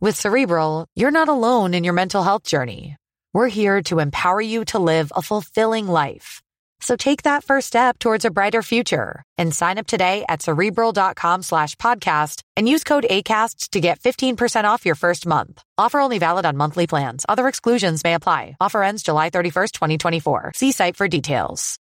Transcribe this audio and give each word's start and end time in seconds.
With 0.00 0.14
Cerebral, 0.14 0.86
you're 0.94 1.10
not 1.10 1.28
alone 1.28 1.74
in 1.74 1.82
your 1.82 1.92
mental 1.92 2.22
health 2.22 2.44
journey. 2.44 2.94
We're 3.34 3.48
here 3.48 3.82
to 3.90 3.98
empower 3.98 4.40
you 4.40 4.64
to 4.66 4.78
live 4.78 5.10
a 5.16 5.22
fulfilling 5.22 5.88
life. 5.88 6.40
So 6.78 6.94
take 6.94 7.24
that 7.24 7.42
first 7.42 7.66
step 7.66 7.98
towards 7.98 8.24
a 8.24 8.30
brighter 8.30 8.62
future 8.62 9.24
and 9.36 9.52
sign 9.52 9.76
up 9.76 9.88
today 9.88 10.24
at 10.28 10.40
cerebral.com 10.40 11.42
slash 11.42 11.74
podcast 11.74 12.42
and 12.56 12.68
use 12.68 12.84
code 12.84 13.06
ACasts 13.10 13.70
to 13.70 13.80
get 13.80 13.98
15% 13.98 14.66
off 14.66 14.86
your 14.86 14.94
first 14.94 15.26
month. 15.26 15.60
Offer 15.76 15.98
only 15.98 16.20
valid 16.20 16.46
on 16.46 16.56
monthly 16.56 16.86
plans. 16.86 17.26
Other 17.28 17.48
exclusions 17.48 18.04
may 18.04 18.14
apply. 18.14 18.56
Offer 18.60 18.84
ends 18.84 19.02
July 19.02 19.30
31st, 19.30 19.72
2024. 19.72 20.52
See 20.54 20.70
site 20.70 20.94
for 20.94 21.08
details. 21.08 21.76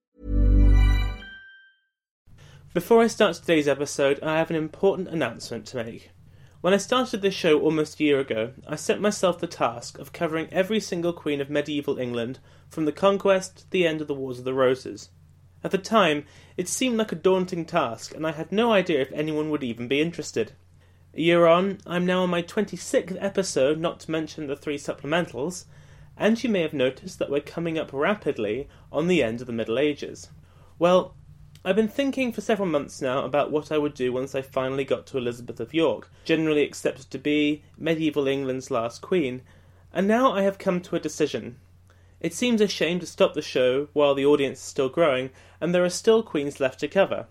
Before 2.72 3.02
I 3.02 3.08
start 3.08 3.36
today's 3.36 3.69
episode, 3.69 4.20
I 4.22 4.38
have 4.38 4.48
an 4.48 4.56
important 4.56 5.08
announcement 5.08 5.66
to 5.66 5.84
make. 5.84 6.16
When 6.67 6.75
I 6.75 6.78
started 6.78 7.22
this 7.22 7.33
show 7.33 7.61
almost 7.61 8.00
a 8.00 8.03
year 8.03 8.19
ago, 8.19 8.50
I 8.67 8.75
set 8.75 9.00
myself 9.00 9.39
the 9.39 9.47
task 9.47 10.00
of 10.00 10.12
covering 10.12 10.48
every 10.50 10.81
single 10.81 11.12
queen 11.12 11.41
of 11.41 11.48
medieval 11.48 11.97
England, 11.97 12.41
from 12.69 12.86
the 12.86 12.91
conquest 12.91 13.59
to 13.59 13.70
the 13.70 13.86
end 13.86 14.00
of 14.00 14.09
the 14.09 14.14
Wars 14.14 14.41
of 14.41 14.45
the 14.45 14.53
Roses. 14.53 15.11
At 15.62 15.70
the 15.70 15.78
time, 15.78 16.25
it 16.56 16.69
seemed 16.69 16.97
like 16.97 17.12
a 17.12 17.14
daunting 17.14 17.67
task, 17.67 18.17
and 18.17 18.27
I 18.27 18.33
had 18.33 18.50
no 18.50 18.72
idea 18.72 19.00
if 19.00 19.12
anyone 19.12 19.48
would 19.50 19.62
even 19.62 19.87
be 19.87 20.00
interested. 20.00 20.55
A 21.14 21.20
year 21.20 21.47
on, 21.47 21.78
I'm 21.87 22.05
now 22.05 22.25
on 22.25 22.31
my 22.31 22.42
26th 22.42 23.17
episode, 23.20 23.78
not 23.78 24.00
to 24.00 24.11
mention 24.11 24.48
the 24.48 24.56
three 24.56 24.77
supplementals, 24.77 25.67
and 26.17 26.42
you 26.42 26.50
may 26.50 26.62
have 26.62 26.75
noticed 26.75 27.20
that 27.20 27.31
we're 27.31 27.39
coming 27.42 27.78
up 27.78 27.91
rapidly 27.92 28.69
on 28.91 29.06
the 29.06 29.22
end 29.22 29.41
of 29.41 29.47
the 29.47 29.53
Middle 29.53 29.78
Ages. 29.78 30.31
Well, 30.81 31.14
I've 31.67 31.75
been 31.75 31.89
thinking 31.89 32.31
for 32.31 32.42
several 32.42 32.69
months 32.69 33.03
now 33.03 33.25
about 33.25 33.50
what 33.50 33.72
I 33.72 33.78
would 33.78 33.95
do 33.95 34.12
once 34.12 34.36
I 34.36 34.41
finally 34.41 34.84
got 34.84 35.05
to 35.06 35.19
Elizabeth 35.19 35.59
of 35.59 35.75
York, 35.75 36.09
generally 36.25 36.62
accepted 36.62 37.11
to 37.11 37.19
be 37.19 37.64
medieval 37.77 38.28
England's 38.28 38.70
last 38.70 39.03
queen, 39.03 39.42
and 39.92 40.06
now 40.06 40.31
I 40.31 40.42
have 40.42 40.59
come 40.59 40.81
to 40.83 40.94
a 40.94 41.00
decision. 41.00 41.59
It 42.20 42.33
seems 42.33 42.61
a 42.61 42.69
shame 42.69 43.00
to 43.00 43.06
stop 43.06 43.34
the 43.34 43.42
show 43.42 43.89
while 43.94 44.14
the 44.14 44.25
audience 44.25 44.60
is 44.60 44.65
still 44.65 44.88
growing 44.88 45.31
and 45.60 45.75
there 45.75 45.84
are 45.84 45.91
still 45.91 46.22
queens 46.22 46.60
left 46.60 46.78
to 46.81 46.88
cover. 46.88 47.26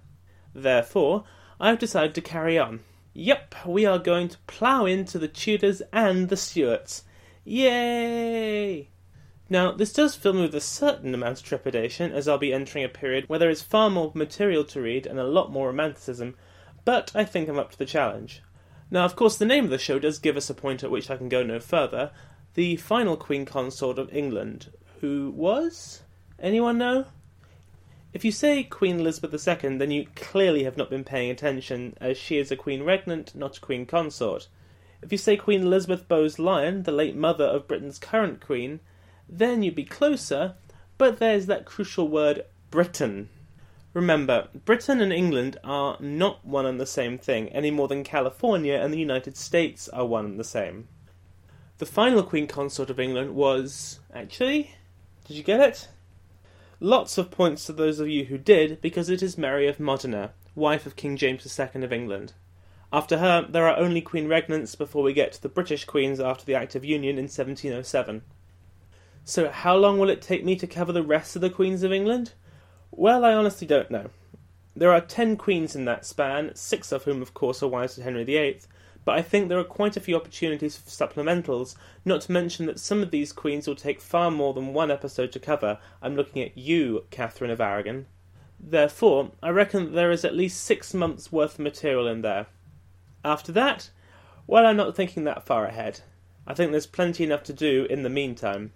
Therefore, 0.53 1.23
I 1.57 1.69
have 1.69 1.79
decided 1.79 2.13
to 2.15 2.21
carry 2.21 2.59
on. 2.59 2.81
Yep, 3.13 3.55
we 3.65 3.85
are 3.85 3.99
going 3.99 4.27
to 4.27 4.37
plough 4.47 4.83
into 4.85 5.17
the 5.17 5.29
Tudors 5.29 5.81
and 5.93 6.27
the 6.27 6.35
Stuarts. 6.35 7.05
Yay! 7.45 8.89
Now, 9.47 9.71
this 9.71 9.93
does 9.93 10.15
fill 10.15 10.33
me 10.33 10.41
with 10.41 10.55
a 10.55 10.61
certain 10.61 11.13
amount 11.13 11.39
of 11.39 11.45
trepidation, 11.45 12.11
as 12.11 12.27
I'll 12.27 12.39
be 12.39 12.51
entering 12.51 12.83
a 12.83 12.89
period 12.89 13.25
where 13.27 13.37
there 13.37 13.49
is 13.49 13.61
far 13.61 13.91
more 13.91 14.11
material 14.15 14.63
to 14.65 14.81
read 14.81 15.05
and 15.05 15.19
a 15.19 15.23
lot 15.23 15.51
more 15.51 15.67
romanticism, 15.67 16.35
but 16.83 17.11
I 17.13 17.25
think 17.25 17.47
I'm 17.47 17.59
up 17.59 17.71
to 17.71 17.77
the 17.77 17.85
challenge. 17.85 18.41
Now, 18.89 19.05
of 19.05 19.15
course, 19.15 19.37
the 19.37 19.45
name 19.45 19.65
of 19.65 19.69
the 19.69 19.77
show 19.77 19.99
does 19.99 20.17
give 20.17 20.35
us 20.35 20.49
a 20.49 20.55
point 20.55 20.83
at 20.83 20.89
which 20.89 21.11
I 21.11 21.17
can 21.17 21.29
go 21.29 21.43
no 21.43 21.59
further. 21.59 22.11
The 22.55 22.77
final 22.77 23.17
Queen 23.17 23.45
Consort 23.45 23.99
of 23.99 24.13
England, 24.13 24.71
who 25.01 25.31
was? 25.35 26.01
Anyone 26.39 26.77
know? 26.79 27.05
If 28.13 28.25
you 28.25 28.31
say 28.31 28.63
Queen 28.63 28.99
Elizabeth 28.99 29.47
II, 29.47 29.77
then 29.77 29.91
you 29.91 30.07
clearly 30.15 30.63
have 30.63 30.77
not 30.77 30.89
been 30.89 31.03
paying 31.03 31.29
attention, 31.29 31.95
as 31.99 32.17
she 32.17 32.37
is 32.37 32.49
a 32.49 32.55
Queen 32.55 32.81
Regnant, 32.81 33.35
not 33.35 33.57
a 33.57 33.61
Queen 33.61 33.85
Consort. 33.85 34.47
If 35.01 35.11
you 35.11 35.17
say 35.17 35.37
Queen 35.37 35.61
Elizabeth 35.61 36.07
Bowes-Lyon, 36.07 36.83
the 36.83 36.91
late 36.91 37.15
mother 37.15 37.43
of 37.43 37.67
Britain's 37.67 37.99
current 37.99 38.39
Queen, 38.39 38.79
then 39.27 39.63
you'd 39.63 39.75
be 39.75 39.83
closer, 39.83 40.55
but 40.97 41.17
there's 41.17 41.45
that 41.47 41.65
crucial 41.65 42.07
word 42.07 42.45
Britain. 42.71 43.29
Remember, 43.93 44.49
Britain 44.65 44.99
and 44.99 45.13
England 45.13 45.57
are 45.63 45.97
not 46.01 46.45
one 46.45 46.65
and 46.65 46.79
the 46.79 46.85
same 46.85 47.17
thing, 47.17 47.49
any 47.49 47.71
more 47.71 47.87
than 47.87 48.03
California 48.03 48.75
and 48.75 48.93
the 48.93 48.99
United 48.99 49.37
States 49.37 49.87
are 49.89 50.05
one 50.05 50.25
and 50.25 50.39
the 50.39 50.43
same. 50.43 50.87
The 51.77 51.85
final 51.85 52.23
Queen 52.23 52.47
Consort 52.47 52.89
of 52.89 52.99
England 52.99 53.35
was. 53.35 53.99
Actually? 54.13 54.75
Did 55.25 55.37
you 55.37 55.43
get 55.43 55.59
it? 55.59 55.87
Lots 56.79 57.17
of 57.17 57.31
points 57.31 57.65
to 57.65 57.73
those 57.73 57.99
of 57.99 58.07
you 58.07 58.25
who 58.25 58.37
did, 58.37 58.81
because 58.81 59.09
it 59.09 59.23
is 59.23 59.37
Mary 59.37 59.67
of 59.67 59.79
Modena, 59.79 60.31
wife 60.55 60.85
of 60.85 60.95
King 60.95 61.17
James 61.17 61.59
II 61.59 61.83
of 61.83 61.93
England. 61.93 62.33
After 62.91 63.17
her, 63.17 63.45
there 63.49 63.67
are 63.67 63.77
only 63.77 64.01
Queen 64.01 64.27
Regnants 64.27 64.77
before 64.77 65.03
we 65.03 65.13
get 65.13 65.33
to 65.33 65.41
the 65.41 65.49
British 65.49 65.85
Queens 65.85 66.19
after 66.19 66.45
the 66.45 66.55
Act 66.55 66.75
of 66.75 66.85
Union 66.85 67.17
in 67.17 67.25
1707. 67.25 68.21
So, 69.27 69.49
how 69.49 69.75
long 69.75 69.97
will 69.97 70.11
it 70.11 70.21
take 70.21 70.45
me 70.45 70.55
to 70.55 70.67
cover 70.67 70.91
the 70.91 71.01
rest 71.01 71.35
of 71.35 71.41
the 71.41 71.49
Queens 71.49 71.81
of 71.81 71.91
England? 71.91 72.33
Well, 72.91 73.25
I 73.25 73.33
honestly 73.33 73.65
don't 73.65 73.89
know. 73.89 74.11
There 74.75 74.93
are 74.93 75.01
ten 75.01 75.35
queens 75.35 75.75
in 75.75 75.85
that 75.85 76.05
span, 76.05 76.51
six 76.53 76.91
of 76.91 77.05
whom, 77.05 77.23
of 77.23 77.33
course, 77.33 77.63
are 77.63 77.67
wives 77.67 77.97
of 77.97 78.03
Henry 78.03 78.23
VIII, 78.23 78.59
but 79.03 79.17
I 79.17 79.23
think 79.23 79.49
there 79.49 79.57
are 79.57 79.63
quite 79.63 79.97
a 79.97 79.99
few 79.99 80.15
opportunities 80.15 80.77
for 80.77 80.91
supplementals, 80.91 81.75
not 82.05 82.21
to 82.21 82.31
mention 82.31 82.67
that 82.67 82.79
some 82.79 83.01
of 83.01 83.09
these 83.09 83.33
queens 83.33 83.67
will 83.67 83.75
take 83.75 83.99
far 83.99 84.29
more 84.29 84.53
than 84.53 84.75
one 84.75 84.91
episode 84.91 85.31
to 85.31 85.39
cover. 85.39 85.79
I'm 86.03 86.15
looking 86.15 86.43
at 86.43 86.55
you, 86.55 87.05
Catherine 87.09 87.49
of 87.49 87.59
Aragon. 87.59 88.05
Therefore, 88.59 89.31
I 89.41 89.49
reckon 89.49 89.85
that 89.85 89.91
there 89.93 90.11
is 90.11 90.23
at 90.23 90.35
least 90.35 90.63
six 90.63 90.93
months' 90.93 91.31
worth 91.31 91.53
of 91.53 91.61
material 91.61 92.05
in 92.05 92.21
there. 92.21 92.45
After 93.23 93.51
that, 93.53 93.89
well, 94.45 94.67
I'm 94.67 94.77
not 94.77 94.95
thinking 94.95 95.23
that 95.23 95.47
far 95.47 95.65
ahead. 95.65 96.01
I 96.45 96.53
think 96.53 96.69
there's 96.69 96.85
plenty 96.85 97.23
enough 97.23 97.41
to 97.45 97.53
do 97.53 97.87
in 97.89 98.03
the 98.03 98.09
meantime. 98.11 98.71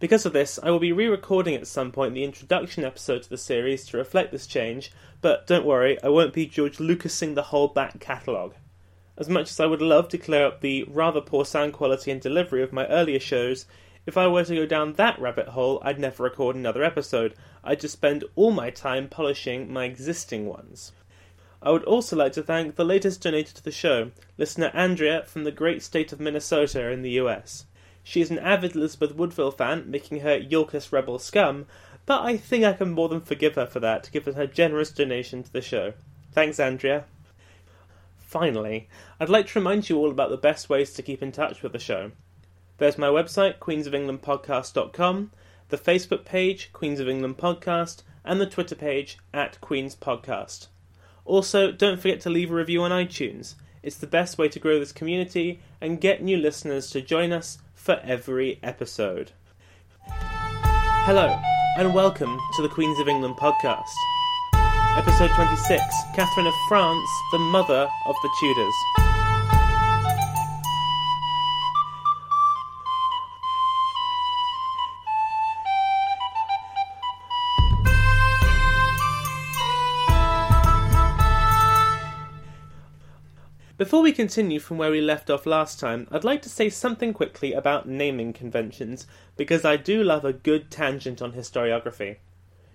Because 0.00 0.24
of 0.24 0.32
this, 0.32 0.60
I 0.62 0.70
will 0.70 0.78
be 0.78 0.92
re 0.92 1.08
recording 1.08 1.56
at 1.56 1.66
some 1.66 1.90
point 1.90 2.14
the 2.14 2.22
introduction 2.22 2.84
episode 2.84 3.24
to 3.24 3.28
the 3.28 3.36
series 3.36 3.84
to 3.86 3.96
reflect 3.96 4.30
this 4.30 4.46
change, 4.46 4.92
but 5.20 5.44
don't 5.48 5.66
worry, 5.66 6.00
I 6.04 6.08
won't 6.08 6.32
be 6.32 6.46
George 6.46 6.78
Lucasing 6.78 7.34
the 7.34 7.42
whole 7.42 7.66
back 7.66 7.98
catalogue. 7.98 8.54
As 9.16 9.28
much 9.28 9.50
as 9.50 9.58
I 9.58 9.66
would 9.66 9.82
love 9.82 10.08
to 10.10 10.18
clear 10.18 10.46
up 10.46 10.60
the 10.60 10.84
rather 10.84 11.20
poor 11.20 11.44
sound 11.44 11.72
quality 11.72 12.12
and 12.12 12.20
delivery 12.20 12.62
of 12.62 12.72
my 12.72 12.86
earlier 12.86 13.18
shows, 13.18 13.66
if 14.06 14.16
I 14.16 14.28
were 14.28 14.44
to 14.44 14.54
go 14.54 14.66
down 14.66 14.92
that 14.92 15.18
rabbit 15.18 15.48
hole, 15.48 15.82
I'd 15.82 15.98
never 15.98 16.22
record 16.22 16.54
another 16.54 16.84
episode. 16.84 17.34
I'd 17.64 17.80
just 17.80 17.94
spend 17.94 18.22
all 18.36 18.52
my 18.52 18.70
time 18.70 19.08
polishing 19.08 19.72
my 19.72 19.86
existing 19.86 20.46
ones. 20.46 20.92
I 21.60 21.72
would 21.72 21.82
also 21.82 22.14
like 22.14 22.34
to 22.34 22.44
thank 22.44 22.76
the 22.76 22.84
latest 22.84 23.20
donator 23.20 23.52
to 23.52 23.64
the 23.64 23.72
show, 23.72 24.12
listener 24.36 24.70
Andrea 24.72 25.24
from 25.26 25.42
the 25.42 25.50
great 25.50 25.82
state 25.82 26.12
of 26.12 26.20
Minnesota 26.20 26.88
in 26.90 27.02
the 27.02 27.18
US. 27.22 27.66
She 28.08 28.22
is 28.22 28.30
an 28.30 28.38
avid 28.38 28.74
Elizabeth 28.74 29.14
Woodville 29.14 29.50
fan, 29.50 29.90
making 29.90 30.20
her 30.20 30.38
Yorkist 30.38 30.92
rebel 30.92 31.18
scum, 31.18 31.66
but 32.06 32.22
I 32.22 32.38
think 32.38 32.64
I 32.64 32.72
can 32.72 32.92
more 32.92 33.10
than 33.10 33.20
forgive 33.20 33.56
her 33.56 33.66
for 33.66 33.80
that, 33.80 34.10
given 34.10 34.32
her 34.32 34.46
generous 34.46 34.90
donation 34.90 35.42
to 35.42 35.52
the 35.52 35.60
show. 35.60 35.92
Thanks, 36.32 36.58
Andrea. 36.58 37.04
Finally, 38.16 38.88
I'd 39.20 39.28
like 39.28 39.48
to 39.48 39.58
remind 39.58 39.90
you 39.90 39.98
all 39.98 40.10
about 40.10 40.30
the 40.30 40.38
best 40.38 40.70
ways 40.70 40.94
to 40.94 41.02
keep 41.02 41.22
in 41.22 41.32
touch 41.32 41.62
with 41.62 41.72
the 41.72 41.78
show. 41.78 42.12
There's 42.78 42.96
my 42.96 43.08
website, 43.08 43.58
queensofenglandpodcast.com, 43.58 45.30
the 45.68 45.76
Facebook 45.76 46.24
page, 46.24 46.72
Queens 46.72 47.00
of 47.00 47.10
England 47.10 47.36
Podcast, 47.36 48.04
and 48.24 48.40
the 48.40 48.46
Twitter 48.46 48.74
page, 48.74 49.18
at 49.34 49.60
Queens 49.60 49.94
Podcast. 49.94 50.68
Also, 51.26 51.70
don't 51.70 52.00
forget 52.00 52.22
to 52.22 52.30
leave 52.30 52.50
a 52.50 52.54
review 52.54 52.82
on 52.84 52.90
iTunes. 52.90 53.56
It's 53.82 53.96
the 53.96 54.06
best 54.06 54.38
way 54.38 54.48
to 54.48 54.58
grow 54.58 54.78
this 54.78 54.92
community 54.92 55.60
and 55.78 56.00
get 56.00 56.22
new 56.22 56.38
listeners 56.38 56.88
to 56.92 57.02
join 57.02 57.34
us 57.34 57.58
for 57.88 57.98
every 58.04 58.60
episode. 58.62 59.32
Hello, 60.04 61.40
and 61.78 61.94
welcome 61.94 62.38
to 62.54 62.60
the 62.60 62.68
Queens 62.68 63.00
of 63.00 63.08
England 63.08 63.36
podcast. 63.36 63.94
Episode 64.98 65.30
26 65.30 65.82
Catherine 66.14 66.46
of 66.46 66.52
France, 66.68 67.08
the 67.32 67.38
mother 67.38 67.88
of 68.04 68.14
the 68.22 68.28
Tudors. 68.40 69.17
Before 83.88 84.02
we 84.02 84.12
continue 84.12 84.60
from 84.60 84.76
where 84.76 84.90
we 84.90 85.00
left 85.00 85.30
off 85.30 85.46
last 85.46 85.80
time, 85.80 86.08
I'd 86.10 86.22
like 86.22 86.42
to 86.42 86.50
say 86.50 86.68
something 86.68 87.14
quickly 87.14 87.54
about 87.54 87.88
naming 87.88 88.34
conventions, 88.34 89.06
because 89.34 89.64
I 89.64 89.78
do 89.78 90.04
love 90.04 90.26
a 90.26 90.32
good 90.34 90.70
tangent 90.70 91.22
on 91.22 91.32
historiography. 91.32 92.16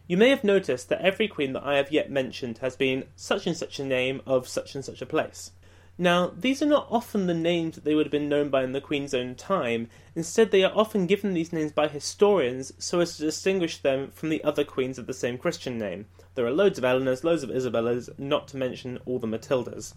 You 0.08 0.18
may 0.18 0.30
have 0.30 0.44
noticed 0.44 0.90
that 0.90 1.02
every 1.02 1.28
queen 1.28 1.54
that 1.54 1.64
I 1.64 1.78
have 1.78 1.92
yet 1.92 2.10
mentioned 2.10 2.58
has 2.58 2.76
been 2.76 3.04
such 3.16 3.46
and 3.46 3.56
such 3.56 3.78
a 3.78 3.86
name 3.86 4.24
of 4.26 4.48
such 4.48 4.74
and 4.74 4.84
such 4.84 5.04
a 5.04 5.06
place. 5.06 5.52
Now, 6.00 6.34
these 6.36 6.64
are 6.64 6.66
not 6.66 6.88
often 6.90 7.28
the 7.28 7.36
names 7.36 7.76
that 7.76 7.84
they 7.84 7.94
would 7.94 8.08
have 8.08 8.12
been 8.12 8.28
known 8.28 8.50
by 8.50 8.64
in 8.64 8.72
the 8.72 8.82
Queen's 8.82 9.14
own 9.14 9.36
time. 9.36 9.90
Instead, 10.16 10.50
they 10.50 10.64
are 10.64 10.76
often 10.76 11.06
given 11.06 11.36
these 11.36 11.54
names 11.54 11.72
by 11.72 11.90
historians 11.90 12.74
so 12.80 13.02
as 13.02 13.18
to 13.18 13.22
distinguish 13.22 13.78
them 13.78 14.10
from 14.10 14.30
the 14.30 14.44
other 14.44 14.64
queens 14.64 14.98
of 14.98 15.06
the 15.06 15.14
same 15.14 15.38
Christian 15.38 15.78
name. 15.78 16.08
There 16.34 16.48
are 16.48 16.52
loads 16.52 16.80
of 16.80 16.86
Eleanors, 16.86 17.24
loads 17.24 17.44
of 17.44 17.52
Isabellas, 17.52 18.10
not 18.18 18.48
to 18.48 18.58
mention 18.58 18.98
all 19.06 19.20
the 19.20 19.28
Matildas. 19.28 19.94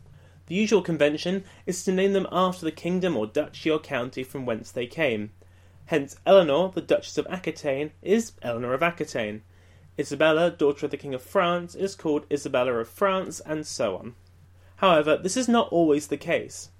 The 0.46 0.54
usual 0.54 0.82
convention 0.82 1.44
is 1.66 1.84
to 1.84 1.92
name 1.92 2.12
them 2.12 2.28
after 2.30 2.64
the 2.64 2.72
kingdom 2.72 3.16
or 3.16 3.26
duchy 3.26 3.70
or 3.70 3.78
county 3.78 4.22
from 4.22 4.46
whence 4.46 4.70
they 4.70 4.86
came. 4.86 5.30
Hence, 5.86 6.16
Eleanor, 6.24 6.70
the 6.74 6.80
Duchess 6.80 7.18
of 7.18 7.26
Aquitaine, 7.28 7.92
is 8.02 8.32
Eleanor 8.42 8.74
of 8.74 8.82
Aquitaine. 8.82 9.42
Isabella, 9.98 10.50
daughter 10.50 10.86
of 10.86 10.90
the 10.90 10.96
King 10.96 11.14
of 11.14 11.22
France, 11.22 11.74
is 11.74 11.94
called 11.94 12.26
Isabella 12.30 12.74
of 12.74 12.88
France, 12.88 13.40
and 13.40 13.66
so 13.66 13.96
on. 13.96 14.14
However, 14.76 15.16
this 15.16 15.36
is 15.36 15.48
not 15.48 15.68
always 15.70 16.08
the 16.08 16.16
case. 16.16 16.70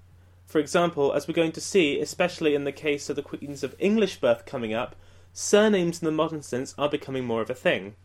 For 0.45 0.59
example, 0.59 1.13
as 1.13 1.27
we're 1.27 1.35
going 1.35 1.53
to 1.53 1.61
see, 1.61 2.01
especially 2.01 2.55
in 2.55 2.65
the 2.65 2.73
case 2.73 3.09
of 3.09 3.17
the 3.17 3.23
queens 3.23 3.65
of 3.65 3.75
English 3.79 4.21
birth 4.21 4.47
coming 4.47 4.75
up, 4.75 4.95
surnames 5.33 6.01
in 6.01 6.07
the 6.07 6.13
modern 6.13 6.43
sense 6.43 6.75
are 6.79 6.89
becoming 6.89 7.25
more 7.25 7.43
of 7.43 7.51
a 7.51 7.55
thing. 7.55 7.97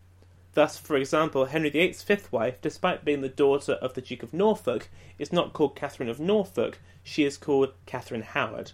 Thus, 0.54 0.78
for 0.78 0.98
example, 0.98 1.46
Henry 1.46 1.70
VIII's 1.70 2.04
fifth 2.04 2.30
wife, 2.32 2.60
despite 2.62 3.06
being 3.06 3.22
the 3.22 3.30
daughter 3.30 3.74
of 3.74 3.94
the 3.94 4.02
Duke 4.02 4.22
of 4.22 4.34
Norfolk, 4.34 4.90
is 5.18 5.32
not 5.32 5.54
called 5.54 5.78
Catherine 5.78 6.10
of 6.10 6.20
Norfolk, 6.20 6.80
she 7.02 7.24
is 7.24 7.38
called 7.38 7.74
Catherine 7.86 8.24
Howard. 8.24 8.74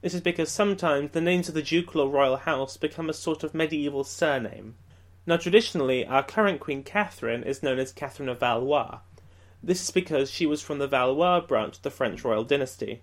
This 0.00 0.14
is 0.14 0.20
because 0.20 0.50
sometimes 0.50 1.12
the 1.12 1.20
names 1.20 1.48
of 1.48 1.54
the 1.54 1.62
ducal 1.62 2.00
or 2.00 2.08
royal 2.08 2.38
house 2.38 2.76
become 2.76 3.08
a 3.08 3.12
sort 3.12 3.44
of 3.44 3.54
medieval 3.54 4.02
surname. 4.02 4.74
Now, 5.24 5.36
traditionally, 5.36 6.04
our 6.04 6.24
current 6.24 6.58
Queen 6.58 6.82
Catherine 6.82 7.44
is 7.44 7.62
known 7.62 7.78
as 7.78 7.92
Catherine 7.92 8.28
of 8.28 8.40
Valois. 8.40 8.98
This 9.62 9.80
is 9.80 9.90
because 9.92 10.28
she 10.28 10.44
was 10.44 10.60
from 10.60 10.78
the 10.80 10.88
Valois 10.88 11.38
branch 11.38 11.76
of 11.76 11.82
the 11.82 11.90
French 11.90 12.24
royal 12.24 12.42
dynasty. 12.42 13.02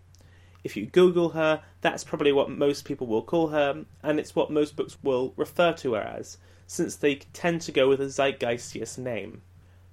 If 0.62 0.76
you 0.76 0.88
Google 0.88 1.30
her, 1.30 1.64
that's 1.80 2.04
probably 2.04 2.34
what 2.34 2.50
most 2.50 2.84
people 2.84 3.08
will 3.08 3.22
call 3.22 3.48
her, 3.48 3.86
and 4.04 4.20
it's 4.20 4.36
what 4.36 4.52
most 4.52 4.76
books 4.76 4.98
will 5.02 5.34
refer 5.38 5.72
to 5.72 5.94
her 5.94 6.02
as 6.02 6.38
since 6.70 6.96
they 6.96 7.16
tend 7.16 7.60
to 7.60 7.72
go 7.72 7.90
with 7.90 8.00
a 8.00 8.06
zeitgeistiest 8.06 9.00
name. 9.00 9.42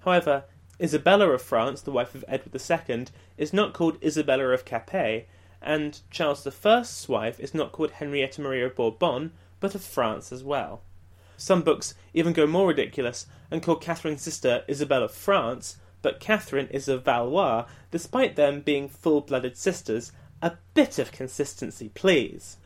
However, 0.00 0.44
Isabella 0.78 1.30
of 1.30 1.40
France, 1.40 1.80
the 1.80 1.90
wife 1.90 2.14
of 2.14 2.22
Edward 2.28 2.54
II, 2.54 3.06
is 3.38 3.54
not 3.54 3.72
called 3.72 3.96
Isabella 4.04 4.48
of 4.48 4.66
Capet, 4.66 5.26
and 5.62 5.98
Charles 6.10 6.46
I's 6.46 7.08
wife 7.08 7.40
is 7.40 7.54
not 7.54 7.72
called 7.72 7.92
Henrietta 7.92 8.42
Maria 8.42 8.66
of 8.66 8.76
Bourbon, 8.76 9.32
but 9.58 9.74
of 9.74 9.82
France 9.82 10.30
as 10.30 10.44
well. 10.44 10.82
Some 11.38 11.62
books 11.62 11.94
even 12.12 12.34
go 12.34 12.46
more 12.46 12.68
ridiculous 12.68 13.24
and 13.50 13.62
call 13.62 13.76
Catherine's 13.76 14.20
sister 14.20 14.62
Isabella 14.68 15.06
of 15.06 15.12
France, 15.12 15.78
but 16.02 16.20
Catherine 16.20 16.68
is 16.68 16.88
of 16.88 17.06
Valois, 17.06 17.64
despite 17.90 18.36
them 18.36 18.60
being 18.60 18.90
full 18.90 19.22
blooded 19.22 19.56
sisters. 19.56 20.12
A 20.42 20.52
bit 20.74 20.98
of 20.98 21.10
consistency, 21.10 21.88
please. 21.88 22.58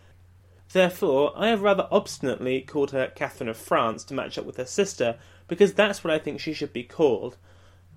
Therefore, 0.73 1.33
I 1.35 1.49
have 1.49 1.63
rather 1.63 1.89
obstinately 1.91 2.61
called 2.61 2.93
her 2.93 3.09
Catherine 3.09 3.49
of 3.49 3.57
France 3.57 4.05
to 4.05 4.15
match 4.15 4.39
up 4.39 4.45
with 4.45 4.57
her 4.57 4.65
sister, 4.65 5.19
because 5.49 5.75
that's 5.75 6.05
what 6.05 6.13
I 6.13 6.19
think 6.19 6.39
she 6.39 6.53
should 6.53 6.73
be 6.73 6.85
called. 6.85 7.37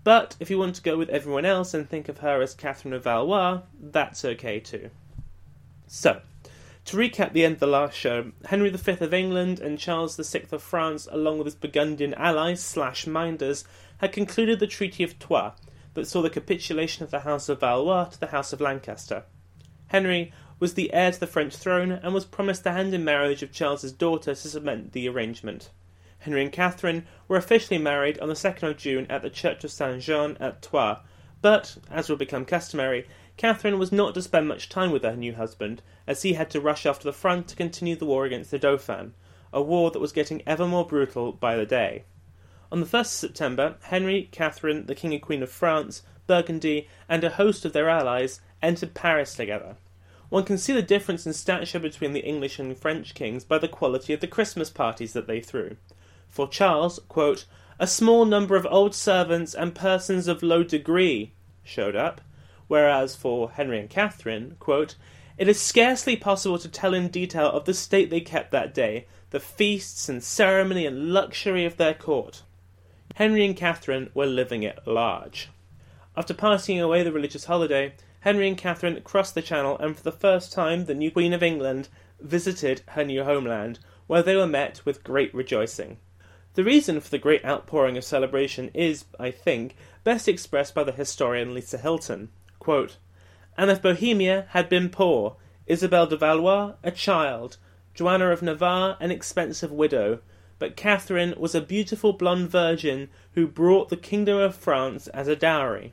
But 0.04 0.36
if 0.40 0.50
you 0.50 0.58
want 0.58 0.76
to 0.76 0.82
go 0.82 0.98
with 0.98 1.10
everyone 1.10 1.46
else 1.46 1.74
and 1.74 1.88
think 1.88 2.10
of 2.10 2.20
her 2.20 2.42
as 2.42 2.56
Catherine 2.56 2.94
of 2.94 3.04
Valois, 3.04 3.62
that's 3.80 4.26
okay 4.26 4.60
too. 4.60 4.90
So, 5.86 6.22
to 6.86 6.98
recap 6.98 7.34
the 7.34 7.46
end 7.46 7.54
of 7.54 7.60
the 7.60 7.68
last 7.68 7.96
show, 7.96 8.32
Henry 8.46 8.70
V 8.70 8.92
of 8.92 9.14
England 9.14 9.60
and 9.60 9.78
Charles 9.78 10.18
VI 10.18 10.46
of 10.52 10.64
France, 10.64 11.08
along 11.12 11.38
with 11.38 11.46
his 11.46 11.56
Burgundian 11.56 12.16
allies 12.16 12.62
slash 12.62 13.06
minders, 13.06 13.66
had 14.00 14.12
concluded 14.12 14.60
the 14.60 14.68
Treaty 14.68 15.04
of 15.04 15.20
Troyes 15.20 15.54
that 15.94 16.08
saw 16.08 16.24
the 16.24 16.30
capitulation 16.30 17.04
of 17.04 17.12
the 17.12 17.20
House 17.20 17.50
of 17.50 17.60
Valois 17.60 18.06
to 18.06 18.20
the 18.20 18.28
House 18.28 18.52
of 18.52 18.60
Lancaster. 18.60 19.24
Henry 19.88 20.34
was 20.64 20.76
the 20.76 20.94
heir 20.94 21.12
to 21.12 21.20
the 21.20 21.28
French 21.28 21.58
throne 21.58 21.92
and 21.92 22.14
was 22.14 22.24
promised 22.24 22.64
the 22.64 22.72
hand 22.72 22.94
in 22.94 23.04
marriage 23.04 23.44
of 23.44 23.52
Charles's 23.52 23.92
daughter 23.92 24.34
to 24.34 24.48
cement 24.48 24.94
the 24.94 25.10
arrangement. 25.10 25.70
Henry 26.20 26.42
and 26.42 26.54
Catherine 26.54 27.06
were 27.28 27.36
officially 27.36 27.78
married 27.78 28.18
on 28.20 28.30
the 28.30 28.34
2nd 28.34 28.70
of 28.70 28.78
June 28.78 29.06
at 29.10 29.22
the 29.22 29.30
Church 29.30 29.66
of 29.66 29.72
Saint 29.72 30.02
Jean 30.02 30.38
at 30.40 30.62
Troyes, 30.62 31.00
but, 31.42 31.76
as 31.92 32.08
will 32.08 32.16
become 32.16 32.46
customary, 32.46 33.06
Catherine 33.36 33.78
was 33.78 33.92
not 33.92 34.14
to 34.14 34.22
spend 34.22 34.48
much 34.48 34.70
time 34.70 34.92
with 34.92 35.04
her 35.04 35.18
new 35.18 35.34
husband, 35.34 35.82
as 36.08 36.22
he 36.22 36.32
had 36.32 36.50
to 36.52 36.62
rush 36.62 36.86
off 36.86 37.00
to 37.00 37.04
the 37.04 37.12
front 37.12 37.50
to 37.50 37.58
continue 37.58 37.98
the 37.98 38.06
war 38.06 38.24
against 38.24 38.50
the 38.50 38.58
Dauphin, 38.58 39.16
a 39.52 39.62
war 39.62 39.92
that 39.92 40.00
was 40.00 40.14
getting 40.14 40.42
ever 40.48 40.66
more 40.66 40.88
brutal 40.88 41.34
by 41.34 41.58
the 41.58 41.66
day. 41.66 42.06
On 42.72 42.80
the 42.80 42.86
1st 42.86 43.02
of 43.02 43.08
September, 43.08 43.76
Henry, 43.82 44.30
Catherine, 44.32 44.86
the 44.86 44.96
King 44.96 45.12
and 45.12 45.22
Queen 45.22 45.44
of 45.44 45.52
France, 45.52 46.04
Burgundy, 46.26 46.88
and 47.10 47.22
a 47.26 47.32
host 47.32 47.66
of 47.66 47.74
their 47.74 47.90
allies 47.90 48.40
entered 48.62 48.94
Paris 48.94 49.36
together. 49.36 49.76
One 50.34 50.46
can 50.46 50.58
see 50.58 50.74
the 50.74 50.82
difference 50.82 51.28
in 51.28 51.34
stature 51.34 51.78
between 51.78 52.14
the 52.14 52.26
English 52.26 52.58
and 52.58 52.76
French 52.76 53.14
kings 53.14 53.44
by 53.44 53.60
the 53.60 53.68
quality 53.68 54.14
of 54.14 54.20
the 54.20 54.26
Christmas 54.26 54.72
parties 54.72 55.14
that 55.14 55.28
they 55.28 55.40
threw. 55.40 55.78
For 56.28 56.48
Charles, 56.48 57.00
quote, 57.08 57.46
a 57.78 57.86
small 57.86 58.26
number 58.26 58.56
of 58.56 58.66
old 58.72 58.96
servants 58.96 59.54
and 59.54 59.76
persons 59.76 60.28
of 60.28 60.42
low 60.42 60.64
degree 60.64 61.34
showed 61.64 61.96
up, 61.96 62.20
whereas 62.68 63.16
for 63.16 63.52
Henry 63.52 63.80
and 63.80 63.88
Catherine, 63.92 64.56
quote, 64.60 64.96
it 65.38 65.48
is 65.48 65.62
scarcely 65.62 66.16
possible 66.16 66.58
to 66.58 66.68
tell 66.68 66.96
in 66.96 67.10
detail 67.10 67.52
of 67.52 67.66
the 67.66 67.74
state 67.76 68.10
they 68.10 68.20
kept 68.20 68.50
that 68.50 68.74
day, 68.74 69.06
the 69.30 69.40
feasts 69.40 70.10
and 70.10 70.24
ceremony 70.24 70.88
and 70.88 71.14
luxury 71.14 71.64
of 71.64 71.78
their 71.78 71.94
court. 71.94 72.42
Henry 73.18 73.46
and 73.46 73.56
Catherine 73.56 74.10
were 74.16 74.26
living 74.26 74.64
it 74.64 74.80
large. 74.88 75.50
After 76.18 76.34
passing 76.34 76.82
away 76.82 77.04
the 77.04 77.12
religious 77.12 77.46
holiday, 77.46 77.94
Henry 78.24 78.48
and 78.48 78.58
Catherine 78.58 79.02
crossed 79.02 79.36
the 79.36 79.42
Channel, 79.42 79.78
and 79.80 79.98
for 79.98 80.04
the 80.04 80.10
first 80.10 80.54
time 80.54 80.86
the 80.86 80.96
new 80.96 81.12
Queen 81.12 81.34
of 81.34 81.44
England 81.44 81.90
visited 82.22 82.82
her 82.88 83.04
new 83.04 83.22
homeland, 83.26 83.80
where 84.08 84.24
they 84.24 84.34
were 84.34 84.48
met 84.48 84.80
with 84.86 85.04
great 85.04 85.36
rejoicing. 85.36 85.98
The 86.54 86.64
reason 86.64 87.02
for 87.02 87.10
the 87.10 87.18
great 87.18 87.44
outpouring 87.44 87.98
of 87.98 88.06
celebration 88.06 88.72
is, 88.74 89.04
I 89.20 89.30
think, 89.30 89.76
best 90.06 90.30
expressed 90.30 90.74
by 90.74 90.86
the 90.86 90.94
historian 90.94 91.54
Lisa 91.54 91.78
Hilton. 91.78 92.30
Quote, 92.60 92.96
Anne 93.58 93.70
of 93.70 93.82
Bohemia 93.82 94.46
had 94.52 94.70
been 94.70 94.88
poor, 94.88 95.36
Isabel 95.68 96.08
de 96.08 96.16
Valois 96.16 96.76
a 96.82 96.92
child, 96.92 97.58
Joanna 97.94 98.30
of 98.30 98.42
Navarre 98.42 98.96
an 99.02 99.12
expensive 99.12 99.74
widow, 99.74 100.20
but 100.60 100.78
Catherine 100.78 101.34
was 101.38 101.54
a 101.54 101.60
beautiful 101.60 102.14
blonde 102.14 102.50
virgin 102.50 103.10
who 103.34 103.48
brought 103.48 103.90
the 103.90 103.98
kingdom 103.98 104.38
of 104.38 104.56
France 104.56 105.08
as 105.08 105.28
a 105.28 105.36
dowry. 105.36 105.92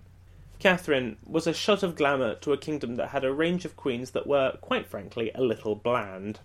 Catherine 0.61 1.17
was 1.26 1.47
a 1.47 1.55
shot 1.55 1.83
of 1.83 1.97
glamour 1.97 2.35
to 2.37 2.52
a 2.52 2.59
kingdom 2.59 2.97
that 2.97 3.09
had 3.09 3.25
a 3.25 3.33
range 3.33 3.64
of 3.64 3.76
queens 3.76 4.11
that 4.11 4.26
were, 4.26 4.59
quite 4.61 4.87
frankly, 4.87 5.31
a 5.35 5.40
little 5.40 5.75
bland. 5.75 6.40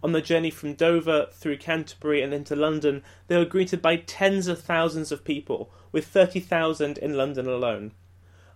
On 0.00 0.12
the 0.12 0.22
journey 0.22 0.50
from 0.50 0.74
Dover 0.74 1.26
through 1.32 1.58
Canterbury 1.58 2.22
and 2.22 2.32
into 2.32 2.54
London, 2.54 3.02
they 3.26 3.36
were 3.36 3.44
greeted 3.44 3.82
by 3.82 3.96
tens 3.96 4.46
of 4.46 4.60
thousands 4.60 5.10
of 5.10 5.24
people, 5.24 5.72
with 5.90 6.06
30,000 6.06 6.98
in 6.98 7.16
London 7.16 7.48
alone. 7.48 7.90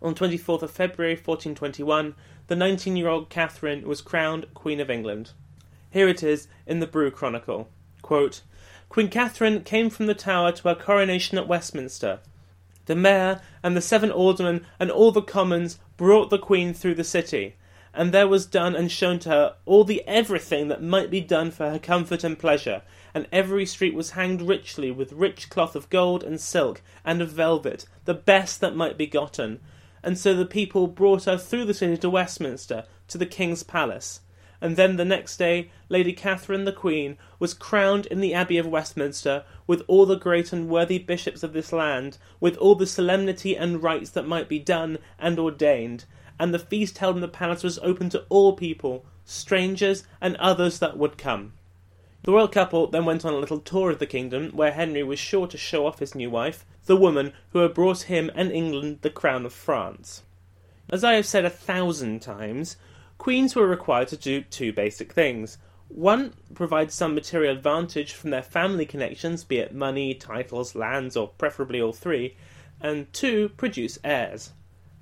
On 0.00 0.14
the 0.14 0.20
24th 0.20 0.62
of 0.62 0.70
February 0.70 1.14
1421, 1.14 2.14
the 2.46 2.54
19 2.54 2.96
year 2.96 3.08
old 3.08 3.28
Catherine 3.28 3.88
was 3.88 4.00
crowned 4.00 4.54
Queen 4.54 4.78
of 4.78 4.88
England. 4.88 5.32
Here 5.90 6.06
it 6.06 6.22
is 6.22 6.46
in 6.64 6.78
the 6.78 6.86
Brut 6.86 7.14
Chronicle 7.14 7.68
Quote, 8.02 8.42
Queen 8.88 9.08
Catherine 9.08 9.64
came 9.64 9.90
from 9.90 10.06
the 10.06 10.14
Tower 10.14 10.52
to 10.52 10.68
her 10.68 10.74
coronation 10.76 11.38
at 11.38 11.48
Westminster. 11.48 12.20
The 12.86 12.96
mayor 12.96 13.40
and 13.62 13.76
the 13.76 13.80
seven 13.80 14.10
aldermen 14.10 14.66
and 14.80 14.90
all 14.90 15.12
the 15.12 15.22
commons 15.22 15.78
brought 15.96 16.30
the 16.30 16.38
queen 16.38 16.74
through 16.74 16.96
the 16.96 17.04
city, 17.04 17.54
and 17.94 18.12
there 18.12 18.26
was 18.26 18.46
done 18.46 18.74
and 18.74 18.90
shown 18.90 19.18
to 19.20 19.28
her 19.28 19.56
all 19.66 19.84
the 19.84 20.02
everything 20.06 20.68
that 20.68 20.82
might 20.82 21.10
be 21.10 21.20
done 21.20 21.50
for 21.50 21.70
her 21.70 21.78
comfort 21.78 22.24
and 22.24 22.38
pleasure, 22.38 22.82
and 23.14 23.28
every 23.30 23.66
street 23.66 23.94
was 23.94 24.10
hanged 24.10 24.42
richly 24.42 24.90
with 24.90 25.12
rich 25.12 25.48
cloth 25.48 25.76
of 25.76 25.90
gold 25.90 26.24
and 26.24 26.40
silk 26.40 26.82
and 27.04 27.22
of 27.22 27.30
velvet, 27.30 27.86
the 28.04 28.14
best 28.14 28.60
that 28.60 28.74
might 28.74 28.98
be 28.98 29.06
gotten. 29.06 29.60
And 30.02 30.18
so 30.18 30.34
the 30.34 30.46
people 30.46 30.88
brought 30.88 31.24
her 31.24 31.38
through 31.38 31.66
the 31.66 31.74
city 31.74 31.96
to 31.98 32.10
Westminster, 32.10 32.84
to 33.08 33.18
the 33.18 33.26
king's 33.26 33.62
palace 33.62 34.20
and 34.62 34.76
then 34.76 34.96
the 34.96 35.04
next 35.04 35.36
day 35.38 35.68
Lady 35.88 36.12
Catherine 36.12 36.64
the 36.64 36.72
Queen 36.72 37.18
was 37.40 37.52
crowned 37.52 38.06
in 38.06 38.20
the 38.20 38.32
Abbey 38.32 38.58
of 38.58 38.66
Westminster 38.66 39.44
with 39.66 39.82
all 39.88 40.06
the 40.06 40.16
great 40.16 40.52
and 40.52 40.68
worthy 40.68 40.98
bishops 40.98 41.42
of 41.42 41.52
this 41.52 41.72
land, 41.72 42.16
with 42.38 42.56
all 42.58 42.76
the 42.76 42.86
solemnity 42.86 43.56
and 43.56 43.82
rites 43.82 44.10
that 44.10 44.26
might 44.26 44.48
be 44.48 44.60
done 44.60 44.98
and 45.18 45.38
ordained, 45.38 46.04
and 46.38 46.54
the 46.54 46.60
feast 46.60 46.98
held 46.98 47.16
in 47.16 47.20
the 47.20 47.28
palace 47.28 47.64
was 47.64 47.80
open 47.80 48.08
to 48.08 48.24
all 48.28 48.52
people, 48.52 49.04
strangers 49.24 50.04
and 50.20 50.36
others 50.36 50.78
that 50.78 50.96
would 50.96 51.18
come. 51.18 51.52
The 52.22 52.30
royal 52.30 52.46
couple 52.46 52.86
then 52.86 53.04
went 53.04 53.24
on 53.24 53.34
a 53.34 53.38
little 53.38 53.58
tour 53.58 53.90
of 53.90 53.98
the 53.98 54.06
kingdom, 54.06 54.52
where 54.52 54.70
Henry 54.70 55.02
was 55.02 55.18
sure 55.18 55.48
to 55.48 55.58
show 55.58 55.86
off 55.86 55.98
his 55.98 56.14
new 56.14 56.30
wife, 56.30 56.64
the 56.86 56.96
woman 56.96 57.32
who 57.50 57.58
had 57.58 57.74
brought 57.74 58.02
him 58.02 58.30
and 58.36 58.52
England 58.52 59.00
the 59.02 59.10
crown 59.10 59.44
of 59.44 59.52
France. 59.52 60.22
As 60.88 61.02
I 61.02 61.14
have 61.14 61.26
said 61.26 61.44
a 61.44 61.50
thousand 61.50 62.22
times, 62.22 62.76
queens 63.22 63.54
were 63.54 63.68
required 63.68 64.08
to 64.08 64.16
do 64.16 64.40
two 64.40 64.72
basic 64.72 65.12
things. 65.12 65.56
One, 65.86 66.34
provide 66.54 66.90
some 66.90 67.14
material 67.14 67.54
advantage 67.54 68.14
from 68.14 68.30
their 68.30 68.42
family 68.42 68.84
connections, 68.84 69.44
be 69.44 69.58
it 69.58 69.72
money, 69.72 70.12
titles, 70.12 70.74
lands, 70.74 71.16
or 71.16 71.28
preferably 71.28 71.80
all 71.80 71.92
three, 71.92 72.34
and 72.80 73.12
two, 73.12 73.50
produce 73.50 73.96
heirs. 74.02 74.50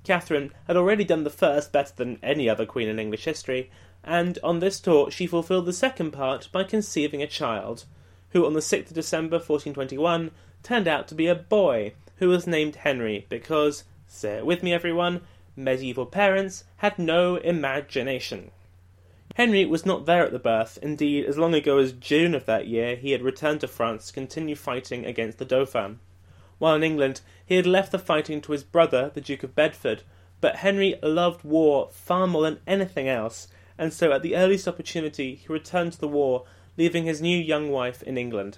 Catherine 0.03 0.53
had 0.67 0.77
already 0.77 1.03
done 1.03 1.23
the 1.23 1.31
first 1.31 1.71
better 1.71 1.93
than 1.95 2.19
any 2.21 2.47
other 2.47 2.63
queen 2.63 2.87
in 2.87 2.99
English 2.99 3.25
history, 3.25 3.71
and 4.03 4.37
on 4.43 4.59
this 4.59 4.79
tour 4.79 5.09
she 5.09 5.25
fulfilled 5.25 5.65
the 5.65 5.73
second 5.73 6.11
part 6.11 6.47
by 6.51 6.63
conceiving 6.63 7.23
a 7.23 7.27
child, 7.27 7.85
who 8.33 8.45
on 8.45 8.53
the 8.53 8.59
6th 8.59 8.89
of 8.89 8.93
December 8.93 9.37
1421 9.37 10.29
turned 10.61 10.87
out 10.87 11.07
to 11.07 11.15
be 11.15 11.25
a 11.25 11.33
boy, 11.33 11.93
who 12.17 12.29
was 12.29 12.45
named 12.45 12.75
Henry 12.75 13.25
because, 13.29 13.83
say 14.05 14.37
it 14.37 14.45
with 14.45 14.61
me 14.61 14.71
everyone, 14.71 15.21
medieval 15.55 16.05
parents 16.05 16.63
had 16.77 16.97
no 16.97 17.35
imagination. 17.35 18.51
Henry 19.35 19.65
was 19.65 19.85
not 19.85 20.05
there 20.05 20.25
at 20.25 20.31
the 20.31 20.39
birth, 20.39 20.77
indeed, 20.81 21.25
as 21.25 21.37
long 21.37 21.53
ago 21.53 21.77
as 21.77 21.93
June 21.93 22.35
of 22.35 22.45
that 22.45 22.67
year 22.67 22.95
he 22.95 23.11
had 23.11 23.21
returned 23.21 23.61
to 23.61 23.67
France 23.67 24.07
to 24.07 24.13
continue 24.13 24.55
fighting 24.55 25.05
against 25.05 25.37
the 25.37 25.45
Dauphin. 25.45 25.99
While 26.57 26.75
in 26.75 26.83
England, 26.83 27.21
he 27.45 27.55
had 27.55 27.65
left 27.65 27.91
the 27.91 27.99
fighting 27.99 28.41
to 28.41 28.51
his 28.51 28.63
brother, 28.63 29.09
the 29.13 29.21
Duke 29.21 29.43
of 29.43 29.55
Bedford, 29.55 30.03
but 30.41 30.57
Henry 30.57 30.95
loved 31.01 31.43
war 31.43 31.89
far 31.91 32.27
more 32.27 32.43
than 32.43 32.59
anything 32.67 33.07
else, 33.07 33.47
and 33.77 33.93
so 33.93 34.11
at 34.11 34.21
the 34.21 34.35
earliest 34.35 34.67
opportunity 34.67 35.35
he 35.35 35.47
returned 35.47 35.93
to 35.93 35.99
the 35.99 36.07
war, 36.07 36.45
leaving 36.77 37.05
his 37.05 37.21
new 37.21 37.37
young 37.37 37.69
wife 37.69 38.03
in 38.03 38.17
England. 38.17 38.57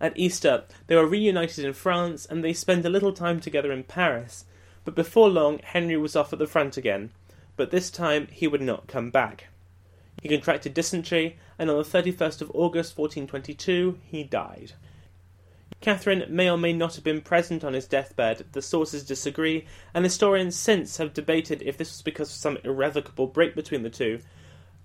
At 0.00 0.16
Easter, 0.18 0.64
they 0.86 0.96
were 0.96 1.06
reunited 1.06 1.64
in 1.64 1.72
France, 1.74 2.24
and 2.24 2.42
they 2.42 2.52
spent 2.52 2.84
a 2.84 2.90
little 2.90 3.12
time 3.12 3.40
together 3.40 3.72
in 3.72 3.84
Paris, 3.84 4.44
but 4.88 4.94
before 4.94 5.28
long 5.28 5.58
Henry 5.64 5.98
was 5.98 6.16
off 6.16 6.32
at 6.32 6.38
the 6.38 6.46
front 6.46 6.78
again, 6.78 7.10
but 7.56 7.70
this 7.70 7.90
time 7.90 8.26
he 8.32 8.48
would 8.48 8.62
not 8.62 8.86
come 8.86 9.10
back. 9.10 9.48
He 10.22 10.30
contracted 10.30 10.72
dysentery, 10.72 11.36
and 11.58 11.68
on 11.68 11.76
the 11.76 11.82
31st 11.82 12.40
of 12.40 12.50
August 12.54 12.96
1422 12.96 13.98
he 14.02 14.24
died. 14.24 14.72
Catherine 15.82 16.24
may 16.30 16.48
or 16.48 16.56
may 16.56 16.72
not 16.72 16.94
have 16.94 17.04
been 17.04 17.20
present 17.20 17.64
on 17.64 17.74
his 17.74 17.86
deathbed. 17.86 18.46
The 18.52 18.62
sources 18.62 19.04
disagree, 19.04 19.66
and 19.92 20.06
historians 20.06 20.56
since 20.56 20.96
have 20.96 21.12
debated 21.12 21.60
if 21.60 21.76
this 21.76 21.90
was 21.90 22.00
because 22.00 22.30
of 22.30 22.36
some 22.36 22.56
irrevocable 22.64 23.26
break 23.26 23.54
between 23.54 23.82
the 23.82 23.90
two. 23.90 24.20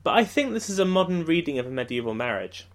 But 0.03 0.17
I 0.17 0.25
think 0.25 0.51
this 0.51 0.69
is 0.69 0.79
a 0.79 0.85
modern 0.85 1.23
reading 1.23 1.59
of 1.59 1.67
a 1.67 1.71
medieval 1.71 2.13
marriage. 2.13 2.67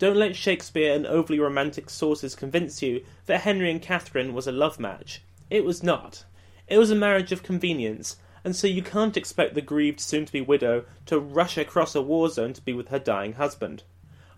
Don't 0.00 0.16
let 0.16 0.34
Shakespeare 0.34 0.92
and 0.92 1.06
overly 1.06 1.38
romantic 1.38 1.88
sources 1.88 2.34
convince 2.34 2.82
you 2.82 3.04
that 3.26 3.42
Henry 3.42 3.70
and 3.70 3.80
Catherine 3.80 4.34
was 4.34 4.48
a 4.48 4.52
love 4.52 4.80
match. 4.80 5.22
It 5.50 5.64
was 5.64 5.84
not. 5.84 6.24
It 6.66 6.78
was 6.78 6.90
a 6.90 6.96
marriage 6.96 7.30
of 7.30 7.42
convenience, 7.42 8.16
and 8.42 8.56
so 8.56 8.66
you 8.66 8.82
can't 8.82 9.16
expect 9.16 9.54
the 9.54 9.60
grieved 9.60 10.00
soon 10.00 10.24
to 10.24 10.32
be 10.32 10.40
widow 10.40 10.84
to 11.06 11.18
rush 11.18 11.58
across 11.58 11.94
a 11.94 12.00
war 12.00 12.28
zone 12.30 12.52
to 12.54 12.62
be 12.62 12.72
with 12.72 12.88
her 12.88 12.98
dying 12.98 13.34
husband. 13.34 13.82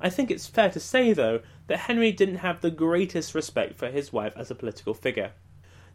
I 0.01 0.11
think 0.11 0.31
it's 0.31 0.47
fair 0.47 0.71
to 0.71 0.81
say, 0.81 1.13
though, 1.13 1.41
that 1.69 1.81
Henry 1.81 2.13
didn't 2.13 2.37
have 2.37 2.61
the 2.61 2.71
greatest 2.71 3.35
respect 3.35 3.77
for 3.77 3.91
his 3.91 4.13
wife 4.13 4.33
as 4.37 4.51
a 4.51 4.55
political 4.55 4.93
figure. 4.93 5.33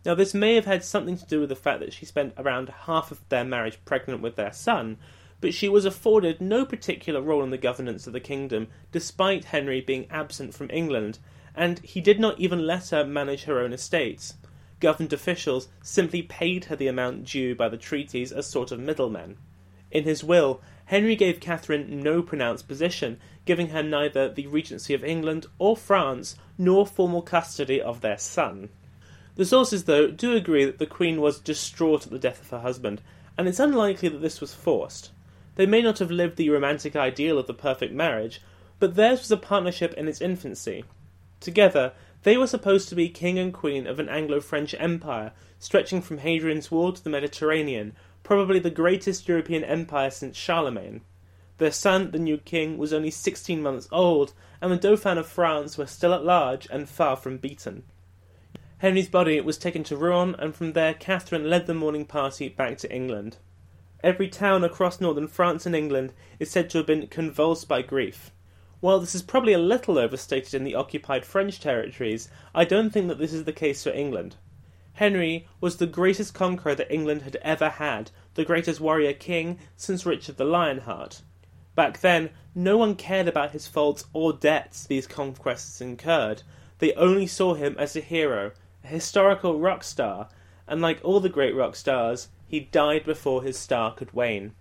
Now, 0.05 0.15
this 0.15 0.33
may 0.33 0.55
have 0.55 0.65
had 0.65 0.83
something 0.83 1.17
to 1.17 1.25
do 1.25 1.41
with 1.41 1.50
the 1.50 1.55
fact 1.55 1.79
that 1.81 1.93
she 1.93 2.05
spent 2.05 2.33
around 2.38 2.69
half 2.69 3.11
of 3.11 3.27
their 3.29 3.43
marriage 3.43 3.77
pregnant 3.85 4.21
with 4.21 4.35
their 4.35 4.53
son, 4.53 4.97
but 5.41 5.53
she 5.53 5.69
was 5.69 5.85
afforded 5.85 6.41
no 6.41 6.65
particular 6.65 7.21
role 7.21 7.43
in 7.43 7.50
the 7.50 7.57
governance 7.57 8.07
of 8.07 8.13
the 8.13 8.19
kingdom, 8.19 8.67
despite 8.91 9.45
Henry 9.45 9.81
being 9.81 10.09
absent 10.09 10.53
from 10.53 10.69
England, 10.71 11.19
and 11.55 11.79
he 11.79 12.01
did 12.01 12.19
not 12.19 12.39
even 12.39 12.65
let 12.65 12.89
her 12.89 13.03
manage 13.03 13.43
her 13.43 13.59
own 13.59 13.73
estates. 13.73 14.35
Government 14.81 15.13
officials 15.13 15.69
simply 15.81 16.23
paid 16.23 16.65
her 16.65 16.75
the 16.75 16.88
amount 16.88 17.23
due 17.23 17.55
by 17.55 17.69
the 17.69 17.77
treaties 17.77 18.31
as 18.31 18.47
sort 18.47 18.71
of 18.71 18.79
middlemen. 18.79 19.38
In 19.91 20.03
his 20.05 20.23
will, 20.23 20.59
Henry 20.85 21.15
gave 21.15 21.39
Catherine 21.39 22.01
no 22.01 22.21
pronounced 22.23 22.67
position, 22.67 23.19
giving 23.45 23.69
her 23.69 23.83
neither 23.83 24.27
the 24.27 24.47
regency 24.47 24.93
of 24.93 25.03
England 25.03 25.45
or 25.59 25.77
France 25.77 26.35
nor 26.57 26.88
formal 26.88 27.21
custody 27.21 27.79
of 27.79 28.01
their 28.01 28.17
son. 28.17 28.69
The 29.35 29.45
sources, 29.45 29.83
though, 29.83 30.09
do 30.09 30.35
agree 30.35 30.65
that 30.65 30.79
the 30.79 30.85
Queen 30.85 31.21
was 31.21 31.39
distraught 31.39 32.05
at 32.05 32.11
the 32.11 32.19
death 32.19 32.41
of 32.41 32.50
her 32.50 32.59
husband, 32.59 33.01
and 33.38 33.47
it's 33.47 33.59
unlikely 33.59 34.09
that 34.09 34.21
this 34.21 34.41
was 34.41 34.53
forced. 34.53 35.11
They 35.55 35.65
may 35.65 35.81
not 35.81 36.00
have 36.00 36.11
lived 36.11 36.38
the 36.38 36.50
romantic 36.50 36.95
ideal 36.95 37.38
of 37.38 37.47
the 37.47 37.53
perfect 37.53 37.93
marriage, 37.93 38.41
but 38.79 38.95
theirs 38.95 39.19
was 39.19 39.31
a 39.31 39.38
partnership 39.38 39.93
in 39.93 40.07
its 40.07 40.21
infancy. 40.21 40.85
Together, 41.39 41.93
they 42.23 42.37
were 42.37 42.47
supposed 42.47 42.89
to 42.89 42.95
be 42.95 43.09
king 43.09 43.39
and 43.39 43.53
queen 43.53 43.87
of 43.87 43.99
an 43.99 44.09
Anglo 44.09 44.39
French 44.39 44.75
empire 44.77 45.31
stretching 45.59 46.01
from 46.01 46.19
Hadrian's 46.19 46.71
Wall 46.71 46.93
to 46.93 47.03
the 47.03 47.09
Mediterranean, 47.09 47.93
probably 48.23 48.59
the 48.59 48.69
greatest 48.69 49.27
European 49.27 49.63
empire 49.63 50.09
since 50.09 50.37
Charlemagne. 50.37 51.01
Their 51.57 51.71
son, 51.71 52.11
the 52.11 52.19
new 52.19 52.37
king, 52.37 52.77
was 52.77 52.93
only 52.93 53.11
16 53.11 53.61
months 53.61 53.87
old, 53.91 54.33
and 54.61 54.71
the 54.71 54.77
Dauphin 54.77 55.17
of 55.17 55.27
France 55.27 55.77
was 55.77 55.91
still 55.91 56.13
at 56.13 56.25
large 56.25 56.67
and 56.71 56.89
far 56.89 57.15
from 57.15 57.37
beaten. 57.37 57.83
Henry's 58.79 59.09
body 59.09 59.39
was 59.41 59.59
taken 59.59 59.83
to 59.83 59.95
Rouen, 59.95 60.35
and 60.39 60.55
from 60.55 60.73
there 60.73 60.95
Catherine 60.95 61.47
led 61.49 61.67
the 61.67 61.73
mourning 61.75 62.05
party 62.05 62.49
back 62.49 62.79
to 62.79 62.91
England. 62.91 63.37
Every 64.03 64.27
town 64.27 64.63
across 64.63 64.99
northern 64.99 65.27
France 65.27 65.67
and 65.67 65.75
England 65.75 66.13
is 66.39 66.49
said 66.49 66.71
to 66.71 66.79
have 66.79 66.87
been 66.87 67.05
convulsed 67.05 67.67
by 67.67 67.83
grief. 67.83 68.31
While 68.81 69.00
this 69.00 69.13
is 69.13 69.21
probably 69.21 69.53
a 69.53 69.59
little 69.59 70.00
overstated 70.00 70.55
in 70.55 70.63
the 70.63 70.73
occupied 70.73 71.23
French 71.23 71.59
territories, 71.59 72.29
I 72.55 72.65
don't 72.65 72.89
think 72.89 73.07
that 73.09 73.19
this 73.19 73.31
is 73.31 73.43
the 73.43 73.53
case 73.53 73.83
for 73.83 73.91
England. 73.91 74.38
Henry 74.93 75.47
was 75.61 75.77
the 75.77 75.85
greatest 75.85 76.33
conqueror 76.33 76.73
that 76.73 76.91
England 76.91 77.21
had 77.21 77.35
ever 77.43 77.69
had, 77.69 78.09
the 78.33 78.43
greatest 78.43 78.81
warrior 78.81 79.13
king 79.13 79.59
since 79.77 80.03
Richard 80.03 80.38
the 80.38 80.45
Lionheart. 80.45 81.21
Back 81.75 82.01
then, 82.01 82.31
no 82.55 82.75
one 82.75 82.95
cared 82.95 83.27
about 83.27 83.51
his 83.51 83.67
faults 83.67 84.05
or 84.13 84.33
debts 84.33 84.88
these 84.88 85.05
conquests 85.05 85.79
incurred. 85.79 86.41
They 86.79 86.93
only 86.93 87.27
saw 87.27 87.53
him 87.53 87.75
as 87.77 87.95
a 87.95 88.01
hero, 88.01 88.51
a 88.83 88.88
historical 88.88 89.59
rock 89.59 89.83
star, 89.83 90.27
and 90.67 90.81
like 90.81 91.00
all 91.03 91.19
the 91.19 91.29
great 91.29 91.55
rock 91.55 91.75
stars, 91.75 92.29
he 92.47 92.59
died 92.59 93.05
before 93.05 93.43
his 93.43 93.59
star 93.59 93.93
could 93.93 94.11
wane. 94.11 94.55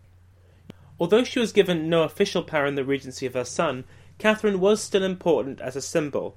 Although 1.00 1.24
she 1.24 1.40
was 1.40 1.52
given 1.52 1.88
no 1.88 2.02
official 2.02 2.42
power 2.42 2.66
in 2.66 2.74
the 2.74 2.84
regency 2.84 3.24
of 3.24 3.32
her 3.32 3.46
son, 3.46 3.84
Catherine 4.20 4.60
was 4.60 4.82
still 4.82 5.02
important 5.02 5.62
as 5.62 5.76
a 5.76 5.80
symbol. 5.80 6.36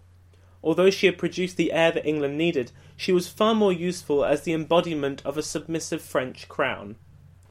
Although 0.64 0.90
she 0.90 1.06
had 1.06 1.18
produced 1.18 1.58
the 1.58 1.74
heir 1.74 1.92
that 1.92 2.06
England 2.06 2.38
needed, 2.38 2.72
she 2.96 3.12
was 3.12 3.28
far 3.28 3.54
more 3.54 3.74
useful 3.74 4.24
as 4.24 4.44
the 4.44 4.54
embodiment 4.54 5.22
of 5.26 5.38
a 5.38 5.44
submissive 5.44 6.02
French 6.02 6.48
crown. 6.48 6.96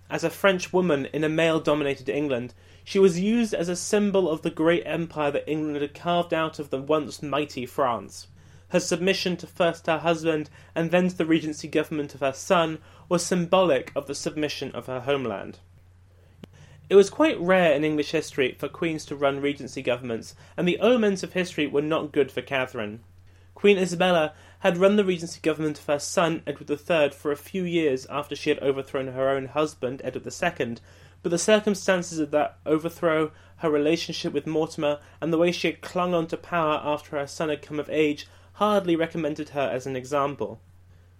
As 0.08 0.24
a 0.24 0.30
French 0.30 0.72
woman 0.72 1.04
in 1.12 1.22
a 1.22 1.28
male 1.28 1.60
dominated 1.60 2.08
England, 2.08 2.54
she 2.82 2.98
was 2.98 3.20
used 3.20 3.52
as 3.52 3.68
a 3.68 3.76
symbol 3.76 4.26
of 4.26 4.40
the 4.40 4.50
great 4.50 4.84
empire 4.86 5.30
that 5.32 5.46
England 5.46 5.82
had 5.82 5.92
carved 5.92 6.32
out 6.32 6.58
of 6.58 6.70
the 6.70 6.80
once 6.80 7.22
mighty 7.22 7.66
France. 7.66 8.28
Her 8.68 8.80
submission 8.80 9.36
to 9.36 9.46
first 9.46 9.86
her 9.86 9.98
husband 9.98 10.48
and 10.74 10.90
then 10.90 11.08
to 11.08 11.18
the 11.18 11.26
regency 11.26 11.68
government 11.68 12.14
of 12.14 12.20
her 12.20 12.32
son 12.32 12.78
was 13.06 13.22
symbolic 13.22 13.92
of 13.94 14.06
the 14.06 14.14
submission 14.14 14.72
of 14.72 14.86
her 14.86 15.00
homeland. 15.00 15.58
It 16.92 16.96
was 16.96 17.08
quite 17.08 17.40
rare 17.40 17.72
in 17.72 17.84
English 17.84 18.11
history 18.11 18.54
for 18.58 18.68
queens 18.68 19.06
to 19.06 19.16
run 19.16 19.40
regency 19.40 19.80
governments, 19.80 20.34
and 20.58 20.68
the 20.68 20.78
omens 20.78 21.22
of 21.22 21.32
history 21.32 21.66
were 21.66 21.80
not 21.80 22.12
good 22.12 22.30
for 22.30 22.42
Catherine. 22.42 23.00
Queen 23.54 23.78
Isabella 23.78 24.34
had 24.58 24.76
run 24.76 24.96
the 24.96 25.04
regency 25.06 25.40
government 25.40 25.78
of 25.78 25.87
her 25.87 25.99
son 25.99 26.42
Edward 26.46 26.70
III 26.70 27.08
for 27.12 27.32
a 27.32 27.37
few 27.37 27.64
years 27.64 28.04
after 28.11 28.37
she 28.37 28.50
had 28.50 28.58
overthrown 28.58 29.06
her 29.06 29.30
own 29.30 29.46
husband 29.46 30.02
Edward 30.04 30.26
II, 30.26 30.76
but 31.22 31.30
the 31.30 31.38
circumstances 31.38 32.18
of 32.18 32.30
that 32.32 32.58
overthrow, 32.66 33.32
her 33.56 33.70
relationship 33.70 34.34
with 34.34 34.46
Mortimer, 34.46 35.00
and 35.18 35.32
the 35.32 35.38
way 35.38 35.50
she 35.50 35.68
had 35.68 35.80
clung 35.80 36.12
on 36.12 36.26
to 36.26 36.37
power 36.37 36.78
after 36.84 37.18
her 37.18 37.26
son 37.26 37.49
had 37.49 37.62
come 37.62 37.80
of 37.80 37.88
age 37.88 38.28
hardly 38.52 38.96
recommended 38.96 39.49
her 39.49 39.70
as 39.72 39.87
an 39.87 39.96
example. 39.96 40.61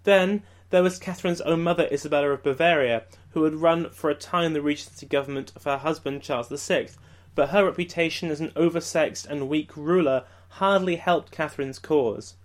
Then 0.05 0.43
there 0.73 0.83
was 0.83 0.99
Catherine's 0.99 1.43
own 1.43 1.63
mother, 1.63 1.87
Isabella 1.93 2.31
of 2.31 2.43
Bavaria, 2.43 3.03
who 3.33 3.45
had 3.45 3.57
run 3.57 3.91
for 3.91 4.09
a 4.09 4.15
time 4.15 4.55
the 4.55 4.63
regency 4.63 5.05
government 5.05 5.53
of 5.55 5.65
her 5.65 5.77
husband, 5.77 6.23
Charles 6.23 6.49
VI, 6.49 6.89
but 7.35 7.51
her 7.51 7.67
reputation 7.67 8.31
as 8.31 8.41
an 8.41 8.53
oversexed 8.57 9.27
and 9.27 9.51
weak 9.51 9.77
ruler 9.77 10.25
hardly 10.49 10.97
helped 10.97 11.31
Catherine's 11.31 11.79
cause. 11.79 12.37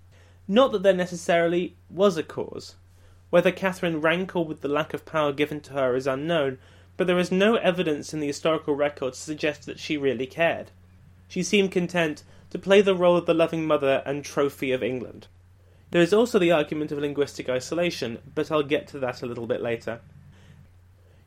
Not 0.45 0.73
that 0.73 0.83
there 0.83 0.93
necessarily 0.93 1.77
was 1.89 2.17
a 2.17 2.23
cause. 2.23 2.75
Whether 3.29 3.49
Catherine 3.49 4.01
rankled 4.01 4.49
with 4.49 4.59
the 4.59 4.67
lack 4.67 4.93
of 4.93 5.05
power 5.05 5.31
given 5.31 5.61
to 5.61 5.73
her 5.73 5.95
is 5.95 6.05
unknown, 6.05 6.57
but 6.97 7.07
there 7.07 7.19
is 7.19 7.31
no 7.31 7.55
evidence 7.55 8.13
in 8.13 8.19
the 8.19 8.27
historical 8.27 8.75
record 8.75 9.13
to 9.13 9.19
suggest 9.19 9.65
that 9.67 9.79
she 9.79 9.95
really 9.95 10.27
cared. 10.27 10.71
She 11.29 11.43
seemed 11.43 11.71
content 11.71 12.23
to 12.49 12.59
play 12.59 12.81
the 12.81 12.93
role 12.95 13.15
of 13.15 13.25
the 13.25 13.33
loving 13.33 13.65
mother 13.65 14.03
and 14.05 14.25
trophy 14.25 14.73
of 14.73 14.83
England. 14.83 15.27
There 15.91 16.01
is 16.01 16.13
also 16.13 16.37
the 16.37 16.51
argument 16.51 16.91
of 16.91 16.99
linguistic 16.99 17.49
isolation, 17.49 18.19
but 18.35 18.51
I'll 18.51 18.63
get 18.63 18.87
to 18.87 18.99
that 18.99 19.21
a 19.21 19.25
little 19.25 19.47
bit 19.47 19.61
later. 19.61 20.01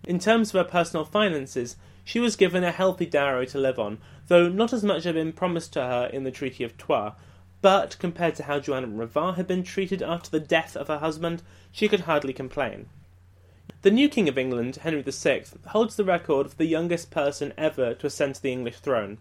In 0.05 0.19
terms 0.19 0.50
of 0.50 0.59
her 0.59 0.71
personal 0.71 1.05
finances, 1.05 1.76
she 2.05 2.21
was 2.21 2.37
given 2.37 2.64
a 2.64 2.73
healthy 2.73 3.07
dowry 3.07 3.47
to 3.49 3.59
live 3.59 3.79
on, 3.79 3.99
though 4.29 4.49
not 4.49 4.73
as 4.73 4.83
much 4.83 5.05
had 5.05 5.14
been 5.14 5.33
promised 5.33 5.73
to 5.75 5.83
her 5.83 6.11
in 6.12 6.25
the 6.25 6.31
Treaty 6.31 6.64
of 6.64 6.76
Troyes, 6.76 7.12
but 7.62 7.99
compared 7.99 8.35
to 8.37 8.45
how 8.45 8.59
Joan 8.59 8.85
of 8.85 8.90
Navarre 8.90 9.35
had 9.35 9.47
been 9.47 9.62
treated 9.62 10.02
after 10.02 10.31
the 10.31 10.40
death 10.40 10.76
of 10.76 10.88
her 10.88 10.99
husband, 10.99 11.43
she 11.71 11.88
could 11.88 12.00
hardly 12.00 12.33
complain. 12.33 12.88
The 13.83 13.90
new 13.90 14.09
King 14.09 14.29
of 14.29 14.38
England, 14.38 14.76
Henry 14.76 15.02
VI, 15.02 15.45
holds 15.69 15.97
the 15.97 16.05
record 16.05 16.50
for 16.50 16.57
the 16.57 16.67
youngest 16.67 17.11
person 17.11 17.52
ever 17.57 17.95
to 17.95 18.07
ascend 18.07 18.35
to 18.37 18.43
the 18.43 18.52
English 18.52 18.79
throne. 18.81 19.19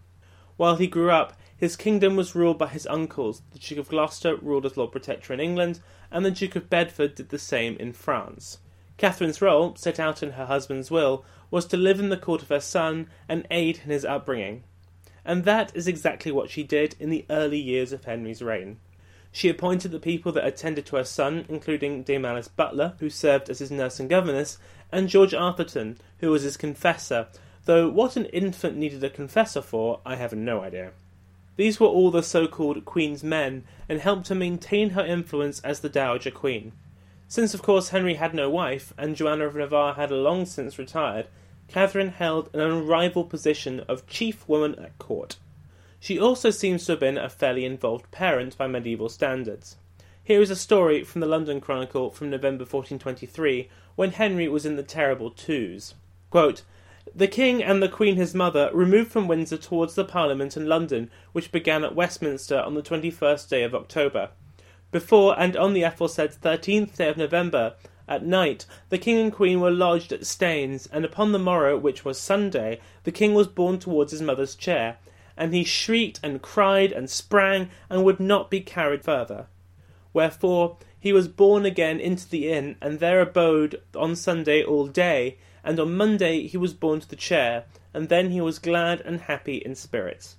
While 0.56 0.76
he 0.76 0.86
grew 0.86 1.10
up, 1.10 1.34
his 1.60 1.76
kingdom 1.76 2.16
was 2.16 2.34
ruled 2.34 2.56
by 2.56 2.68
his 2.68 2.86
uncles. 2.86 3.42
The 3.52 3.58
Duke 3.58 3.80
of 3.80 3.88
Gloucester 3.90 4.34
ruled 4.36 4.64
as 4.64 4.78
Lord 4.78 4.92
Protector 4.92 5.34
in 5.34 5.40
England, 5.40 5.80
and 6.10 6.24
the 6.24 6.30
Duke 6.30 6.56
of 6.56 6.70
Bedford 6.70 7.14
did 7.14 7.28
the 7.28 7.38
same 7.38 7.76
in 7.76 7.92
France. 7.92 8.60
Catherine's 8.96 9.42
role, 9.42 9.76
set 9.76 10.00
out 10.00 10.22
in 10.22 10.32
her 10.32 10.46
husband's 10.46 10.90
will, 10.90 11.22
was 11.50 11.66
to 11.66 11.76
live 11.76 12.00
in 12.00 12.08
the 12.08 12.16
court 12.16 12.40
of 12.40 12.48
her 12.48 12.60
son 12.60 13.08
and 13.28 13.46
aid 13.50 13.82
in 13.84 13.90
his 13.90 14.06
upbringing. 14.06 14.64
And 15.22 15.44
that 15.44 15.70
is 15.76 15.86
exactly 15.86 16.32
what 16.32 16.48
she 16.48 16.62
did 16.62 16.96
in 16.98 17.10
the 17.10 17.26
early 17.28 17.60
years 17.60 17.92
of 17.92 18.06
Henry's 18.06 18.40
reign. 18.40 18.78
She 19.30 19.50
appointed 19.50 19.90
the 19.90 20.00
people 20.00 20.32
that 20.32 20.46
attended 20.46 20.86
to 20.86 20.96
her 20.96 21.04
son, 21.04 21.44
including 21.46 22.04
Dame 22.04 22.24
Alice 22.24 22.48
Butler, 22.48 22.94
who 23.00 23.10
served 23.10 23.50
as 23.50 23.58
his 23.58 23.70
nurse 23.70 24.00
and 24.00 24.08
governess, 24.08 24.56
and 24.90 25.10
George 25.10 25.34
Arthurton, 25.34 25.98
who 26.20 26.30
was 26.30 26.40
his 26.40 26.56
confessor, 26.56 27.28
though 27.66 27.90
what 27.90 28.16
an 28.16 28.24
infant 28.24 28.78
needed 28.78 29.04
a 29.04 29.10
confessor 29.10 29.60
for, 29.60 30.00
I 30.06 30.16
have 30.16 30.32
no 30.32 30.62
idea. 30.62 30.92
These 31.56 31.80
were 31.80 31.86
all 31.86 32.10
the 32.10 32.22
so 32.22 32.46
called 32.46 32.84
Queen's 32.84 33.24
men, 33.24 33.64
and 33.88 34.00
helped 34.00 34.26
to 34.26 34.34
maintain 34.34 34.90
her 34.90 35.04
influence 35.04 35.60
as 35.60 35.80
the 35.80 35.88
Dowager 35.88 36.30
Queen. 36.30 36.72
Since, 37.28 37.54
of 37.54 37.62
course, 37.62 37.90
Henry 37.90 38.14
had 38.14 38.34
no 38.34 38.50
wife, 38.50 38.92
and 38.98 39.14
Joanna 39.14 39.46
of 39.46 39.54
Navarre 39.54 39.94
had 39.94 40.10
long 40.10 40.46
since 40.46 40.78
retired, 40.78 41.28
Catherine 41.68 42.08
held 42.08 42.50
an 42.52 42.60
unrivaled 42.60 43.30
position 43.30 43.80
of 43.80 44.06
chief 44.06 44.48
woman 44.48 44.74
at 44.76 44.98
court. 44.98 45.36
She 46.00 46.18
also 46.18 46.50
seems 46.50 46.84
to 46.86 46.92
have 46.92 47.00
been 47.00 47.18
a 47.18 47.28
fairly 47.28 47.64
involved 47.64 48.10
parent 48.10 48.56
by 48.58 48.66
medieval 48.66 49.08
standards. 49.08 49.76
Here 50.24 50.40
is 50.40 50.50
a 50.50 50.56
story 50.56 51.04
from 51.04 51.20
the 51.20 51.26
London 51.26 51.60
Chronicle 51.60 52.10
from 52.10 52.30
November 52.30 52.62
1423, 52.62 53.68
when 53.96 54.12
Henry 54.12 54.48
was 54.48 54.64
in 54.64 54.76
the 54.76 54.82
terrible 54.82 55.30
twos. 55.30 55.94
Quote, 56.30 56.62
the 57.14 57.28
King 57.28 57.62
and 57.62 57.82
the 57.82 57.88
Queen 57.88 58.16
his 58.16 58.34
mother 58.34 58.70
removed 58.72 59.10
from 59.10 59.28
Windsor 59.28 59.56
towards 59.56 59.94
the 59.94 60.04
Parliament 60.04 60.56
in 60.56 60.66
London, 60.66 61.10
which 61.32 61.52
began 61.52 61.84
at 61.84 61.94
Westminster 61.94 62.58
on 62.60 62.74
the 62.74 62.82
21st 62.82 63.48
day 63.48 63.62
of 63.62 63.74
October. 63.74 64.30
Before 64.92 65.38
and 65.38 65.56
on 65.56 65.72
the 65.72 65.82
aforesaid 65.82 66.32
13th 66.32 66.96
day 66.96 67.08
of 67.08 67.16
November, 67.16 67.74
at 68.08 68.24
night, 68.24 68.66
the 68.88 68.98
King 68.98 69.18
and 69.18 69.32
Queen 69.32 69.60
were 69.60 69.70
lodged 69.70 70.12
at 70.12 70.26
Staines, 70.26 70.88
and 70.92 71.04
upon 71.04 71.30
the 71.30 71.38
morrow, 71.38 71.78
which 71.78 72.04
was 72.04 72.18
Sunday, 72.18 72.80
the 73.04 73.12
King 73.12 73.34
was 73.34 73.46
borne 73.46 73.78
towards 73.78 74.10
his 74.10 74.20
mother's 74.20 74.56
chair, 74.56 74.96
and 75.36 75.54
he 75.54 75.62
shrieked 75.62 76.18
and 76.22 76.42
cried 76.42 76.90
and 76.90 77.08
sprang, 77.08 77.70
and 77.88 78.04
would 78.04 78.18
not 78.18 78.50
be 78.50 78.60
carried 78.60 79.04
further. 79.04 79.46
Wherefore 80.12 80.76
he 80.98 81.12
was 81.12 81.28
borne 81.28 81.64
again 81.64 82.00
into 82.00 82.28
the 82.28 82.50
inn, 82.50 82.76
and 82.80 82.98
there 82.98 83.20
abode 83.20 83.80
on 83.94 84.16
Sunday 84.16 84.64
all 84.64 84.88
day, 84.88 85.38
and 85.64 85.78
on 85.78 85.96
Monday 85.96 86.46
he 86.46 86.56
was 86.56 86.74
borne 86.74 87.00
to 87.00 87.08
the 87.08 87.16
chair, 87.16 87.64
and 87.92 88.08
then 88.08 88.30
he 88.30 88.40
was 88.40 88.58
glad 88.58 89.00
and 89.00 89.22
happy 89.22 89.56
in 89.56 89.74
spirits. 89.74 90.36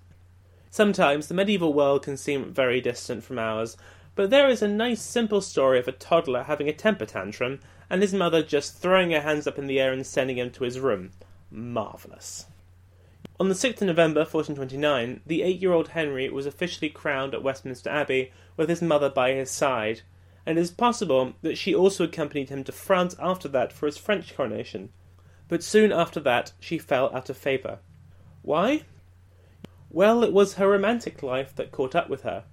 Sometimes 0.70 1.28
the 1.28 1.34
medieval 1.34 1.74
world 1.74 2.04
can 2.04 2.18
seem 2.18 2.54
very 2.54 2.80
distant 2.80 3.24
from 3.24 3.38
ours, 3.38 3.76
but 4.16 4.30
there 4.30 4.50
is 4.50 4.62
a 4.62 4.68
nice 4.68 5.02
simple 5.02 5.42
story 5.42 5.80
of 5.80 5.88
a 5.88 5.92
toddler 5.92 6.44
having 6.44 6.70
a 6.70 6.74
temper 6.74 7.06
tantrum, 7.06 7.60
and 7.90 8.02
his 8.02 8.14
mother 8.14 8.42
just 8.42 8.78
throwing 8.78 9.12
her 9.12 9.22
hands 9.22 9.48
up 9.48 9.58
in 9.58 9.68
the 9.68 9.80
air 9.80 9.92
and 9.92 10.06
sending 10.06 10.38
him 10.38 10.50
to 10.52 10.64
his 10.64 10.80
room. 10.80 11.12
Marvellous. 11.50 12.46
On 13.40 13.50
the 13.50 13.56
6th 13.56 13.82
of 13.82 13.88
November 13.88 14.20
1429, 14.20 15.22
the 15.26 15.42
eight 15.42 15.60
year 15.60 15.74
old 15.74 15.90
Henry 15.90 16.30
was 16.30 16.46
officially 16.46 16.90
crowned 16.90 17.34
at 17.34 17.44
Westminster 17.44 17.90
Abbey 17.90 18.32
with 18.56 18.70
his 18.70 18.82
mother 18.82 19.10
by 19.10 19.34
his 19.34 19.50
side, 19.50 20.02
and 20.46 20.58
it 20.58 20.62
is 20.62 20.72
possible 20.72 21.34
that 21.42 21.58
she 21.58 21.74
also 21.74 22.04
accompanied 22.04 22.50
him 22.50 22.64
to 22.64 22.72
France 22.72 23.16
after 23.20 23.48
that 23.48 23.74
for 23.74 23.88
his 23.88 23.98
French 23.98 24.36
coronation. 24.36 24.90
But 25.52 25.64
soon 25.64 25.92
after 25.92 26.22
that, 26.22 26.54
she 26.62 26.78
fell 26.78 27.14
out 27.14 27.30
of 27.30 27.36
favour. 27.36 27.80
Why? 28.42 28.84
Well, 29.90 30.24
it 30.24 30.32
was 30.32 30.54
her 30.54 30.70
romantic 30.70 31.22
life 31.22 31.54
that 31.58 31.74
caught 31.74 31.94
up 31.94 32.10
with 32.10 32.22
her. 32.22 32.46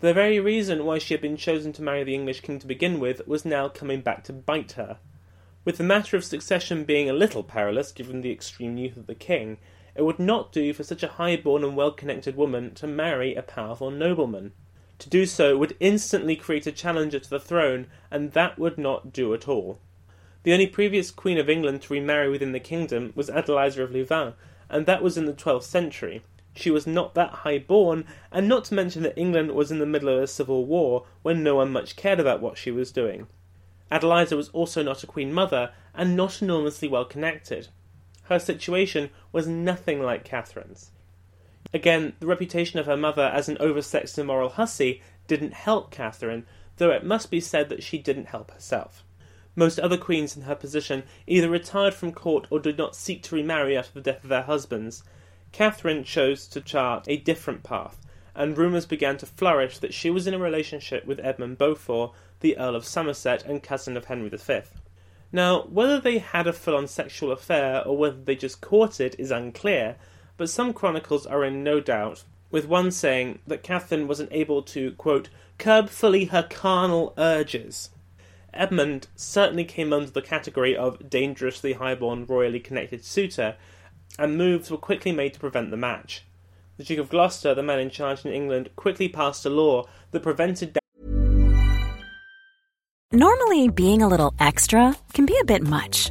The 0.00 0.12
very 0.12 0.40
reason 0.40 0.84
why 0.84 0.98
she 0.98 1.14
had 1.14 1.20
been 1.20 1.36
chosen 1.36 1.72
to 1.74 1.82
marry 1.82 2.02
the 2.02 2.16
English 2.16 2.40
king 2.40 2.58
to 2.58 2.66
begin 2.66 2.98
with 2.98 3.28
was 3.28 3.44
now 3.44 3.68
coming 3.68 4.00
back 4.00 4.24
to 4.24 4.32
bite 4.32 4.72
her. 4.72 4.98
With 5.64 5.78
the 5.78 5.84
matter 5.84 6.16
of 6.16 6.24
succession 6.24 6.82
being 6.82 7.08
a 7.08 7.12
little 7.12 7.44
perilous 7.44 7.92
given 7.92 8.22
the 8.22 8.32
extreme 8.32 8.76
youth 8.76 8.96
of 8.96 9.06
the 9.06 9.14
king, 9.14 9.58
it 9.94 10.02
would 10.02 10.18
not 10.18 10.50
do 10.50 10.72
for 10.72 10.82
such 10.82 11.04
a 11.04 11.14
high 11.22 11.36
born 11.36 11.62
and 11.62 11.76
well 11.76 11.92
connected 11.92 12.34
woman 12.34 12.74
to 12.74 12.88
marry 12.88 13.36
a 13.36 13.42
powerful 13.42 13.92
nobleman. 13.92 14.50
To 14.98 15.08
do 15.08 15.26
so 15.26 15.56
would 15.58 15.76
instantly 15.78 16.34
create 16.34 16.66
a 16.66 16.72
challenger 16.72 17.20
to 17.20 17.30
the 17.30 17.38
throne, 17.38 17.86
and 18.10 18.32
that 18.32 18.58
would 18.58 18.78
not 18.78 19.12
do 19.12 19.32
at 19.32 19.46
all. 19.46 19.78
The 20.42 20.52
only 20.52 20.66
previous 20.66 21.10
Queen 21.10 21.38
of 21.38 21.48
England 21.48 21.82
to 21.82 21.92
remarry 21.92 22.28
within 22.28 22.52
the 22.52 22.60
kingdom 22.60 23.12
was 23.14 23.30
Adeliza 23.30 23.82
of 23.82 23.92
Louvain, 23.92 24.34
and 24.68 24.86
that 24.86 25.02
was 25.02 25.16
in 25.16 25.26
the 25.26 25.32
twelfth 25.32 25.66
century. 25.66 26.22
She 26.54 26.70
was 26.70 26.86
not 26.86 27.14
that 27.14 27.30
high 27.30 27.58
born, 27.58 28.04
and 28.30 28.48
not 28.48 28.64
to 28.66 28.74
mention 28.74 29.02
that 29.02 29.18
England 29.18 29.52
was 29.52 29.70
in 29.70 29.78
the 29.78 29.86
middle 29.86 30.08
of 30.08 30.22
a 30.22 30.26
civil 30.26 30.64
war 30.66 31.06
when 31.22 31.42
no 31.42 31.56
one 31.56 31.70
much 31.70 31.96
cared 31.96 32.20
about 32.20 32.40
what 32.40 32.58
she 32.58 32.70
was 32.70 32.92
doing. 32.92 33.26
Adeliza 33.90 34.36
was 34.36 34.48
also 34.50 34.82
not 34.82 35.02
a 35.02 35.06
queen 35.06 35.32
mother, 35.32 35.72
and 35.94 36.16
not 36.16 36.42
enormously 36.42 36.88
well 36.88 37.04
connected 37.04 37.68
her 38.32 38.38
situation 38.38 39.10
was 39.30 39.46
nothing 39.46 40.00
like 40.00 40.24
Catherine's. 40.24 40.90
Again, 41.74 42.14
the 42.20 42.26
reputation 42.26 42.78
of 42.78 42.86
her 42.86 42.96
mother 42.96 43.24
as 43.24 43.48
an 43.48 43.56
oversexed 43.56 44.18
immoral 44.18 44.50
hussy 44.50 45.02
didn't 45.26 45.54
help 45.54 45.90
Catherine, 45.90 46.46
though 46.76 46.90
it 46.90 47.04
must 47.04 47.30
be 47.30 47.40
said 47.40 47.68
that 47.68 47.82
she 47.82 47.98
didn't 47.98 48.26
help 48.26 48.50
herself. 48.50 49.04
Most 49.54 49.78
other 49.78 49.98
queens 49.98 50.36
in 50.36 50.42
her 50.42 50.54
position 50.54 51.02
either 51.26 51.50
retired 51.50 51.92
from 51.92 52.12
court 52.12 52.46
or 52.48 52.58
did 52.58 52.78
not 52.78 52.96
seek 52.96 53.22
to 53.24 53.34
remarry 53.34 53.76
after 53.76 53.94
the 53.94 54.12
death 54.12 54.22
of 54.22 54.30
their 54.30 54.42
husbands. 54.42 55.04
Catherine 55.52 56.04
chose 56.04 56.46
to 56.48 56.60
chart 56.62 57.04
a 57.06 57.18
different 57.18 57.62
path, 57.62 57.98
and 58.34 58.56
rumours 58.56 58.86
began 58.86 59.18
to 59.18 59.26
flourish 59.26 59.78
that 59.78 59.92
she 59.92 60.08
was 60.08 60.26
in 60.26 60.32
a 60.32 60.38
relationship 60.38 61.04
with 61.04 61.20
Edmund 61.20 61.58
Beaufort, 61.58 62.12
the 62.40 62.56
Earl 62.56 62.74
of 62.74 62.86
Somerset 62.86 63.44
and 63.44 63.62
cousin 63.62 63.96
of 63.96 64.06
Henry 64.06 64.30
V. 64.30 64.60
Now, 65.30 65.62
whether 65.64 66.00
they 66.00 66.18
had 66.18 66.46
a 66.46 66.52
full 66.52 66.76
on 66.76 66.86
sexual 66.86 67.30
affair 67.30 67.86
or 67.86 67.96
whether 67.96 68.16
they 68.16 68.36
just 68.36 68.62
courted 68.62 69.16
is 69.18 69.30
unclear, 69.30 69.96
but 70.38 70.48
some 70.48 70.72
chronicles 70.72 71.26
are 71.26 71.44
in 71.44 71.62
no 71.62 71.80
doubt, 71.80 72.24
with 72.50 72.66
one 72.66 72.90
saying 72.90 73.38
that 73.46 73.62
Catherine 73.62 74.08
wasn't 74.08 74.32
able 74.32 74.62
to, 74.62 74.92
quote, 74.92 75.28
curb 75.58 75.90
fully 75.90 76.26
her 76.26 76.42
carnal 76.42 77.14
urges. 77.18 77.90
Edmund 78.54 79.08
certainly 79.16 79.64
came 79.64 79.92
under 79.92 80.10
the 80.10 80.22
category 80.22 80.76
of 80.76 81.08
dangerously 81.08 81.74
highborn, 81.74 82.26
royally 82.26 82.60
connected 82.60 83.04
suitor, 83.04 83.56
and 84.18 84.36
moves 84.36 84.70
were 84.70 84.76
quickly 84.76 85.12
made 85.12 85.34
to 85.34 85.40
prevent 85.40 85.70
the 85.70 85.76
match. 85.76 86.24
The 86.76 86.84
Duke 86.84 86.98
of 86.98 87.08
Gloucester, 87.10 87.54
the 87.54 87.62
man 87.62 87.80
in 87.80 87.90
charge 87.90 88.24
in 88.24 88.32
England, 88.32 88.70
quickly 88.76 89.08
passed 89.08 89.46
a 89.46 89.50
law 89.50 89.86
that 90.10 90.22
prevented 90.22 90.78
Normally, 93.14 93.68
being 93.68 94.00
a 94.00 94.08
little 94.08 94.32
extra 94.40 94.96
can 95.12 95.26
be 95.26 95.36
a 95.38 95.44
bit 95.44 95.62
much, 95.62 96.10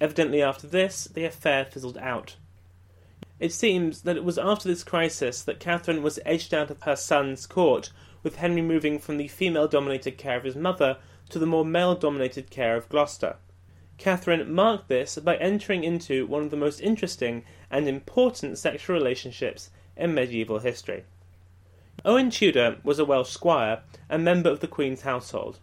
Evidently, 0.00 0.42
after 0.42 0.66
this, 0.66 1.04
the 1.04 1.24
affair 1.24 1.64
fizzled 1.64 1.98
out. 1.98 2.36
It 3.40 3.52
seems 3.52 4.02
that 4.02 4.16
it 4.16 4.24
was 4.24 4.38
after 4.38 4.68
this 4.68 4.82
crisis 4.82 5.42
that 5.42 5.60
Catherine 5.60 6.02
was 6.02 6.18
edged 6.26 6.52
out 6.52 6.70
of 6.70 6.82
her 6.82 6.96
son's 6.96 7.46
court, 7.46 7.90
with 8.22 8.36
Henry 8.36 8.62
moving 8.62 8.98
from 8.98 9.16
the 9.16 9.28
female 9.28 9.68
dominated 9.68 10.18
care 10.18 10.36
of 10.36 10.44
his 10.44 10.56
mother 10.56 10.98
to 11.28 11.38
the 11.38 11.46
more 11.46 11.64
male 11.64 11.94
dominated 11.94 12.50
care 12.50 12.76
of 12.76 12.88
Gloucester. 12.88 13.36
Catherine 13.96 14.52
marked 14.52 14.88
this 14.88 15.16
by 15.18 15.36
entering 15.36 15.82
into 15.84 16.26
one 16.26 16.44
of 16.44 16.50
the 16.50 16.56
most 16.56 16.80
interesting 16.80 17.44
and 17.70 17.88
important 17.88 18.58
sexual 18.58 18.94
relationships 18.94 19.70
in 19.96 20.14
medieval 20.14 20.60
history. 20.60 21.04
Owen 22.04 22.30
Tudor 22.30 22.78
was 22.84 23.00
a 23.00 23.04
Welsh 23.04 23.30
squire 23.30 23.82
and 24.08 24.24
member 24.24 24.48
of 24.50 24.60
the 24.60 24.68
Queen's 24.68 25.02
household. 25.02 25.58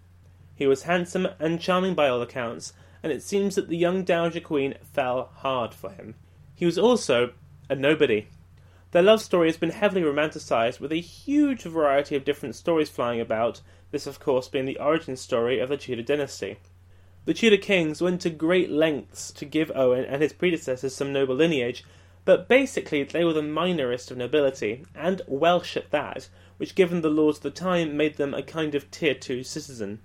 He 0.54 0.68
was 0.68 0.84
handsome 0.84 1.28
and 1.40 1.62
charming 1.62 1.96
by 1.96 2.10
all 2.10 2.22
accounts, 2.22 2.74
and 3.06 3.14
it 3.14 3.22
seems 3.22 3.54
that 3.54 3.70
the 3.70 3.78
young 3.78 4.04
Dowager 4.04 4.40
Queen 4.40 4.74
fell 4.82 5.30
hard 5.36 5.76
for 5.76 5.92
him. 5.92 6.16
He 6.56 6.66
was 6.66 6.80
also 6.80 7.34
a 7.70 7.76
nobody. 7.76 8.30
Their 8.94 9.04
love 9.04 9.22
story 9.22 9.48
has 9.48 9.58
been 9.58 9.70
heavily 9.70 10.02
romanticised 10.02 10.80
with 10.80 10.92
a 10.92 11.00
huge 11.00 11.62
variety 11.62 12.16
of 12.16 12.26
different 12.26 12.56
stories 12.56 12.90
flying 12.90 13.22
about, 13.22 13.62
this, 13.92 14.08
of 14.08 14.20
course, 14.20 14.48
being 14.48 14.66
the 14.66 14.80
origin 14.80 15.16
story 15.18 15.60
of 15.60 15.70
the 15.70 15.78
Tudor 15.78 16.02
dynasty. 16.02 16.58
The 17.26 17.36
Tudor 17.36 17.58
kings 17.58 18.02
went 18.02 18.22
to 18.22 18.32
great 18.32 18.72
lengths 18.72 19.32
to 19.34 19.46
give 19.46 19.72
Owen 19.76 20.06
and 20.06 20.24
his 20.24 20.34
predecessors 20.34 20.96
some 20.96 21.14
noble 21.14 21.36
lineage, 21.36 21.86
but 22.26 22.48
basically 22.48 23.04
they 23.04 23.24
were 23.24 23.34
the 23.34 23.42
minorest 23.42 24.10
of 24.10 24.18
nobility, 24.18 24.84
and 24.96 25.22
Welsh 25.28 25.78
at 25.78 25.92
that, 25.92 26.28
which, 26.58 26.74
given 26.74 27.02
the 27.02 27.10
laws 27.12 27.38
of 27.38 27.44
the 27.44 27.52
time, 27.52 27.96
made 27.96 28.18
them 28.18 28.34
a 28.34 28.42
kind 28.42 28.74
of 28.74 28.90
tier 28.90 29.14
2 29.14 29.44
citizen. 29.44 30.00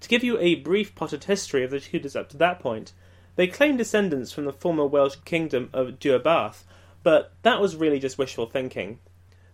To 0.00 0.08
give 0.08 0.22
you 0.22 0.38
a 0.38 0.54
brief 0.54 0.94
potted 0.94 1.24
history 1.24 1.64
of 1.64 1.70
the 1.70 1.80
Tudors 1.80 2.14
up 2.14 2.28
to 2.28 2.36
that 2.36 2.60
point, 2.60 2.92
they 3.36 3.46
claimed 3.46 3.78
descendants 3.78 4.32
from 4.32 4.44
the 4.44 4.52
former 4.52 4.86
Welsh 4.86 5.16
kingdom 5.24 5.70
of 5.72 5.98
Deheubarth, 5.98 6.64
but 7.02 7.32
that 7.42 7.60
was 7.60 7.76
really 7.76 7.98
just 7.98 8.18
wishful 8.18 8.46
thinking. 8.46 9.00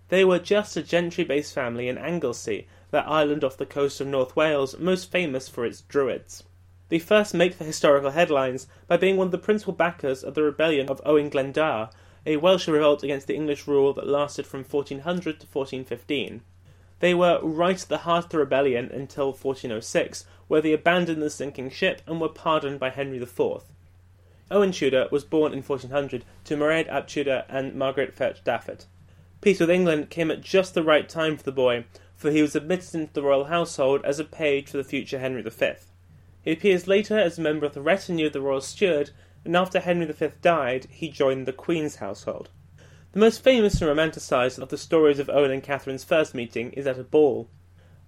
They 0.09 0.25
were 0.25 0.39
just 0.39 0.77
a 0.77 0.83
gentry 0.83 1.25
based 1.25 1.55
family 1.55 1.89
in 1.89 1.97
Anglesey, 1.97 2.67
that 2.91 3.09
island 3.09 3.43
off 3.43 3.57
the 3.57 3.67
coast 3.67 4.01
of 4.01 4.07
North 4.07 4.37
Wales 4.37 4.79
most 4.79 5.11
famous 5.11 5.49
for 5.49 5.65
its 5.65 5.81
druids. 5.81 6.45
They 6.91 6.99
first 6.99 7.33
make 7.33 7.57
the 7.59 7.65
historical 7.65 8.11
headlines 8.11 8.67
by 8.87 8.99
being 8.99 9.17
one 9.17 9.29
of 9.29 9.33
the 9.33 9.39
principal 9.39 9.73
backers 9.73 10.23
of 10.23 10.35
the 10.35 10.43
rebellion 10.43 10.91
of 10.91 11.01
Owen 11.05 11.31
Glendower, 11.31 11.89
a 12.27 12.37
Welsh 12.37 12.69
revolt 12.69 13.03
against 13.03 13.27
the 13.27 13.35
English 13.35 13.67
rule 13.67 13.95
that 13.95 14.07
lasted 14.07 14.47
from 14.47 14.65
1400 14.65 15.41
to 15.41 15.47
1415. 15.47 16.43
They 17.05 17.13
were 17.13 17.39
right 17.43 17.83
at 17.83 17.89
the 17.91 17.99
heart 17.99 18.25
of 18.25 18.31
the 18.31 18.39
rebellion 18.39 18.91
until 18.91 19.27
1406, 19.27 20.25
where 20.49 20.63
they 20.63 20.73
abandoned 20.73 21.21
the 21.21 21.29
sinking 21.29 21.69
ship 21.69 22.01
and 22.07 22.19
were 22.19 22.31
pardoned 22.31 22.81
by 22.81 22.89
Henry 22.89 23.19
IV. 23.19 23.65
Owen 24.51 24.73
Tudor 24.73 25.09
was 25.11 25.23
born 25.23 25.53
in 25.53 25.63
1400 25.63 26.25
to 26.45 26.57
Maredudd 26.57 26.89
ap 26.89 27.07
Tudor 27.07 27.45
and 27.51 27.75
Margaret 27.75 28.17
ferch 28.17 28.43
Dafydd. 28.43 28.87
Peace 29.43 29.61
with 29.61 29.69
England 29.69 30.09
came 30.09 30.31
at 30.31 30.41
just 30.41 30.73
the 30.73 30.83
right 30.83 31.07
time 31.07 31.37
for 31.37 31.43
the 31.43 31.53
boy, 31.53 31.85
for 32.17 32.31
he 32.31 32.41
was 32.41 32.57
admitted 32.57 32.95
into 32.95 33.13
the 33.13 33.23
royal 33.23 33.45
household 33.45 34.03
as 34.03 34.19
a 34.19 34.25
page 34.25 34.71
for 34.71 34.79
the 34.79 34.83
future 34.83 35.19
Henry 35.19 35.43
V. 35.43 35.73
He 36.41 36.53
appears 36.53 36.89
later 36.89 37.19
as 37.19 37.37
a 37.39 37.43
member 37.43 37.67
of 37.67 37.75
the 37.75 37.83
retinue 37.83 38.29
of 38.29 38.33
the 38.33 38.41
royal 38.41 38.63
steward, 38.63 39.11
and 39.45 39.55
after 39.55 39.79
Henry 39.79 40.07
V 40.07 40.29
died, 40.41 40.87
he 40.91 41.11
joined 41.11 41.45
the 41.45 41.53
Queen's 41.53 41.97
household. 41.97 42.49
The 43.15 43.21
most 43.21 43.45
famous 43.45 43.81
and 43.81 43.89
romanticised 43.89 44.59
of 44.59 44.71
the 44.71 44.77
stories 44.77 45.21
of 45.21 45.31
Owen 45.31 45.53
and 45.53 45.63
Catherine's 45.63 46.03
first 46.03 46.35
meeting 46.35 46.73
is 46.73 46.85
at 46.85 46.99
a 46.99 47.05
ball. 47.05 47.49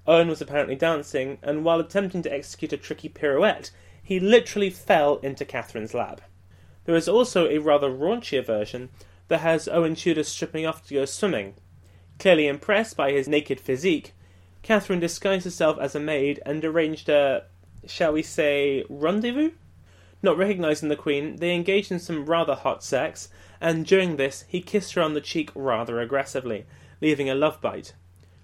Owen 0.04 0.26
was 0.26 0.40
apparently 0.40 0.74
dancing, 0.74 1.38
and 1.44 1.64
while 1.64 1.78
attempting 1.78 2.22
to 2.22 2.32
execute 2.32 2.72
a 2.72 2.76
tricky 2.76 3.08
pirouette, 3.08 3.70
he 4.02 4.18
literally 4.18 4.68
fell 4.68 5.18
into 5.18 5.44
Catherine's 5.44 5.94
lap. 5.94 6.22
There 6.86 6.96
is 6.96 7.08
also 7.08 7.46
a 7.46 7.58
rather 7.58 7.88
raunchier 7.88 8.44
version 8.44 8.88
that 9.28 9.42
has 9.42 9.68
Owen 9.68 9.94
Tudor 9.94 10.24
stripping 10.24 10.66
off 10.66 10.84
to 10.88 10.94
go 10.94 11.04
swimming. 11.04 11.54
Clearly 12.18 12.48
impressed 12.48 12.96
by 12.96 13.12
his 13.12 13.28
naked 13.28 13.60
physique, 13.60 14.12
Catherine 14.62 14.98
disguised 14.98 15.44
herself 15.44 15.78
as 15.78 15.94
a 15.94 16.00
maid 16.00 16.42
and 16.44 16.64
arranged 16.64 17.08
a, 17.08 17.44
shall 17.86 18.12
we 18.12 18.24
say, 18.24 18.84
rendezvous? 18.88 19.52
Not 20.20 20.36
recognising 20.36 20.88
the 20.88 20.96
Queen, 20.96 21.36
they 21.36 21.54
engaged 21.54 21.92
in 21.92 22.00
some 22.00 22.26
rather 22.26 22.56
hot 22.56 22.82
sex, 22.82 23.28
and 23.60 23.86
during 23.86 24.16
this 24.16 24.44
he 24.48 24.60
kissed 24.60 24.94
her 24.94 25.02
on 25.02 25.14
the 25.14 25.20
cheek 25.20 25.50
rather 25.54 26.00
aggressively, 26.00 26.66
leaving 27.00 27.30
a 27.30 27.34
love 27.34 27.60
bite. 27.60 27.94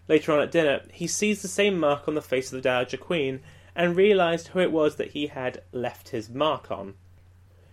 Later 0.09 0.33
on 0.33 0.41
at 0.41 0.51
dinner, 0.51 0.83
he 0.93 1.07
sees 1.07 1.43
the 1.43 1.49
same 1.49 1.79
mark 1.79 2.09
on 2.09 2.15
the 2.15 2.23
face 2.23 2.53
of 2.53 2.57
the 2.57 2.69
Dowager 2.69 2.97
Queen 2.97 3.41
and 3.75 3.97
realised 3.97 4.49
who 4.49 4.59
it 4.59 4.73
was 4.73 4.97
that 4.97 5.13
he 5.13 5.29
had 5.29 5.63
left 5.73 6.11
his 6.11 6.29
mark 6.29 6.71
on. 6.71 6.95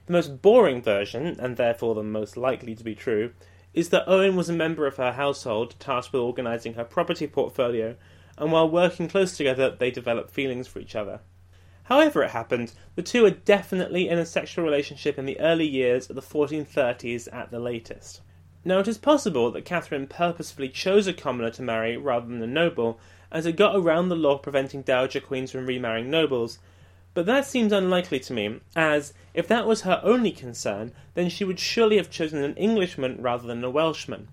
The 0.05 0.13
most 0.13 0.41
boring 0.41 0.81
version, 0.81 1.37
and 1.39 1.57
therefore 1.57 1.95
the 1.95 2.03
most 2.03 2.37
likely 2.37 2.75
to 2.75 2.83
be 2.83 2.95
true, 2.95 3.33
is 3.73 3.89
that 3.89 4.07
Owen 4.07 4.35
was 4.35 4.49
a 4.49 4.53
member 4.53 4.87
of 4.87 4.95
her 4.97 5.11
household 5.11 5.75
tasked 5.79 6.13
with 6.13 6.21
organising 6.21 6.73
her 6.73 6.83
property 6.83 7.27
portfolio, 7.27 7.95
and 8.37 8.51
while 8.51 8.69
working 8.69 9.07
close 9.07 9.35
together, 9.35 9.69
they 9.69 9.91
developed 9.91 10.31
feelings 10.31 10.67
for 10.67 10.79
each 10.79 10.95
other. 10.95 11.19
However, 11.89 12.21
it 12.21 12.29
happened, 12.29 12.73
the 12.93 13.01
two 13.01 13.25
are 13.25 13.31
definitely 13.31 14.07
in 14.07 14.19
a 14.19 14.25
sexual 14.25 14.63
relationship 14.63 15.17
in 15.17 15.25
the 15.25 15.39
early 15.39 15.65
years 15.65 16.07
of 16.07 16.15
the 16.15 16.21
1430s 16.21 17.27
at 17.33 17.49
the 17.49 17.59
latest. 17.59 18.21
Now, 18.63 18.77
it 18.77 18.87
is 18.87 18.99
possible 18.99 19.49
that 19.49 19.65
Catherine 19.65 20.05
purposefully 20.05 20.69
chose 20.69 21.07
a 21.07 21.13
commoner 21.13 21.49
to 21.49 21.63
marry 21.63 21.97
rather 21.97 22.27
than 22.27 22.43
a 22.43 22.47
noble, 22.47 22.99
as 23.31 23.47
it 23.47 23.55
got 23.55 23.75
around 23.75 24.09
the 24.09 24.15
law 24.15 24.37
preventing 24.37 24.83
dowager 24.83 25.19
queens 25.19 25.49
from 25.49 25.65
remarrying 25.65 26.11
nobles, 26.11 26.59
but 27.15 27.25
that 27.25 27.47
seems 27.47 27.73
unlikely 27.73 28.19
to 28.19 28.33
me, 28.33 28.59
as, 28.75 29.15
if 29.33 29.47
that 29.47 29.65
was 29.65 29.81
her 29.81 29.99
only 30.03 30.31
concern, 30.31 30.91
then 31.15 31.27
she 31.27 31.43
would 31.43 31.59
surely 31.59 31.97
have 31.97 32.11
chosen 32.11 32.43
an 32.43 32.55
Englishman 32.55 33.19
rather 33.19 33.47
than 33.47 33.63
a 33.63 33.69
Welshman. 33.69 34.27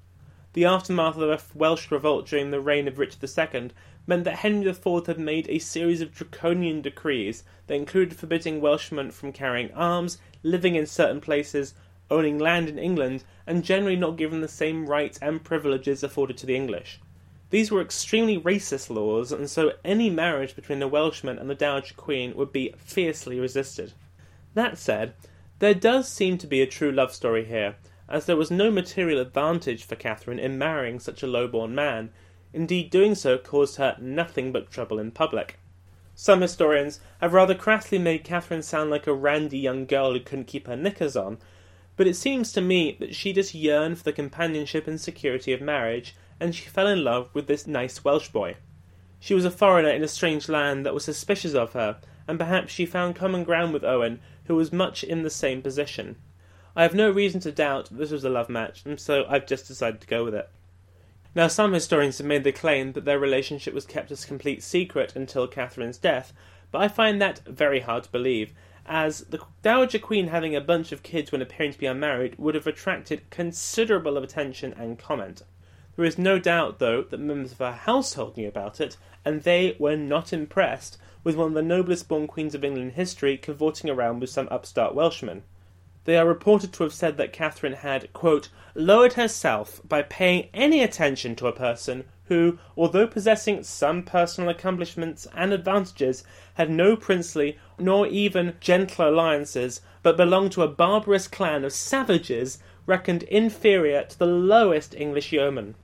The 0.52 0.66
aftermath 0.66 1.16
of 1.16 1.20
the 1.20 1.58
Welsh 1.58 1.90
revolt 1.90 2.26
during 2.26 2.50
the 2.50 2.60
reign 2.60 2.86
of 2.86 2.98
Richard 2.98 3.24
II 3.24 3.70
meant 4.06 4.24
that 4.24 4.36
Henry 4.36 4.68
IV 4.68 5.06
had 5.06 5.18
made 5.18 5.48
a 5.48 5.58
series 5.58 6.00
of 6.00 6.14
draconian 6.14 6.80
decrees 6.80 7.42
that 7.66 7.74
included 7.74 8.16
forbidding 8.16 8.60
Welshmen 8.60 9.10
from 9.10 9.32
carrying 9.32 9.72
arms, 9.72 10.18
living 10.42 10.74
in 10.74 10.86
certain 10.86 11.20
places, 11.20 11.74
owning 12.10 12.38
land 12.38 12.68
in 12.68 12.78
England, 12.78 13.24
and 13.46 13.64
generally 13.64 13.96
not 13.96 14.16
given 14.16 14.40
the 14.40 14.48
same 14.48 14.86
rights 14.86 15.18
and 15.20 15.42
privileges 15.42 16.02
afforded 16.02 16.36
to 16.36 16.46
the 16.46 16.54
English. 16.56 17.00
These 17.50 17.70
were 17.70 17.80
extremely 17.80 18.38
racist 18.38 18.90
laws, 18.90 19.32
and 19.32 19.48
so 19.48 19.72
any 19.84 20.10
marriage 20.10 20.56
between 20.56 20.82
a 20.82 20.88
Welshman 20.88 21.38
and 21.38 21.48
the 21.48 21.54
Dowager 21.54 21.94
Queen 21.94 22.34
would 22.36 22.52
be 22.52 22.74
fiercely 22.76 23.38
resisted. 23.38 23.92
That 24.54 24.78
said, 24.78 25.14
there 25.58 25.74
does 25.74 26.08
seem 26.08 26.38
to 26.38 26.46
be 26.46 26.60
a 26.60 26.66
true 26.66 26.92
love 26.92 27.14
story 27.14 27.44
here, 27.44 27.76
as 28.08 28.26
there 28.26 28.36
was 28.36 28.50
no 28.50 28.70
material 28.70 29.20
advantage 29.20 29.84
for 29.84 29.96
Catherine 29.96 30.38
in 30.38 30.58
marrying 30.58 31.00
such 31.00 31.22
a 31.22 31.26
low 31.26 31.48
born 31.48 31.74
man, 31.74 32.10
Indeed, 32.56 32.88
doing 32.88 33.14
so 33.14 33.36
caused 33.36 33.76
her 33.76 33.98
nothing 34.00 34.50
but 34.50 34.70
trouble 34.70 34.98
in 34.98 35.10
public. 35.10 35.58
Some 36.14 36.40
historians 36.40 37.00
have 37.20 37.34
rather 37.34 37.54
crassly 37.54 37.98
made 37.98 38.24
Catherine 38.24 38.62
sound 38.62 38.88
like 38.88 39.06
a 39.06 39.12
randy 39.12 39.58
young 39.58 39.84
girl 39.84 40.14
who 40.14 40.20
couldn't 40.20 40.46
keep 40.46 40.66
her 40.66 40.74
knickers 40.74 41.16
on, 41.16 41.36
but 41.96 42.06
it 42.06 42.16
seems 42.16 42.52
to 42.52 42.62
me 42.62 42.96
that 42.98 43.14
she 43.14 43.34
just 43.34 43.54
yearned 43.54 43.98
for 43.98 44.04
the 44.04 44.12
companionship 44.14 44.86
and 44.86 44.98
security 44.98 45.52
of 45.52 45.60
marriage, 45.60 46.16
and 46.40 46.54
she 46.54 46.70
fell 46.70 46.86
in 46.86 47.04
love 47.04 47.28
with 47.34 47.46
this 47.46 47.66
nice 47.66 48.02
Welsh 48.02 48.28
boy. 48.28 48.56
She 49.20 49.34
was 49.34 49.44
a 49.44 49.50
foreigner 49.50 49.90
in 49.90 50.02
a 50.02 50.08
strange 50.08 50.48
land 50.48 50.86
that 50.86 50.94
was 50.94 51.04
suspicious 51.04 51.52
of 51.52 51.74
her, 51.74 51.98
and 52.26 52.38
perhaps 52.38 52.72
she 52.72 52.86
found 52.86 53.16
common 53.16 53.44
ground 53.44 53.74
with 53.74 53.84
Owen, 53.84 54.18
who 54.44 54.56
was 54.56 54.72
much 54.72 55.04
in 55.04 55.24
the 55.24 55.28
same 55.28 55.60
position. 55.60 56.16
I 56.74 56.84
have 56.84 56.94
no 56.94 57.10
reason 57.10 57.40
to 57.40 57.52
doubt 57.52 57.90
this 57.92 58.10
was 58.10 58.24
a 58.24 58.30
love 58.30 58.48
match, 58.48 58.82
and 58.86 58.98
so 58.98 59.26
I've 59.28 59.46
just 59.46 59.68
decided 59.68 60.00
to 60.00 60.06
go 60.06 60.24
with 60.24 60.34
it. 60.34 60.48
Now, 61.36 61.48
some 61.48 61.74
historians 61.74 62.16
have 62.16 62.26
made 62.26 62.44
the 62.44 62.50
claim 62.50 62.94
that 62.94 63.04
their 63.04 63.18
relationship 63.18 63.74
was 63.74 63.84
kept 63.84 64.10
as 64.10 64.24
complete 64.24 64.62
secret 64.62 65.14
until 65.14 65.46
Catherine's 65.46 65.98
death, 65.98 66.32
but 66.72 66.80
I 66.80 66.88
find 66.88 67.20
that 67.20 67.40
very 67.46 67.80
hard 67.80 68.04
to 68.04 68.10
believe, 68.10 68.54
as 68.86 69.20
the 69.20 69.42
Dowager 69.60 69.98
Queen 69.98 70.28
having 70.28 70.56
a 70.56 70.62
bunch 70.62 70.92
of 70.92 71.02
kids 71.02 71.30
when 71.30 71.42
appearing 71.42 71.74
to 71.74 71.78
be 71.78 71.84
unmarried 71.84 72.38
would 72.38 72.54
have 72.54 72.66
attracted 72.66 73.28
considerable 73.28 74.16
attention 74.16 74.72
and 74.78 74.98
comment. 74.98 75.42
There 75.96 76.06
is 76.06 76.16
no 76.16 76.38
doubt, 76.38 76.78
though, 76.78 77.02
that 77.02 77.20
members 77.20 77.52
of 77.52 77.58
her 77.58 77.72
household 77.72 78.38
knew 78.38 78.48
about 78.48 78.80
it, 78.80 78.96
and 79.22 79.42
they 79.42 79.76
were 79.78 79.94
not 79.94 80.32
impressed 80.32 80.96
with 81.22 81.36
one 81.36 81.48
of 81.48 81.54
the 81.54 81.60
noblest 81.60 82.08
born 82.08 82.26
queens 82.26 82.54
of 82.54 82.64
England 82.64 82.92
history 82.92 83.36
cavorting 83.36 83.90
around 83.90 84.20
with 84.20 84.30
some 84.30 84.48
upstart 84.50 84.94
Welshman. 84.94 85.42
They 86.06 86.16
are 86.16 86.26
reported 86.26 86.72
to 86.74 86.84
have 86.84 86.92
said 86.92 87.16
that 87.16 87.32
Catherine 87.32 87.72
had, 87.72 88.12
quote, 88.12 88.48
lowered 88.76 89.14
herself 89.14 89.80
by 89.84 90.02
paying 90.02 90.48
any 90.54 90.80
attention 90.80 91.34
to 91.34 91.48
a 91.48 91.52
person 91.52 92.04
who, 92.26 92.60
although 92.76 93.08
possessing 93.08 93.64
some 93.64 94.04
personal 94.04 94.48
accomplishments 94.48 95.26
and 95.34 95.52
advantages, 95.52 96.22
had 96.54 96.70
no 96.70 96.94
princely 96.94 97.58
nor 97.76 98.06
even 98.06 98.54
gentle 98.60 99.08
alliances, 99.08 99.80
but 100.04 100.16
belonged 100.16 100.52
to 100.52 100.62
a 100.62 100.68
barbarous 100.68 101.26
clan 101.26 101.64
of 101.64 101.72
savages 101.72 102.62
reckoned 102.86 103.24
inferior 103.24 104.04
to 104.04 104.16
the 104.16 104.26
lowest 104.26 104.94
English 104.94 105.32
yeomen. 105.32 105.74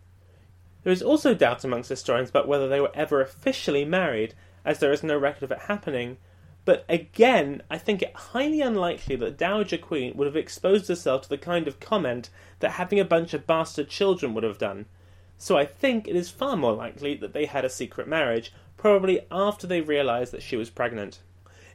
There 0.85 0.92
is 0.92 1.02
also 1.02 1.35
doubt 1.35 1.64
amongst 1.64 1.88
historians 1.88 2.30
about 2.30 2.46
whether 2.46 2.68
they 2.68 2.80
were 2.80 2.94
ever 2.94 3.20
officially 3.20 3.85
married, 3.85 4.35
as 4.64 4.78
there 4.78 4.92
is 4.92 5.02
no 5.02 5.18
record 5.18 5.42
of 5.42 5.50
it 5.50 5.62
happening, 5.66 6.18
but 6.64 6.85
again, 6.88 7.62
I 7.70 7.79
think 7.79 8.03
it 8.03 8.14
highly 8.14 8.61
unlikely 8.61 9.16
that 9.16 9.37
Dowager 9.37 9.79
Queen 9.79 10.16
would 10.16 10.27
have 10.27 10.37
exposed 10.37 10.87
herself 10.88 11.22
to 11.22 11.29
the 11.29 11.38
kind 11.38 11.66
of 11.66 11.81
comment 11.81 12.31
that 12.61 12.72
having 12.72 13.01
a 13.01 13.05
bunch 13.05 13.35
of 13.35 13.46
bastard 13.46 13.88
children 13.88 14.33
would 14.35 14.44
have 14.44 14.59
done. 14.59 14.87
So 15.38 15.59
I 15.59 15.66
think 15.66 16.07
it 16.07 16.14
is 16.14 16.31
far 16.31 16.57
more 16.57 16.72
likely 16.72 17.14
that 17.16 17.33
they 17.33 17.46
had 17.46 17.64
a 17.64 17.70
secret 17.70 18.07
marriage, 18.07 18.53
probably 18.77 19.27
after 19.31 19.66
they 19.66 19.81
realised 19.81 20.33
that 20.33 20.42
she 20.42 20.57
was 20.57 20.70
pregnant. 20.70 21.18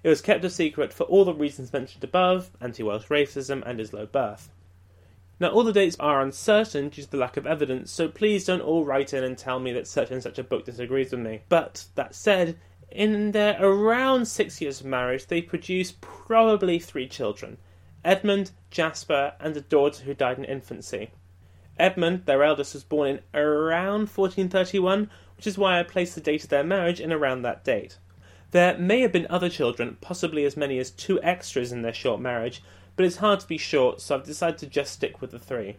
It 0.03 0.09
was 0.09 0.21
kept 0.21 0.45
a 0.45 0.49
secret 0.49 0.93
for 0.93 1.03
all 1.03 1.25
the 1.25 1.33
reasons 1.33 1.73
mentioned 1.73 2.03
above 2.03 2.51
anti 2.61 2.83
Welsh 2.83 3.07
racism 3.07 3.63
and 3.65 3.79
his 3.79 3.91
low 3.91 4.05
birth. 4.05 4.49
Now, 5.39 5.49
all 5.49 5.63
the 5.63 5.73
dates 5.73 5.97
are 5.99 6.21
uncertain 6.21 6.89
due 6.89 7.03
to 7.03 7.11
the 7.11 7.17
lack 7.17 7.35
of 7.35 7.45
evidence, 7.45 7.91
so 7.91 8.07
please 8.07 8.45
don't 8.45 8.61
all 8.61 8.85
write 8.85 9.13
in 9.13 9.23
and 9.23 9.37
tell 9.37 9.59
me 9.59 9.73
that 9.73 9.85
such 9.85 10.11
and 10.11 10.23
such 10.23 10.39
a 10.39 10.43
book 10.43 10.65
disagrees 10.65 11.11
with 11.11 11.19
me. 11.19 11.41
But, 11.49 11.85
that 11.95 12.15
said, 12.15 12.57
in 12.89 13.31
their 13.31 13.57
around 13.61 14.27
six 14.27 14.61
years 14.61 14.79
of 14.79 14.85
marriage, 14.85 15.27
they 15.27 15.41
produced 15.41 16.01
probably 16.01 16.79
three 16.79 17.07
children 17.07 17.57
Edmund, 18.05 18.51
Jasper, 18.71 19.33
and 19.39 19.57
a 19.57 19.61
daughter 19.61 20.03
who 20.05 20.13
died 20.13 20.37
in 20.37 20.45
infancy. 20.45 21.11
Edmund, 21.77 22.25
their 22.25 22.43
eldest, 22.43 22.73
was 22.73 22.83
born 22.83 23.09
in 23.09 23.19
around 23.33 24.07
1431, 24.07 25.09
which 25.35 25.45
is 25.45 25.57
why 25.57 25.79
I 25.79 25.83
placed 25.83 26.15
the 26.15 26.21
date 26.21 26.43
of 26.43 26.49
their 26.49 26.63
marriage 26.63 27.01
in 27.01 27.11
around 27.11 27.41
that 27.41 27.63
date. 27.63 27.97
There 28.51 28.77
may 28.77 29.01
have 29.01 29.11
been 29.11 29.27
other 29.29 29.49
children, 29.49 29.97
possibly 29.99 30.45
as 30.45 30.55
many 30.55 30.79
as 30.79 30.89
two 30.89 31.21
extras 31.21 31.73
in 31.73 31.81
their 31.81 31.93
short 31.93 32.21
marriage, 32.21 32.63
but 32.95 33.05
it's 33.05 33.17
hard 33.17 33.41
to 33.41 33.47
be 33.47 33.57
sure, 33.57 33.95
so 33.99 34.15
I've 34.15 34.23
decided 34.23 34.57
to 34.59 34.67
just 34.67 34.93
stick 34.93 35.19
with 35.21 35.31
the 35.31 35.39
three. 35.39 35.75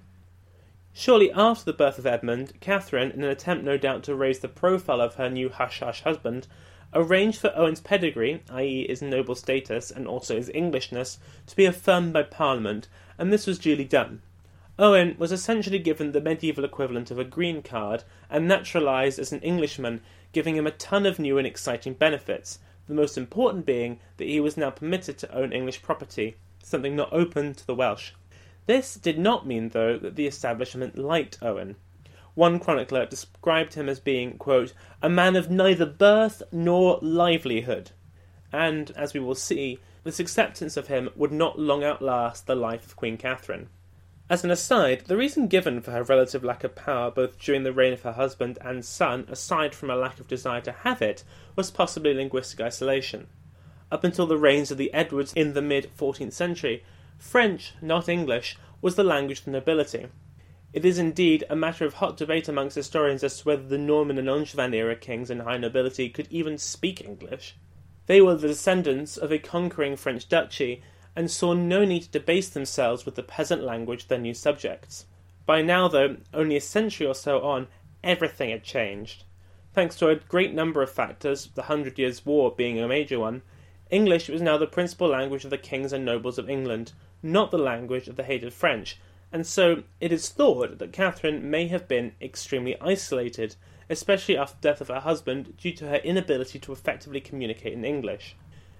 Shortly 0.92 1.32
after 1.32 1.64
the 1.64 1.72
birth 1.72 1.98
of 1.98 2.06
Edmund, 2.06 2.60
Catherine, 2.60 3.10
in 3.10 3.24
an 3.24 3.30
attempt 3.30 3.64
no 3.64 3.78
doubt 3.78 4.02
to 4.04 4.14
raise 4.14 4.40
the 4.40 4.48
profile 4.48 5.00
of 5.00 5.14
her 5.14 5.30
new 5.30 5.48
hush 5.48 5.80
hush 5.80 6.02
husband, 6.02 6.46
arranged 6.94 7.38
for 7.38 7.52
Owen's 7.54 7.80
pedigree, 7.80 8.42
i.e., 8.50 8.86
his 8.88 9.02
noble 9.02 9.34
status 9.34 9.90
and 9.90 10.06
also 10.06 10.36
his 10.36 10.50
Englishness, 10.54 11.18
to 11.46 11.56
be 11.56 11.64
affirmed 11.64 12.12
by 12.12 12.22
Parliament, 12.22 12.88
and 13.18 13.32
this 13.32 13.46
was 13.46 13.58
duly 13.58 13.84
done. 13.84 14.22
Owen 14.78 15.16
was 15.18 15.32
essentially 15.32 15.78
given 15.78 16.12
the 16.12 16.20
medieval 16.20 16.64
equivalent 16.64 17.10
of 17.10 17.18
a 17.18 17.24
green 17.24 17.62
card 17.62 18.04
and 18.30 18.46
naturalised 18.46 19.18
as 19.18 19.32
an 19.32 19.40
Englishman, 19.40 20.00
giving 20.32 20.56
him 20.56 20.66
a 20.66 20.72
ton 20.72 21.04
of 21.04 21.18
new 21.18 21.36
and 21.36 21.46
exciting 21.46 21.94
benefits, 21.94 22.60
the 22.86 22.94
most 22.94 23.18
important 23.18 23.66
being 23.66 23.98
that 24.16 24.28
he 24.28 24.40
was 24.40 24.56
now 24.56 24.70
permitted 24.70 25.18
to 25.18 25.34
own 25.34 25.52
English 25.52 25.82
property, 25.82 26.36
something 26.62 26.94
not 26.94 27.12
open 27.12 27.54
to 27.54 27.66
the 27.66 27.74
Welsh. 27.74 28.12
This 28.66 28.94
did 28.94 29.18
not 29.18 29.46
mean, 29.46 29.70
though, 29.70 29.98
that 29.98 30.14
the 30.14 30.26
establishment 30.26 30.96
liked 30.96 31.42
Owen. 31.42 31.76
One 32.38 32.60
chronicler 32.60 33.04
described 33.04 33.74
him 33.74 33.88
as 33.88 33.98
being, 33.98 34.38
quote, 34.38 34.72
a 35.02 35.08
man 35.08 35.34
of 35.34 35.50
neither 35.50 35.84
birth 35.84 36.40
nor 36.52 37.00
livelihood. 37.02 37.90
And, 38.52 38.92
as 38.92 39.12
we 39.12 39.18
will 39.18 39.34
see, 39.34 39.80
this 40.04 40.20
acceptance 40.20 40.76
of 40.76 40.86
him 40.86 41.10
would 41.16 41.32
not 41.32 41.58
long 41.58 41.82
outlast 41.82 42.46
the 42.46 42.54
life 42.54 42.86
of 42.86 42.94
Queen 42.94 43.16
Catherine. 43.16 43.70
As 44.30 44.44
an 44.44 44.52
aside, 44.52 45.06
the 45.06 45.16
reason 45.16 45.48
given 45.48 45.80
for 45.80 45.90
her 45.90 46.04
relative 46.04 46.44
lack 46.44 46.62
of 46.62 46.76
power 46.76 47.10
both 47.10 47.40
during 47.40 47.64
the 47.64 47.72
reign 47.72 47.92
of 47.92 48.02
her 48.02 48.12
husband 48.12 48.56
and 48.60 48.84
son, 48.84 49.26
aside 49.28 49.74
from 49.74 49.90
a 49.90 49.96
lack 49.96 50.20
of 50.20 50.28
desire 50.28 50.60
to 50.60 50.70
have 50.70 51.02
it, 51.02 51.24
was 51.56 51.72
possibly 51.72 52.14
linguistic 52.14 52.60
isolation. 52.60 53.26
Up 53.90 54.04
until 54.04 54.28
the 54.28 54.38
reigns 54.38 54.70
of 54.70 54.78
the 54.78 54.94
Edwards 54.94 55.32
in 55.32 55.54
the 55.54 55.60
mid 55.60 55.90
14th 55.98 56.34
century, 56.34 56.84
French, 57.18 57.72
not 57.82 58.08
English, 58.08 58.56
was 58.80 58.94
the 58.94 59.02
language 59.02 59.40
of 59.40 59.46
the 59.46 59.50
nobility, 59.50 60.06
it 60.78 60.84
is 60.84 60.96
indeed 60.96 61.42
a 61.50 61.56
matter 61.56 61.84
of 61.84 61.94
hot 61.94 62.16
debate 62.16 62.46
amongst 62.46 62.76
historians 62.76 63.24
as 63.24 63.38
to 63.38 63.44
whether 63.48 63.64
the 63.64 63.76
Norman 63.76 64.16
and 64.16 64.30
Angevin 64.30 64.72
era 64.72 64.94
kings 64.94 65.28
and 65.28 65.42
high 65.42 65.56
nobility 65.56 66.08
could 66.08 66.28
even 66.30 66.56
speak 66.56 67.04
English. 67.04 67.56
They 68.06 68.20
were 68.20 68.36
the 68.36 68.46
descendants 68.46 69.16
of 69.16 69.32
a 69.32 69.40
conquering 69.40 69.96
French 69.96 70.28
duchy 70.28 70.84
and 71.16 71.28
saw 71.28 71.52
no 71.52 71.84
need 71.84 72.02
to 72.02 72.10
debase 72.12 72.48
themselves 72.50 73.04
with 73.04 73.16
the 73.16 73.24
peasant 73.24 73.64
language 73.64 74.04
of 74.04 74.08
their 74.08 74.20
new 74.20 74.34
subjects. 74.34 75.06
By 75.46 75.62
now, 75.62 75.88
though, 75.88 76.18
only 76.32 76.54
a 76.54 76.60
century 76.60 77.08
or 77.08 77.14
so 77.16 77.40
on, 77.40 77.66
everything 78.04 78.50
had 78.50 78.62
changed. 78.62 79.24
Thanks 79.72 79.96
to 79.96 80.10
a 80.10 80.14
great 80.14 80.54
number 80.54 80.80
of 80.80 80.92
factors, 80.92 81.48
the 81.56 81.62
Hundred 81.62 81.98
Years' 81.98 82.24
War 82.24 82.54
being 82.56 82.78
a 82.78 82.86
major 82.86 83.18
one, 83.18 83.42
English 83.90 84.28
was 84.28 84.42
now 84.42 84.56
the 84.56 84.68
principal 84.68 85.08
language 85.08 85.42
of 85.42 85.50
the 85.50 85.58
kings 85.58 85.92
and 85.92 86.04
nobles 86.04 86.38
of 86.38 86.48
England, 86.48 86.92
not 87.20 87.50
the 87.50 87.58
language 87.58 88.06
of 88.06 88.14
the 88.14 88.22
hated 88.22 88.52
French, 88.52 88.96
and 89.32 89.46
so 89.46 89.82
it 90.00 90.12
is 90.12 90.28
thought 90.28 90.78
that 90.78 90.92
Catherine 90.92 91.50
may 91.50 91.68
have 91.68 91.86
been 91.86 92.12
extremely 92.20 92.80
isolated, 92.80 93.56
especially 93.90 94.36
after 94.36 94.56
the 94.60 94.68
death 94.68 94.80
of 94.80 94.88
her 94.88 95.00
husband, 95.00 95.56
due 95.56 95.72
to 95.72 95.88
her 95.88 95.96
inability 95.96 96.58
to 96.60 96.72
effectively 96.72 97.20
communicate 97.20 97.72
in 97.72 97.84
English. 97.84 98.36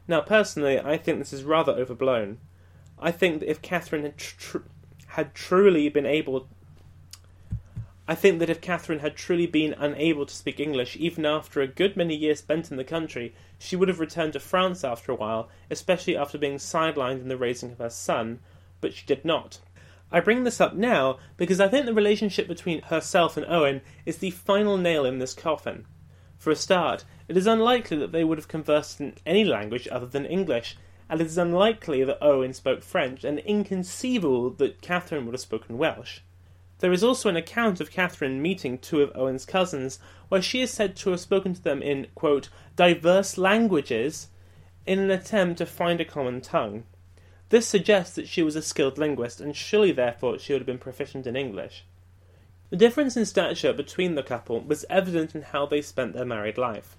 Now, 0.07 0.21
personally, 0.21 0.81
I 0.81 0.97
think 0.97 1.19
this 1.19 1.33
is 1.33 1.45
rather 1.45 1.73
overblown. 1.73 2.39
I 2.99 3.11
think 3.11 3.41
that 3.41 3.51
if 3.51 3.61
Catherine 3.61 4.03
had, 4.03 4.17
tr- 4.17 4.59
had 5.09 5.35
truly 5.35 5.89
been 5.89 6.07
able 6.07 6.49
I 8.11 8.15
think 8.15 8.39
that 8.39 8.49
if 8.49 8.63
Catherine 8.63 9.01
had 9.01 9.17
truly 9.17 9.47
been 9.47 9.75
unable 9.75 10.25
to 10.25 10.35
speak 10.35 10.59
English, 10.59 10.97
even 10.97 11.27
after 11.27 11.61
a 11.61 11.67
good 11.67 11.95
many 11.95 12.17
years 12.17 12.39
spent 12.39 12.71
in 12.71 12.79
the 12.79 12.85
country, 12.85 13.35
she 13.59 13.77
would 13.77 13.89
have 13.89 14.01
returned 14.01 14.33
to 14.33 14.41
France 14.41 14.83
after 14.83 15.13
a 15.13 15.15
while, 15.15 15.51
especially 15.71 16.17
after 16.17 16.39
being 16.39 16.57
sidelined 16.57 17.21
in 17.21 17.29
the 17.29 17.37
raising 17.37 17.73
of 17.73 17.79
her 17.79 17.91
son, 17.91 18.41
but 18.81 18.95
she 18.95 19.05
did 19.05 19.27
not. 19.27 19.59
I 20.11 20.21
bring 20.21 20.45
this 20.45 20.61
up 20.61 20.75
now 20.75 21.19
because 21.37 21.61
I 21.61 21.69
think 21.69 21.85
the 21.85 21.93
relationship 21.93 22.49
between 22.49 22.83
herself 22.83 23.37
and 23.37 23.45
Owen 23.47 23.83
is 24.07 24.19
the 24.19 24.31
final 24.31 24.77
nail 24.79 25.05
in 25.05 25.19
this 25.19 25.35
coffin. 25.35 25.87
For 26.39 26.51
a 26.51 26.57
start, 26.57 27.05
it 27.27 27.37
is 27.37 27.47
unlikely 27.47 27.99
that 27.99 28.13
they 28.13 28.25
would 28.25 28.39
have 28.39 28.49
conversed 28.49 29.01
in 29.01 29.15
any 29.27 29.45
language 29.45 29.89
other 29.91 30.07
than 30.07 30.25
English, 30.25 30.77
and 31.11 31.21
it 31.21 31.27
is 31.27 31.37
unlikely 31.37 32.05
that 32.05 32.23
Owen 32.23 32.55
spoke 32.55 32.83
French, 32.83 33.25
and 33.25 33.41
inconceivable 33.41 34.51
that 34.51 34.81
Catherine 34.81 35.27
would 35.27 35.35
have 35.35 35.41
spoken 35.41 35.77
Welsh. 35.77 36.21
There 36.79 36.93
is 36.93 37.03
also 37.03 37.29
an 37.29 37.37
account 37.37 37.81
of 37.81 37.91
Catherine 37.91 38.41
meeting 38.41 38.79
two 38.79 39.03
of 39.03 39.11
Owen's 39.15 39.45
cousins, 39.45 39.99
where 40.29 40.41
she 40.41 40.63
is 40.63 40.71
said 40.71 40.97
to 40.97 41.11
have 41.11 41.21
spoken 41.21 41.53
to 41.55 41.63
them 41.63 41.83
in, 41.83 42.07
quote, 42.15 42.49
diverse 42.77 43.37
languages 43.37 44.29
in 44.87 45.01
an 45.01 45.11
attempt 45.11 45.59
to 45.59 45.67
find 45.67 46.01
a 46.01 46.05
common 46.05 46.41
tongue. 46.41 46.85
This 47.51 47.67
suggests 47.67 48.15
that 48.17 48.29
she 48.29 48.43
was 48.43 48.57
a 48.57 48.63
skilled 48.63 48.99
linguist, 48.99 49.41
and 49.41 49.57
surely 49.57 49.93
therefore 49.93 50.39
she 50.39 50.53
would 50.53 50.61
have 50.61 50.67
been 50.67 50.79
proficient 50.79 51.27
in 51.27 51.37
English. 51.37 51.85
The 52.71 52.77
difference 52.77 53.17
in 53.17 53.25
stature 53.25 53.73
between 53.73 54.15
the 54.15 54.23
couple 54.23 54.61
was 54.61 54.85
evident 54.91 55.35
in 55.35 55.43
how 55.43 55.65
they 55.65 55.81
spent 55.81 56.13
their 56.13 56.27
married 56.27 56.59
life. 56.59 56.97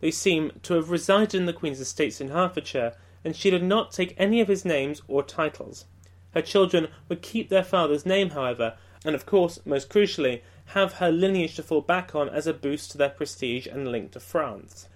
They 0.00 0.12
seem 0.12 0.52
to 0.62 0.74
have 0.74 0.90
resided 0.90 1.34
in 1.34 1.46
the 1.46 1.52
Queen's 1.52 1.80
estates 1.80 2.20
in 2.20 2.28
Hertfordshire, 2.28 2.94
and 3.24 3.34
she 3.34 3.50
did 3.50 3.64
not 3.64 3.90
take 3.90 4.14
any 4.16 4.40
of 4.40 4.46
his 4.46 4.64
names 4.64 5.02
or 5.08 5.24
titles. 5.24 5.86
Her 6.30 6.42
children 6.42 6.88
would 7.08 7.20
keep 7.20 7.48
their 7.48 7.64
father's 7.64 8.06
name, 8.06 8.30
however, 8.30 8.76
and 9.04 9.16
of 9.16 9.26
course, 9.26 9.58
most 9.64 9.88
crucially, 9.88 10.42
have 10.66 10.94
her 10.94 11.10
lineage 11.10 11.56
to 11.56 11.62
fall 11.64 11.80
back 11.80 12.14
on 12.14 12.28
as 12.28 12.46
a 12.46 12.54
boost 12.54 12.92
to 12.92 12.98
their 12.98 13.08
prestige 13.08 13.66
and 13.66 13.90
link 13.90 14.12
to 14.12 14.20
France. 14.20 14.88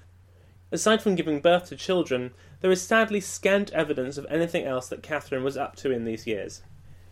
Aside 0.72 1.02
from 1.02 1.16
giving 1.16 1.40
birth 1.40 1.68
to 1.68 1.76
children, 1.76 2.32
there 2.62 2.70
is 2.70 2.80
sadly 2.80 3.20
scant 3.20 3.70
evidence 3.72 4.16
of 4.16 4.26
anything 4.30 4.64
else 4.64 4.88
that 4.88 5.02
Catherine 5.02 5.44
was 5.44 5.58
up 5.58 5.76
to 5.76 5.90
in 5.90 6.04
these 6.04 6.26
years. 6.26 6.62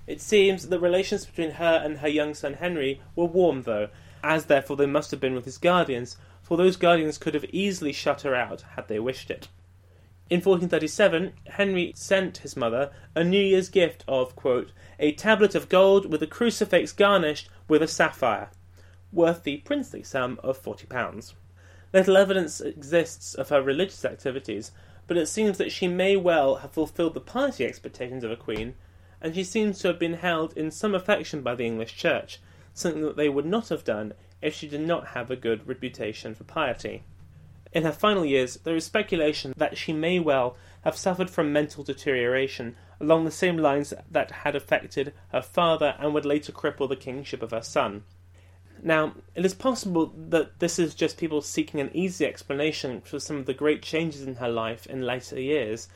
It 0.07 0.23
seems 0.23 0.63
that 0.63 0.71
the 0.71 0.81
relations 0.81 1.27
between 1.27 1.51
her 1.53 1.79
and 1.85 1.99
her 1.99 2.09
young 2.09 2.33
son 2.33 2.55
Henry 2.55 3.03
were 3.15 3.27
warm, 3.27 3.65
though, 3.65 3.91
as 4.25 4.47
therefore 4.47 4.79
they 4.79 4.87
must 4.87 5.11
have 5.11 5.21
been 5.21 5.35
with 5.35 5.45
his 5.45 5.59
guardians, 5.59 6.17
for 6.43 6.57
those 6.57 6.77
guardians 6.77 7.19
could 7.19 7.35
have 7.35 7.45
easily 7.53 7.93
shut 7.93 8.23
her 8.23 8.35
out 8.35 8.63
had 8.77 8.89
they 8.89 8.99
wished 8.99 9.31
it. 9.31 9.49
In 10.31 10.37
1437, 10.37 11.35
Henry 11.49 11.93
sent 11.95 12.39
his 12.39 12.57
mother 12.57 12.91
a 13.15 13.23
New 13.23 13.43
Year's 13.43 13.69
gift 13.69 14.05
of, 14.09 14.35
quote, 14.37 14.73
a 14.99 15.13
tablet 15.13 15.55
of 15.55 15.69
gold 15.69 16.11
with 16.11 16.23
a 16.23 16.27
crucifix 16.27 16.93
garnished 16.93 17.51
with 17.69 17.83
a 17.83 17.89
sapphire, 17.89 18.49
worth 19.13 19.43
the 19.43 19.59
princely 19.59 20.03
sum 20.03 20.41
of 20.43 20.59
£40. 20.63 21.35
Little 21.93 22.17
evidence 22.17 22.61
exists 22.61 23.35
of 23.35 23.49
her 23.49 23.61
religious 23.61 24.05
activities, 24.05 24.71
but 25.07 25.17
it 25.17 25.27
seems 25.27 25.59
that 25.59 25.73
she 25.73 25.89
may 25.89 26.17
well 26.17 26.57
have 26.57 26.71
fulfilled 26.71 27.15
the 27.15 27.21
piety 27.21 27.65
expectations 27.65 28.23
of 28.23 28.31
a 28.31 28.37
queen, 28.37 28.75
and 29.21 29.35
she 29.35 29.43
seems 29.43 29.81
to 29.81 29.89
have 29.89 29.99
been 29.99 30.15
held 30.15 30.57
in 30.57 30.71
some 30.71 30.95
affection 30.95 31.43
by 31.43 31.55
the 31.55 31.67
English 31.67 31.97
Church, 31.97 32.39
something 32.73 33.03
that 33.03 33.17
they 33.17 33.29
would 33.29 33.45
not 33.45 33.71
have 33.71 33.83
done 33.83 34.13
if 34.41 34.55
she 34.55 34.69
did 34.69 34.81
not 34.81 35.09
have 35.09 35.31
a 35.31 35.37
good 35.37 35.67
reputation 35.67 36.35
for 36.35 36.45
piety. 36.45 37.03
In 37.73 37.85
her 37.85 37.93
final 37.93 38.25
years, 38.25 38.55
there 38.65 38.77
is 38.77 38.85
speculation 38.85 39.53
that 39.57 39.77
she 39.77 39.93
may 39.93 40.19
well 40.19 40.57
have 40.83 40.97
suffered 40.97 41.31
from 41.31 41.53
mental 41.53 41.85
deterioration 41.85 42.77
along 43.01 43.25
the 43.25 43.31
same 43.31 43.57
lines 43.57 43.95
that 44.11 44.31
had 44.31 44.57
affected 44.57 45.13
her 45.33 45.43
father 45.43 45.97
and 45.99 46.15
would 46.15 46.25
later 46.25 46.53
cripple 46.53 46.89
the 46.89 46.97
kingship 46.97 47.43
of 47.43 47.51
her 47.51 47.63
son. 47.63 48.05
Now, 48.83 49.15
it 49.35 49.45
is 49.45 49.55
possible 49.55 50.13
that 50.17 50.59
this 50.59 50.79
is 50.79 50.95
just 50.95 51.19
people 51.19 51.43
seeking 51.43 51.81
an 51.81 51.91
easy 51.93 52.25
explanation 52.25 53.03
for 53.03 53.21
some 53.21 53.37
of 53.37 53.47
the 53.47 53.53
great 53.53 53.83
changes 53.83 54.23
in 54.23 54.37
her 54.37 54.49
life 54.49 54.87
in 54.87 55.03
later 55.03 55.39
years, 55.39 55.89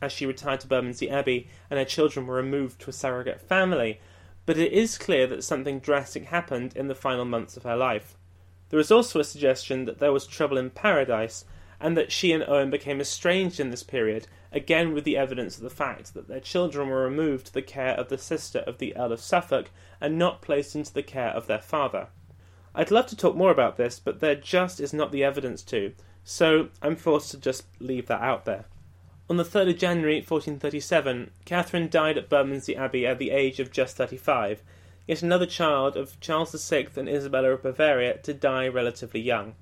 as 0.00 0.10
she 0.10 0.26
retired 0.26 0.60
to 0.60 0.66
Bermondsey 0.66 1.08
Abbey 1.08 1.48
and 1.70 1.78
her 1.78 1.84
children 1.84 2.26
were 2.26 2.34
removed 2.34 2.80
to 2.80 2.90
a 2.90 2.92
surrogate 2.92 3.40
family, 3.40 4.00
but 4.44 4.58
it 4.58 4.72
is 4.72 4.98
clear 4.98 5.28
that 5.28 5.44
something 5.44 5.78
drastic 5.78 6.24
happened 6.24 6.76
in 6.76 6.88
the 6.88 6.96
final 6.96 7.24
months 7.24 7.56
of 7.56 7.62
her 7.62 7.76
life. 7.76 8.16
There 8.70 8.80
is 8.80 8.90
also 8.90 9.20
a 9.20 9.24
suggestion 9.24 9.84
that 9.84 10.00
there 10.00 10.12
was 10.12 10.26
trouble 10.26 10.58
in 10.58 10.70
paradise, 10.70 11.44
and 11.80 11.96
that 11.96 12.10
she 12.10 12.32
and 12.32 12.42
Owen 12.48 12.70
became 12.70 13.00
estranged 13.00 13.60
in 13.60 13.70
this 13.70 13.84
period, 13.84 14.26
again 14.50 14.92
with 14.92 15.04
the 15.04 15.16
evidence 15.16 15.56
of 15.56 15.62
the 15.62 15.70
fact 15.70 16.14
that 16.14 16.26
their 16.26 16.40
children 16.40 16.88
were 16.88 17.04
removed 17.04 17.46
to 17.46 17.54
the 17.54 17.62
care 17.62 17.94
of 17.94 18.08
the 18.08 18.18
sister 18.18 18.60
of 18.60 18.78
the 18.78 18.96
Earl 18.96 19.12
of 19.12 19.20
Suffolk 19.20 19.70
and 20.00 20.18
not 20.18 20.42
placed 20.42 20.74
into 20.74 20.92
the 20.92 21.02
care 21.02 21.30
of 21.30 21.46
their 21.46 21.60
father. 21.60 22.08
I'd 22.74 22.90
love 22.90 23.06
to 23.08 23.16
talk 23.16 23.36
more 23.36 23.50
about 23.50 23.76
this, 23.76 24.00
but 24.00 24.20
there 24.20 24.34
just 24.34 24.80
is 24.80 24.94
not 24.94 25.12
the 25.12 25.22
evidence 25.22 25.62
to, 25.64 25.92
so 26.24 26.68
I'm 26.80 26.96
forced 26.96 27.30
to 27.32 27.38
just 27.38 27.66
leave 27.80 28.06
that 28.06 28.22
out 28.22 28.44
there. 28.44 28.64
On 29.28 29.36
the 29.36 29.44
3rd 29.44 29.70
of 29.70 29.78
January 29.78 30.16
1437, 30.16 31.30
Catherine 31.44 31.88
died 31.88 32.16
at 32.18 32.28
Bermondsey 32.28 32.76
Abbey 32.76 33.06
at 33.06 33.18
the 33.18 33.30
age 33.30 33.60
of 33.60 33.70
just 33.70 33.96
35, 33.96 34.62
yet 35.06 35.22
another 35.22 35.46
child 35.46 35.96
of 35.96 36.18
Charles 36.20 36.52
VI 36.68 36.88
and 36.96 37.08
Isabella 37.08 37.50
of 37.50 37.62
Bavaria 37.62 38.18
to 38.18 38.32
die 38.34 38.68
relatively 38.68 39.20
young. 39.20 39.54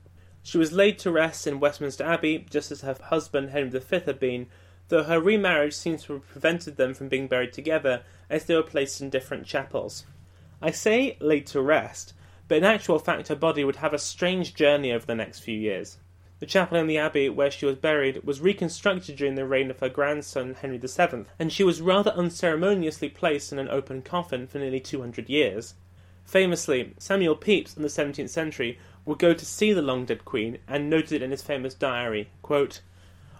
She 0.43 0.59
was 0.59 0.73
laid 0.73 0.99
to 1.01 1.11
rest 1.11 1.47
in 1.47 1.61
Westminster 1.61 2.05
Abbey, 2.05 2.47
just 2.49 2.71
as 2.71 2.81
her 2.83 2.97
husband 3.01 3.51
Henry 3.51 3.79
V 3.79 3.99
had 4.07 4.19
been, 4.19 4.47
though 4.89 5.03
her 5.03 5.21
remarriage 5.21 5.75
seems 5.75 6.05
to 6.05 6.15
have 6.15 6.29
prevented 6.29 6.77
them 6.77 6.95
from 6.95 7.09
being 7.09 7.27
buried 7.29 7.53
together 7.53 8.03
as 8.29 8.45
they 8.45 8.55
were 8.55 8.63
placed 8.63 9.01
in 9.01 9.11
different 9.11 9.47
chapels. 9.47 10.05
I 10.63 10.71
say 10.71 11.17
laid 11.21 11.47
to 11.49 11.61
rest, 11.61 12.15
but 12.51 12.59
in 12.59 12.65
actual 12.65 12.99
fact 12.99 13.29
her 13.29 13.37
body 13.37 13.63
would 13.63 13.77
have 13.77 13.95
a 13.95 13.99
strange 13.99 14.57
journey 14.57 14.91
over 14.91 15.07
the 15.07 15.15
next 15.15 15.39
few 15.39 15.57
years. 15.57 15.99
The 16.41 16.47
chapel 16.47 16.79
in 16.79 16.89
the 16.89 16.99
abbey 16.99 17.29
where 17.29 17.49
she 17.49 17.65
was 17.65 17.77
buried 17.77 18.25
was 18.25 18.41
reconstructed 18.41 19.15
during 19.15 19.37
the 19.37 19.47
reign 19.47 19.71
of 19.71 19.79
her 19.79 19.89
grandson 19.89 20.57
Henry 20.61 20.79
VII, 20.79 21.27
and 21.39 21.53
she 21.53 21.63
was 21.63 21.81
rather 21.81 22.11
unceremoniously 22.11 23.09
placed 23.09 23.53
in 23.53 23.61
an 23.61 23.69
open 23.69 24.03
coffin 24.03 24.49
for 24.49 24.59
nearly 24.59 24.81
200 24.81 25.29
years. 25.29 25.75
Famously, 26.25 26.93
Samuel 26.99 27.37
Pepys 27.37 27.77
in 27.77 27.85
the 27.85 27.89
17th 27.89 28.31
century 28.31 28.81
would 29.05 29.21
go 29.21 29.33
to 29.33 29.47
see 29.47 29.73
the 29.73 29.81
long 29.81 30.05
dead 30.05 30.25
queen 30.25 30.59
and 30.67 30.91
noted 30.91 31.13
it 31.13 31.23
in 31.23 31.31
his 31.31 31.43
famous 31.43 31.75
diary, 31.75 32.31
quote, 32.43 32.81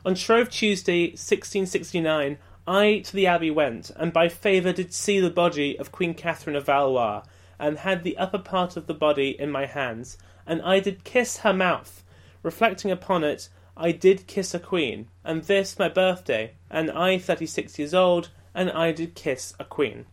On 0.05 0.15
Shrove 0.15 0.51
Tuesday, 0.51 1.07
1669, 1.07 2.39
I 2.65 3.01
to 3.01 3.13
the 3.13 3.27
abbey 3.27 3.51
went, 3.51 3.91
and 3.97 4.13
by 4.13 4.29
favour 4.29 4.73
did 4.73 4.95
see 4.95 5.19
the 5.19 5.31
body 5.31 5.77
of 5.81 5.91
Queen 5.91 6.15
Catherine 6.15 6.55
of 6.55 6.67
Valois, 6.67 7.23
and 7.61 7.79
had 7.79 8.03
the 8.03 8.17
upper 8.17 8.39
part 8.39 8.77
of 8.77 8.87
the 8.87 8.95
body 8.95 9.39
in 9.39 9.51
my 9.51 9.67
hands, 9.67 10.19
and 10.47 10.63
I 10.63 10.81
did 10.81 11.05
kiss 11.05 11.39
her 11.39 11.53
mouth, 11.53 12.03
reflecting 12.43 12.91
upon 12.91 13.23
it, 13.23 13.51
I 13.77 13.93
did 13.93 14.27
kiss 14.27 14.55
a 14.55 14.59
queen, 14.59 15.09
and 15.23 15.43
this 15.43 15.79
my 15.79 15.89
birthday, 15.89 16.55
and 16.71 16.91
I 16.91 17.19
thirty 17.19 17.47
six 17.47 17.79
years 17.79 17.95
old, 17.95 18.31
and 18.55 18.71
I 18.71 18.93
did 18.93 19.15
kiss 19.15 19.55
a 19.61 19.65
queen. 19.65 20.07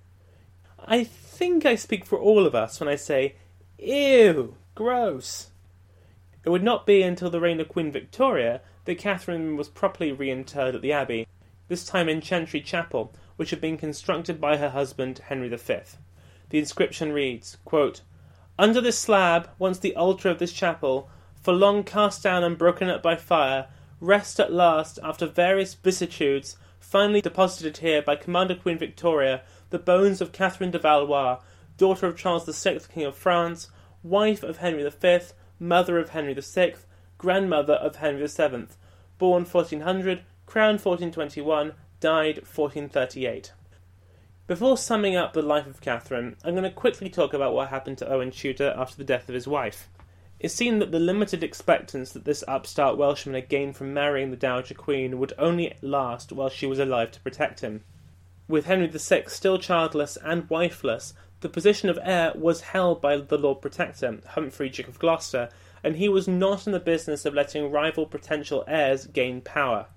I 0.78 1.04
think 1.04 1.66
I 1.66 1.76
speak 1.76 2.06
for 2.06 2.20
all 2.20 2.46
of 2.46 2.54
us 2.54 2.80
when 2.80 2.90
I 2.90 2.96
say, 2.96 3.36
ew, 3.80 4.56
gross. 4.76 5.48
It 6.44 6.50
would 6.50 6.64
not 6.64 6.86
be 6.86 7.02
until 7.02 7.30
the 7.30 7.42
reign 7.42 7.60
of 7.60 7.68
Queen 7.68 7.92
Victoria 7.92 8.62
that 8.86 8.98
Catherine 8.98 9.58
was 9.58 9.68
properly 9.68 10.12
reinterred 10.12 10.76
at 10.76 10.82
the 10.82 10.94
Abbey, 10.94 11.28
this 11.68 11.86
time 11.86 12.08
in 12.08 12.22
Chantry 12.22 12.62
Chapel, 12.62 13.14
which 13.36 13.50
had 13.50 13.60
been 13.60 13.78
constructed 13.78 14.40
by 14.40 14.58
her 14.58 14.70
husband 14.70 15.20
Henry 15.28 15.50
V. 15.50 15.76
The 16.50 16.60
inscription 16.60 17.12
reads, 17.12 17.58
quote, 17.66 18.02
Under 18.58 18.80
this 18.80 18.98
slab, 18.98 19.50
once 19.60 19.80
the 19.80 19.96
altar 19.96 20.30
of 20.30 20.40
this 20.40 20.54
chapel, 20.54 21.10
for 21.42 21.54
long 21.54 21.84
cast 21.84 22.24
down 22.24 22.44
and 22.44 22.58
broken 22.58 22.90
up 22.90 23.04
by 23.04 23.16
fire, 23.16 23.68
rest 24.00 24.40
at 24.40 24.54
last, 24.54 25.00
after 25.04 25.26
various 25.26 25.74
vicissitudes, 25.74 26.58
finally 26.80 27.20
deposited 27.22 27.78
here 27.78 28.02
by 28.02 28.16
Commander 28.16 28.56
Queen 28.56 28.78
Victoria, 28.78 29.42
the 29.70 29.80
bones 29.80 30.22
of 30.22 30.32
Catherine 30.32 30.72
de 30.72 30.80
Valois, 30.80 31.40
daughter 31.78 32.08
of 32.08 32.18
Charles 32.18 32.46
VI, 32.46 32.80
King 32.94 33.06
of 33.06 33.16
France, 33.16 33.70
wife 34.04 34.44
of 34.44 34.58
Henry 34.58 34.90
V, 34.90 35.20
mother 35.60 36.00
of 36.00 36.10
Henry 36.10 36.34
VI, 36.34 36.76
grandmother 37.18 37.74
of 37.74 37.98
Henry 37.98 38.26
VII, 38.26 38.68
born 39.18 39.44
1400, 39.44 40.22
crowned 40.46 40.80
1421, 40.80 41.74
died 42.00 42.38
1438. 42.38 43.52
Before 44.48 44.78
summing 44.78 45.18
up 45.18 45.34
the 45.34 45.42
life 45.42 45.68
of 45.68 45.82
Catherine, 45.82 46.38
I'm 46.42 46.54
going 46.54 46.64
to 46.64 46.72
quickly 46.72 47.10
talk 47.10 47.34
about 47.34 47.54
what 47.54 47.68
happened 47.68 47.98
to 47.98 48.10
Owen 48.10 48.32
Tudor 48.32 48.74
after 48.78 48.96
the 48.96 49.04
death 49.04 49.28
of 49.28 49.36
his 49.36 49.46
wife. 49.46 49.90
It 50.40 50.52
seemed 50.52 50.82
that 50.82 50.94
the 50.94 51.02
limited 51.02 51.44
expectance 51.44 52.14
that 52.14 52.24
this 52.24 52.46
upstart 52.48 52.98
Welshman 52.98 53.36
had 53.36 53.50
gained 53.50 53.76
from 53.76 53.94
marrying 53.94 54.32
the 54.32 54.38
Dowager 54.38 54.74
Queen 54.74 55.20
would 55.20 55.34
only 55.38 55.76
last 55.82 56.32
while 56.32 56.48
she 56.48 56.66
was 56.66 56.80
alive 56.80 57.12
to 57.12 57.20
protect 57.20 57.60
him. 57.60 57.84
With 58.48 58.68
Henry 58.68 58.88
VI 58.88 59.26
still 59.28 59.58
childless 59.58 60.18
and 60.24 60.50
wifeless, 60.50 61.14
the 61.42 61.50
position 61.50 61.90
of 61.90 62.00
heir 62.02 62.32
was 62.34 62.62
held 62.62 63.02
by 63.02 63.18
the 63.18 63.38
Lord 63.38 63.62
Protector, 63.62 64.22
Humphrey, 64.30 64.70
Duke 64.70 64.88
of 64.88 64.98
Gloucester, 64.98 65.50
and 65.84 65.98
he 65.98 66.08
was 66.08 66.26
not 66.26 66.66
in 66.66 66.72
the 66.72 66.80
business 66.80 67.26
of 67.26 67.34
letting 67.34 67.70
rival 67.70 68.06
potential 68.06 68.64
heirs 68.66 69.08
gain 69.08 69.42
power. 69.42 69.88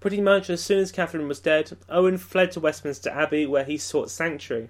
Pretty 0.00 0.20
much 0.20 0.50
as 0.50 0.62
soon 0.62 0.78
as 0.78 0.92
Catherine 0.92 1.28
was 1.28 1.40
dead, 1.40 1.76
Owen 1.88 2.18
fled 2.18 2.52
to 2.52 2.60
Westminster 2.60 3.10
Abbey 3.10 3.46
where 3.46 3.64
he 3.64 3.78
sought 3.78 4.10
sanctuary 4.10 4.68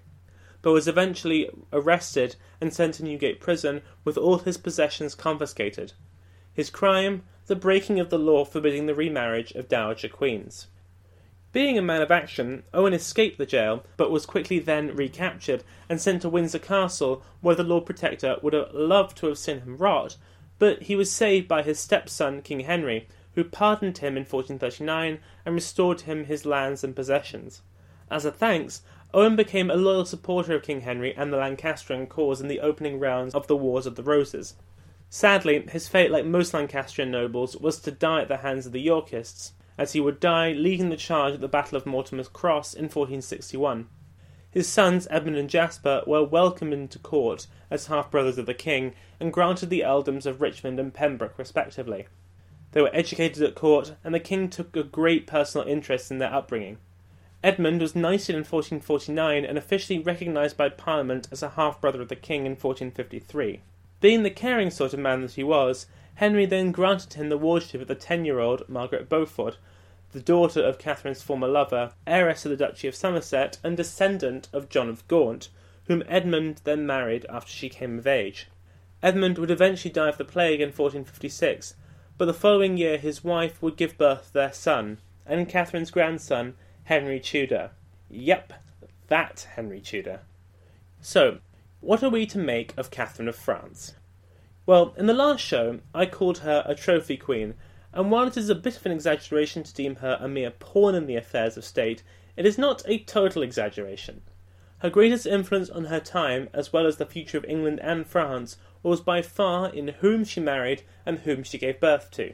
but 0.67 0.73
was 0.73 0.89
eventually 0.89 1.49
arrested 1.73 2.35
and 2.61 2.75
sent 2.75 2.95
to 2.95 3.05
Newgate 3.05 3.39
Prison 3.39 3.83
with 4.03 4.19
all 4.19 4.39
his 4.39 4.57
possessions 4.57 5.15
confiscated. 5.15 5.93
His 6.53 6.71
crime? 6.71 7.23
The 7.47 7.55
breaking 7.55 8.01
of 8.01 8.11
the 8.11 8.19
law 8.19 8.45
forbidding 8.45 8.87
the 8.87 8.95
remarriage 8.97 9.53
of 9.53 9.69
dowager 9.69 10.09
queens. 10.09 10.67
Being 11.53 11.79
a 11.79 11.83
man 11.83 12.03
of 12.03 12.11
action, 12.11 12.65
Owen 12.75 12.95
escaped 12.95 13.39
the 13.39 13.47
jail, 13.47 13.85
but 13.97 14.11
was 14.11 14.27
quickly 14.27 14.59
then 14.59 14.97
recaptured 14.97 15.63
and 15.89 16.01
sent 16.01 16.23
to 16.23 16.29
Windsor 16.29 16.59
Castle, 16.59 17.23
where 17.41 17.55
the 17.55 17.63
Lord 17.63 17.87
Protector 17.87 18.37
would 18.43 18.53
have 18.53 18.75
loved 18.75 19.17
to 19.19 19.29
have 19.29 19.39
seen 19.39 19.61
him 19.61 19.77
rot, 19.77 20.17
but 20.59 20.83
he 20.83 20.97
was 20.97 21.13
saved 21.13 21.47
by 21.47 21.63
his 21.63 21.79
stepson, 21.79 22.43
King 22.43 22.59
Henry, 22.59 23.07
who 23.37 23.45
pardoned 23.45 23.99
him 23.99 24.17
in 24.17 24.25
1439 24.25 25.21
and 25.45 25.55
restored 25.55 26.01
him 26.01 26.25
his 26.25 26.45
lands 26.45 26.83
and 26.83 26.97
possessions. 26.97 27.63
As 28.11 28.25
a 28.25 28.33
thanks, 28.33 28.83
Owen 29.13 29.37
became 29.37 29.71
a 29.71 29.77
loyal 29.77 30.07
supporter 30.07 30.57
of 30.57 30.63
King 30.63 30.81
Henry 30.81 31.15
and 31.15 31.33
the 31.33 31.37
Lancastrian 31.37 32.07
cause 32.07 32.41
in 32.41 32.49
the 32.49 32.61
opening 32.61 32.99
rounds 32.99 33.35
of 33.35 33.47
the 33.47 33.57
Wars 33.57 33.87
of 33.87 33.95
the 33.95 34.03
Roses. 34.03 34.55
Sadly, 35.11 35.67
his 35.71 35.87
fate, 35.87 36.11
like 36.11 36.25
most 36.25 36.55
Lancastrian 36.55 37.11
nobles, 37.11 37.57
was 37.57 37.79
to 37.81 37.91
die 37.91 38.23
at 38.23 38.29
the 38.29 38.39
hands 38.39 38.65
of 38.65 38.73
the 38.73 38.81
Yorkists, 38.81 39.53
as 39.77 39.93
he 39.93 40.01
would 40.01 40.19
die 40.19 40.53
leading 40.53 40.89
the 40.89 40.97
charge 40.97 41.35
at 41.35 41.41
the 41.41 41.47
Battle 41.47 41.77
of 41.77 41.85
Mortimer's 41.85 42.29
Cross 42.29 42.73
in 42.73 42.85
1461. 42.85 43.87
His 44.51 44.67
sons, 44.67 45.07
Edmund 45.11 45.37
and 45.37 45.51
Jasper, 45.51 46.03
were 46.07 46.25
welcomed 46.25 46.73
into 46.73 46.99
court 46.99 47.47
as 47.71 47.87
half 47.87 48.11
brothers 48.11 48.39
of 48.39 48.47
the 48.47 48.55
king 48.55 48.95
and 49.21 49.31
granted 49.31 49.69
the 49.69 49.83
earldoms 49.83 50.25
of 50.25 50.41
Richmond 50.41 50.81
and 50.81 50.95
Pembroke, 50.95 51.39
respectively. 51.39 52.07
They 52.77 52.83
were 52.83 52.91
educated 52.95 53.43
at 53.43 53.55
court, 53.55 53.95
and 54.05 54.15
the 54.15 54.21
king 54.21 54.51
took 54.51 54.77
a 54.77 54.83
great 54.83 55.27
personal 55.27 55.67
interest 55.67 56.11
in 56.11 56.19
their 56.19 56.31
upbringing. 56.31 56.77
Edmund 57.43 57.81
was 57.81 57.97
knighted 57.97 58.35
in 58.35 58.41
1449 58.41 59.47
and 59.47 59.57
officially 59.57 59.99
recognised 59.99 60.59
by 60.59 60.69
Parliament 60.69 61.27
as 61.33 61.43
a 61.43 61.49
half 61.49 61.81
brother 61.81 62.03
of 62.03 62.11
the 62.11 62.17
king 62.17 62.41
in 62.45 62.53
1453. 62.53 63.63
Being 64.03 64.25
the 64.25 64.31
caring 64.31 64.71
sort 64.71 64.93
of 64.93 64.99
man 64.99 65.23
that 65.23 65.33
he 65.33 65.43
was, 65.43 65.87
Henry 66.17 66.45
then 66.45 66.71
granted 66.71 67.15
him 67.15 67.31
the 67.31 67.39
wardship 67.39 67.81
of 67.81 67.89
the 67.89 67.95
ten 67.95 68.27
year 68.27 68.41
old 68.41 68.69
Margaret 68.69 69.09
Beaufort, 69.09 69.57
the 70.13 70.21
daughter 70.21 70.63
of 70.63 70.79
Catherine's 70.79 71.23
former 71.23 71.49
lover, 71.49 71.93
heiress 72.07 72.45
of 72.45 72.51
the 72.51 72.59
Duchy 72.59 72.89
of 72.89 72.95
Somerset, 72.95 73.57
and 73.65 73.79
descendant 73.79 74.51
of 74.53 74.69
John 74.69 74.91
of 74.91 75.09
Gaunt, 75.09 75.49
whom 75.87 76.05
Edmund 76.07 76.61
then 76.65 76.87
married 76.87 77.25
after 77.31 77.51
she 77.51 77.71
came 77.71 77.99
of 77.99 78.07
age. 78.07 78.49
Edmund 79.03 79.39
would 79.39 79.51
eventually 79.51 79.91
die 79.91 80.11
of 80.11 80.19
the 80.19 80.27
plague 80.27 80.61
in 80.61 80.69
1456, 80.69 81.73
but 82.19 82.27
the 82.27 82.35
following 82.35 82.77
year 82.77 82.99
his 82.99 83.23
wife 83.23 83.63
would 83.63 83.77
give 83.77 83.99
birth 83.99 84.29
to 84.29 84.33
their 84.33 84.53
son, 84.53 84.99
and 85.27 85.49
Catherine's 85.49 85.91
grandson, 85.91 86.55
Henry 86.85 87.21
Tudor. 87.21 87.71
Yep, 88.09 88.53
that 89.09 89.47
Henry 89.55 89.81
Tudor. 89.81 90.21
So, 91.01 91.39
what 91.81 92.03
are 92.03 92.09
we 92.09 92.27
to 92.27 92.39
make 92.39 92.73
of 92.77 92.91
Catherine 92.91 93.29
of 93.29 93.37
France? 93.37 93.95
Well, 94.65 94.95
in 94.97 95.07
the 95.07 95.15
last 95.15 95.41
show, 95.41 95.81
I 95.95 96.07
called 96.07 96.39
her 96.39 96.65
a 96.67 96.75
trophy 96.75 97.17
queen, 97.17 97.55
and 97.93 98.11
while 98.11 98.27
it 98.27 98.37
is 98.37 98.51
a 98.51 98.55
bit 98.55 98.77
of 98.77 98.87
an 98.87 98.93
exaggeration 98.93 99.63
to 99.63 99.75
deem 99.75 99.97
her 99.97 100.19
a 100.21 100.29
mere 100.29 100.51
pawn 100.51 100.95
in 100.95 101.07
the 101.07 101.17
affairs 101.17 101.57
of 101.57 101.65
state, 101.65 102.03
it 102.37 102.45
is 102.45 102.59
not 102.59 102.83
a 102.87 102.99
total 102.99 103.43
exaggeration. 103.43 104.23
Her 104.81 104.91
greatest 104.91 105.27
influence 105.27 105.71
on 105.71 105.87
her 105.87 106.01
time, 106.01 106.49
as 106.53 106.73
well 106.73 106.87
as 106.87 106.97
the 106.97 107.07
future 107.07 107.39
of 107.39 107.45
England 107.47 107.81
and 107.81 108.07
France, 108.07 108.59
was 108.87 109.01
by 109.01 109.21
far 109.21 109.69
in 109.69 109.89
whom 109.89 110.25
she 110.25 110.39
married 110.39 110.83
and 111.05 111.19
whom 111.19 111.43
she 111.43 111.59
gave 111.59 111.81
birth 111.81 112.09
to. 112.13 112.33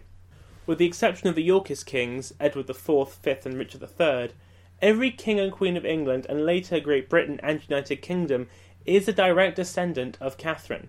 With 0.67 0.77
the 0.77 0.85
exception 0.85 1.29
of 1.29 1.35
the 1.35 1.43
Yorkist 1.43 1.87
kings, 1.87 2.35
Edward 2.39 2.69
IV, 2.69 3.15
V, 3.25 3.37
and 3.47 3.57
Richard 3.57 3.83
III, 3.83 4.33
every 4.83 5.11
king 5.11 5.41
and 5.41 5.51
queen 5.51 5.79
of 5.79 5.87
England 5.87 6.27
and 6.29 6.45
later 6.45 6.79
Great 6.79 7.09
Britain 7.09 7.41
and 7.43 7.63
United 7.67 7.97
Kingdom 7.97 8.49
is 8.85 9.09
a 9.09 9.15
direct 9.15 9.57
descendant 9.57 10.19
of 10.21 10.37
Catherine. 10.37 10.89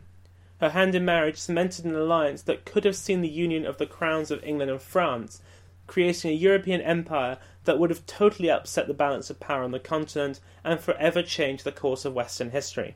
Her 0.60 0.72
hand 0.72 0.96
in 0.96 1.06
marriage 1.06 1.38
cemented 1.38 1.86
an 1.86 1.96
alliance 1.96 2.42
that 2.42 2.66
could 2.66 2.84
have 2.84 2.96
seen 2.96 3.22
the 3.22 3.30
union 3.30 3.66
of 3.66 3.78
the 3.78 3.86
crowns 3.86 4.32
of 4.32 4.44
England 4.44 4.70
and 4.70 4.82
France, 4.82 5.42
creating 5.88 6.32
a 6.32 6.36
European 6.36 6.82
empire 6.82 7.38
that 7.64 7.80
would 7.80 7.90
have 7.90 8.06
totally 8.06 8.52
upset 8.52 8.88
the 8.88 8.94
balance 8.94 9.30
of 9.30 9.40
power 9.40 9.64
on 9.64 9.72
the 9.72 9.80
continent 9.80 10.42
and 10.64 10.82
forever 10.82 11.22
changed 11.24 11.64
the 11.64 11.72
course 11.72 12.04
of 12.04 12.14
Western 12.14 12.52
history. 12.52 12.96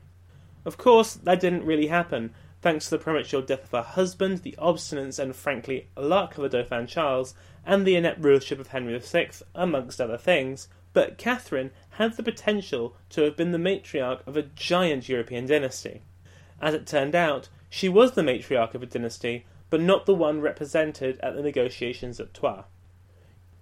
Of 0.64 0.76
course, 0.76 1.14
that 1.14 1.40
didn't 1.40 1.64
really 1.64 1.86
happen, 1.86 2.34
thanks 2.60 2.86
to 2.86 2.90
the 2.90 2.98
premature 2.98 3.42
death 3.42 3.64
of 3.64 3.70
her 3.70 3.82
husband, 3.82 4.38
the 4.38 4.54
obstinance 4.58 5.18
and 5.18 5.34
frankly 5.36 5.88
luck 5.96 6.36
of 6.36 6.42
the 6.42 6.48
Dauphin 6.48 6.86
Charles, 6.86 7.34
and 7.64 7.86
the 7.86 7.96
inept 7.96 8.22
rulership 8.22 8.58
of 8.58 8.68
Henry 8.68 8.98
VI, 8.98 9.30
amongst 9.54 10.00
other 10.00 10.18
things. 10.18 10.68
But 10.92 11.18
Catherine 11.18 11.70
had 11.90 12.16
the 12.16 12.22
potential 12.22 12.96
to 13.10 13.22
have 13.22 13.36
been 13.36 13.52
the 13.52 13.58
matriarch 13.58 14.26
of 14.26 14.36
a 14.36 14.42
giant 14.42 15.08
European 15.08 15.46
dynasty. 15.46 16.02
As 16.60 16.74
it 16.74 16.86
turned 16.86 17.14
out, 17.14 17.48
she 17.70 17.88
was 17.88 18.12
the 18.12 18.22
matriarch 18.22 18.74
of 18.74 18.82
a 18.82 18.86
dynasty, 18.86 19.44
but 19.70 19.80
not 19.80 20.06
the 20.06 20.14
one 20.14 20.40
represented 20.40 21.20
at 21.20 21.36
the 21.36 21.42
negotiations 21.42 22.18
at 22.18 22.32
Troyes. 22.32 22.64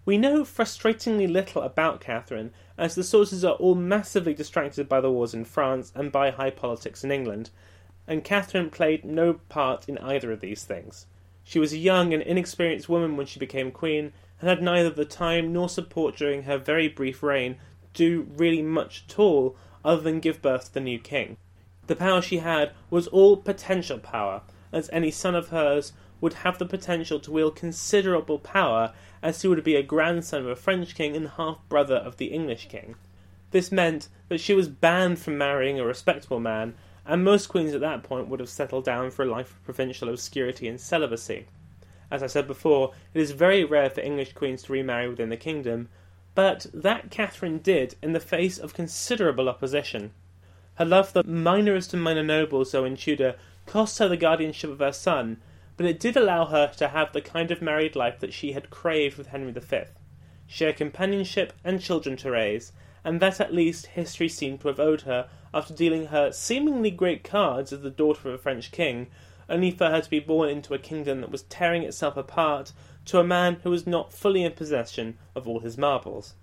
We 0.04 0.18
know 0.18 0.44
frustratingly 0.44 1.26
little 1.26 1.62
about 1.62 2.00
Catherine, 2.00 2.52
as 2.78 2.94
the 2.94 3.02
sources 3.02 3.44
are 3.44 3.56
all 3.56 3.74
massively 3.74 4.34
distracted 4.34 4.88
by 4.88 5.00
the 5.00 5.10
wars 5.10 5.34
in 5.34 5.44
France 5.44 5.90
and 5.96 6.12
by 6.12 6.30
high 6.30 6.50
politics 6.50 7.02
in 7.02 7.10
England, 7.10 7.50
and 8.06 8.24
Catherine 8.24 8.70
played 8.70 9.04
no 9.04 9.34
part 9.48 9.88
in 9.88 9.98
either 9.98 10.32
of 10.32 10.40
these 10.40 10.64
things. 10.64 11.06
She 11.44 11.58
was 11.58 11.72
a 11.72 11.78
young 11.78 12.12
and 12.12 12.22
inexperienced 12.22 12.88
woman 12.88 13.16
when 13.16 13.26
she 13.26 13.38
became 13.38 13.70
queen, 13.70 14.12
and 14.40 14.48
had 14.48 14.62
neither 14.62 14.90
the 14.90 15.04
time 15.04 15.52
nor 15.52 15.68
support 15.68 16.16
during 16.16 16.42
her 16.42 16.58
very 16.58 16.88
brief 16.88 17.22
reign 17.22 17.56
to 17.82 17.88
do 17.92 18.28
really 18.36 18.62
much 18.62 19.04
at 19.08 19.18
all 19.18 19.56
other 19.84 20.02
than 20.02 20.20
give 20.20 20.42
birth 20.42 20.66
to 20.66 20.74
the 20.74 20.80
new 20.80 20.98
king. 20.98 21.36
The 21.86 21.96
power 21.96 22.20
she 22.20 22.38
had 22.38 22.72
was 22.90 23.06
all 23.06 23.36
potential 23.36 23.98
power, 23.98 24.42
as 24.72 24.90
any 24.92 25.10
son 25.10 25.34
of 25.34 25.48
hers 25.48 25.92
would 26.20 26.34
have 26.34 26.58
the 26.58 26.66
potential 26.66 27.20
to 27.20 27.30
wield 27.30 27.56
considerable 27.56 28.38
power, 28.38 28.92
as 29.22 29.40
he 29.40 29.48
would 29.48 29.62
be 29.62 29.76
a 29.76 29.82
grandson 29.82 30.40
of 30.40 30.48
a 30.48 30.56
French 30.56 30.94
king 30.94 31.14
and 31.14 31.28
half 31.28 31.58
brother 31.68 31.96
of 31.96 32.16
the 32.16 32.26
English 32.26 32.68
king. 32.68 32.96
This 33.52 33.70
meant 33.70 34.08
that 34.28 34.40
she 34.40 34.54
was 34.54 34.68
banned 34.68 35.18
from 35.20 35.38
marrying 35.38 35.78
a 35.78 35.84
respectable 35.84 36.40
man, 36.40 36.74
and 37.06 37.24
most 37.24 37.46
queens 37.48 37.74
at 37.74 37.80
that 37.80 38.02
point 38.02 38.28
would 38.28 38.40
have 38.40 38.48
settled 38.48 38.84
down 38.84 39.10
for 39.10 39.22
a 39.22 39.30
life 39.30 39.50
of 39.50 39.64
provincial 39.64 40.08
obscurity 40.08 40.68
and 40.68 40.80
celibacy. 40.80 41.46
As 42.10 42.22
I 42.22 42.26
said 42.26 42.46
before, 42.46 42.92
it 43.14 43.20
is 43.20 43.32
very 43.32 43.64
rare 43.64 43.90
for 43.90 44.00
English 44.00 44.32
queens 44.32 44.62
to 44.64 44.72
remarry 44.72 45.08
within 45.08 45.28
the 45.28 45.36
kingdom, 45.36 45.88
but 46.34 46.66
that 46.72 47.10
Catherine 47.10 47.58
did 47.58 47.96
in 48.02 48.12
the 48.12 48.20
face 48.20 48.58
of 48.58 48.74
considerable 48.74 49.48
opposition. 49.48 50.12
Her 50.74 50.84
love 50.84 51.08
for 51.08 51.22
the 51.22 51.28
minorest 51.28 51.94
of 51.94 52.00
minor 52.00 52.22
nobles, 52.22 52.72
though 52.72 52.84
in 52.84 52.96
Tudor, 52.96 53.36
cost 53.64 53.98
her 53.98 54.08
the 54.08 54.16
guardianship 54.16 54.70
of 54.70 54.78
her 54.78 54.92
son, 54.92 55.40
but 55.76 55.86
it 55.86 55.98
did 55.98 56.16
allow 56.16 56.44
her 56.44 56.72
to 56.76 56.88
have 56.88 57.12
the 57.12 57.20
kind 57.20 57.50
of 57.50 57.62
married 57.62 57.96
life 57.96 58.20
that 58.20 58.32
she 58.32 58.52
had 58.52 58.70
craved 58.70 59.16
with 59.18 59.28
Henry 59.28 59.52
V. 59.52 59.84
Had 60.58 60.76
companionship 60.76 61.52
and 61.64 61.80
children 61.80 62.16
to 62.18 62.30
raise, 62.30 62.72
and 63.06 63.20
that 63.20 63.40
at 63.40 63.54
least 63.54 63.86
history 63.86 64.28
seemed 64.28 64.60
to 64.60 64.66
have 64.66 64.80
owed 64.80 65.02
her 65.02 65.28
after 65.54 65.72
dealing 65.72 66.06
her 66.06 66.32
seemingly 66.32 66.90
great 66.90 67.22
cards 67.22 67.72
as 67.72 67.80
the 67.80 67.88
daughter 67.88 68.28
of 68.28 68.34
a 68.34 68.38
French 68.38 68.72
king, 68.72 69.06
only 69.48 69.70
for 69.70 69.88
her 69.90 70.00
to 70.00 70.10
be 70.10 70.18
born 70.18 70.48
into 70.48 70.74
a 70.74 70.78
kingdom 70.78 71.20
that 71.20 71.30
was 71.30 71.42
tearing 71.44 71.84
itself 71.84 72.16
apart 72.16 72.72
to 73.04 73.20
a 73.20 73.24
man 73.24 73.58
who 73.62 73.70
was 73.70 73.86
not 73.86 74.12
fully 74.12 74.42
in 74.42 74.50
possession 74.50 75.16
of 75.36 75.46
all 75.46 75.60
his 75.60 75.78
marbles. 75.78 76.34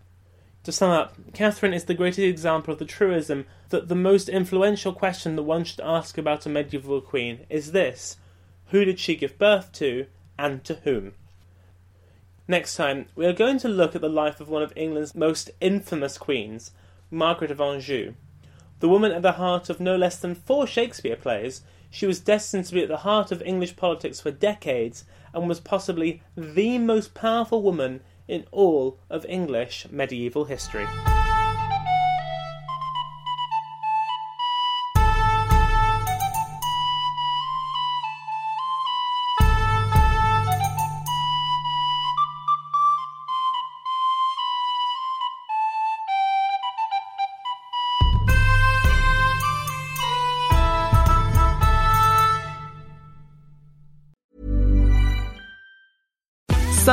To 0.63 0.71
sum 0.71 0.89
up, 0.89 1.33
Catherine 1.33 1.73
is 1.73 1.83
the 1.83 1.93
greatest 1.93 2.19
example 2.19 2.71
of 2.71 2.79
the 2.79 2.85
truism 2.85 3.45
that 3.67 3.89
the 3.89 3.95
most 3.95 4.29
influential 4.29 4.93
question 4.93 5.35
that 5.35 5.43
one 5.43 5.65
should 5.65 5.81
ask 5.81 6.17
about 6.17 6.45
a 6.45 6.49
medieval 6.49 7.01
queen 7.01 7.45
is 7.49 7.73
this 7.73 8.15
Who 8.67 8.85
did 8.85 8.99
she 8.99 9.17
give 9.17 9.37
birth 9.37 9.73
to, 9.73 10.05
and 10.39 10.63
to 10.63 10.75
whom? 10.75 11.15
Next 12.47 12.75
time, 12.75 13.05
we 13.15 13.25
are 13.25 13.31
going 13.31 13.57
to 13.59 13.69
look 13.69 13.95
at 13.95 14.01
the 14.01 14.09
life 14.09 14.41
of 14.41 14.49
one 14.49 14.61
of 14.61 14.73
England's 14.75 15.15
most 15.15 15.49
infamous 15.61 16.17
queens, 16.17 16.71
Margaret 17.09 17.51
of 17.51 17.61
Anjou. 17.61 18.15
The 18.81 18.89
woman 18.89 19.13
at 19.13 19.21
the 19.21 19.33
heart 19.33 19.69
of 19.69 19.79
no 19.79 19.95
less 19.95 20.17
than 20.17 20.35
four 20.35 20.67
Shakespeare 20.67 21.15
plays, 21.15 21.61
she 21.89 22.05
was 22.05 22.19
destined 22.19 22.65
to 22.65 22.73
be 22.73 22.83
at 22.83 22.89
the 22.89 22.97
heart 22.97 23.31
of 23.31 23.41
English 23.43 23.77
politics 23.77 24.19
for 24.19 24.29
decades 24.29 25.05
and 25.33 25.47
was 25.47 25.61
possibly 25.61 26.21
the 26.35 26.79
most 26.79 27.13
powerful 27.13 27.61
woman 27.61 28.01
in 28.27 28.45
all 28.51 28.99
of 29.09 29.25
English 29.25 29.87
medieval 29.89 30.43
history. 30.43 30.85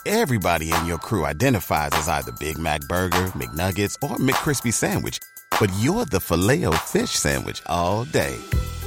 Everybody 0.07 0.71
in 0.71 0.85
your 0.85 0.99
crew 0.99 1.25
identifies 1.25 1.89
as 1.93 2.07
either 2.07 2.31
Big 2.39 2.59
Mac 2.59 2.81
Burger, 2.81 3.25
McNuggets, 3.33 3.95
or 4.03 4.17
McCrispy 4.17 4.71
Sandwich, 4.71 5.17
but 5.59 5.71
you're 5.79 6.05
the 6.05 6.19
filet 6.19 6.63
fish 6.85 7.09
Sandwich 7.09 7.63
all 7.65 8.05
day. 8.05 8.37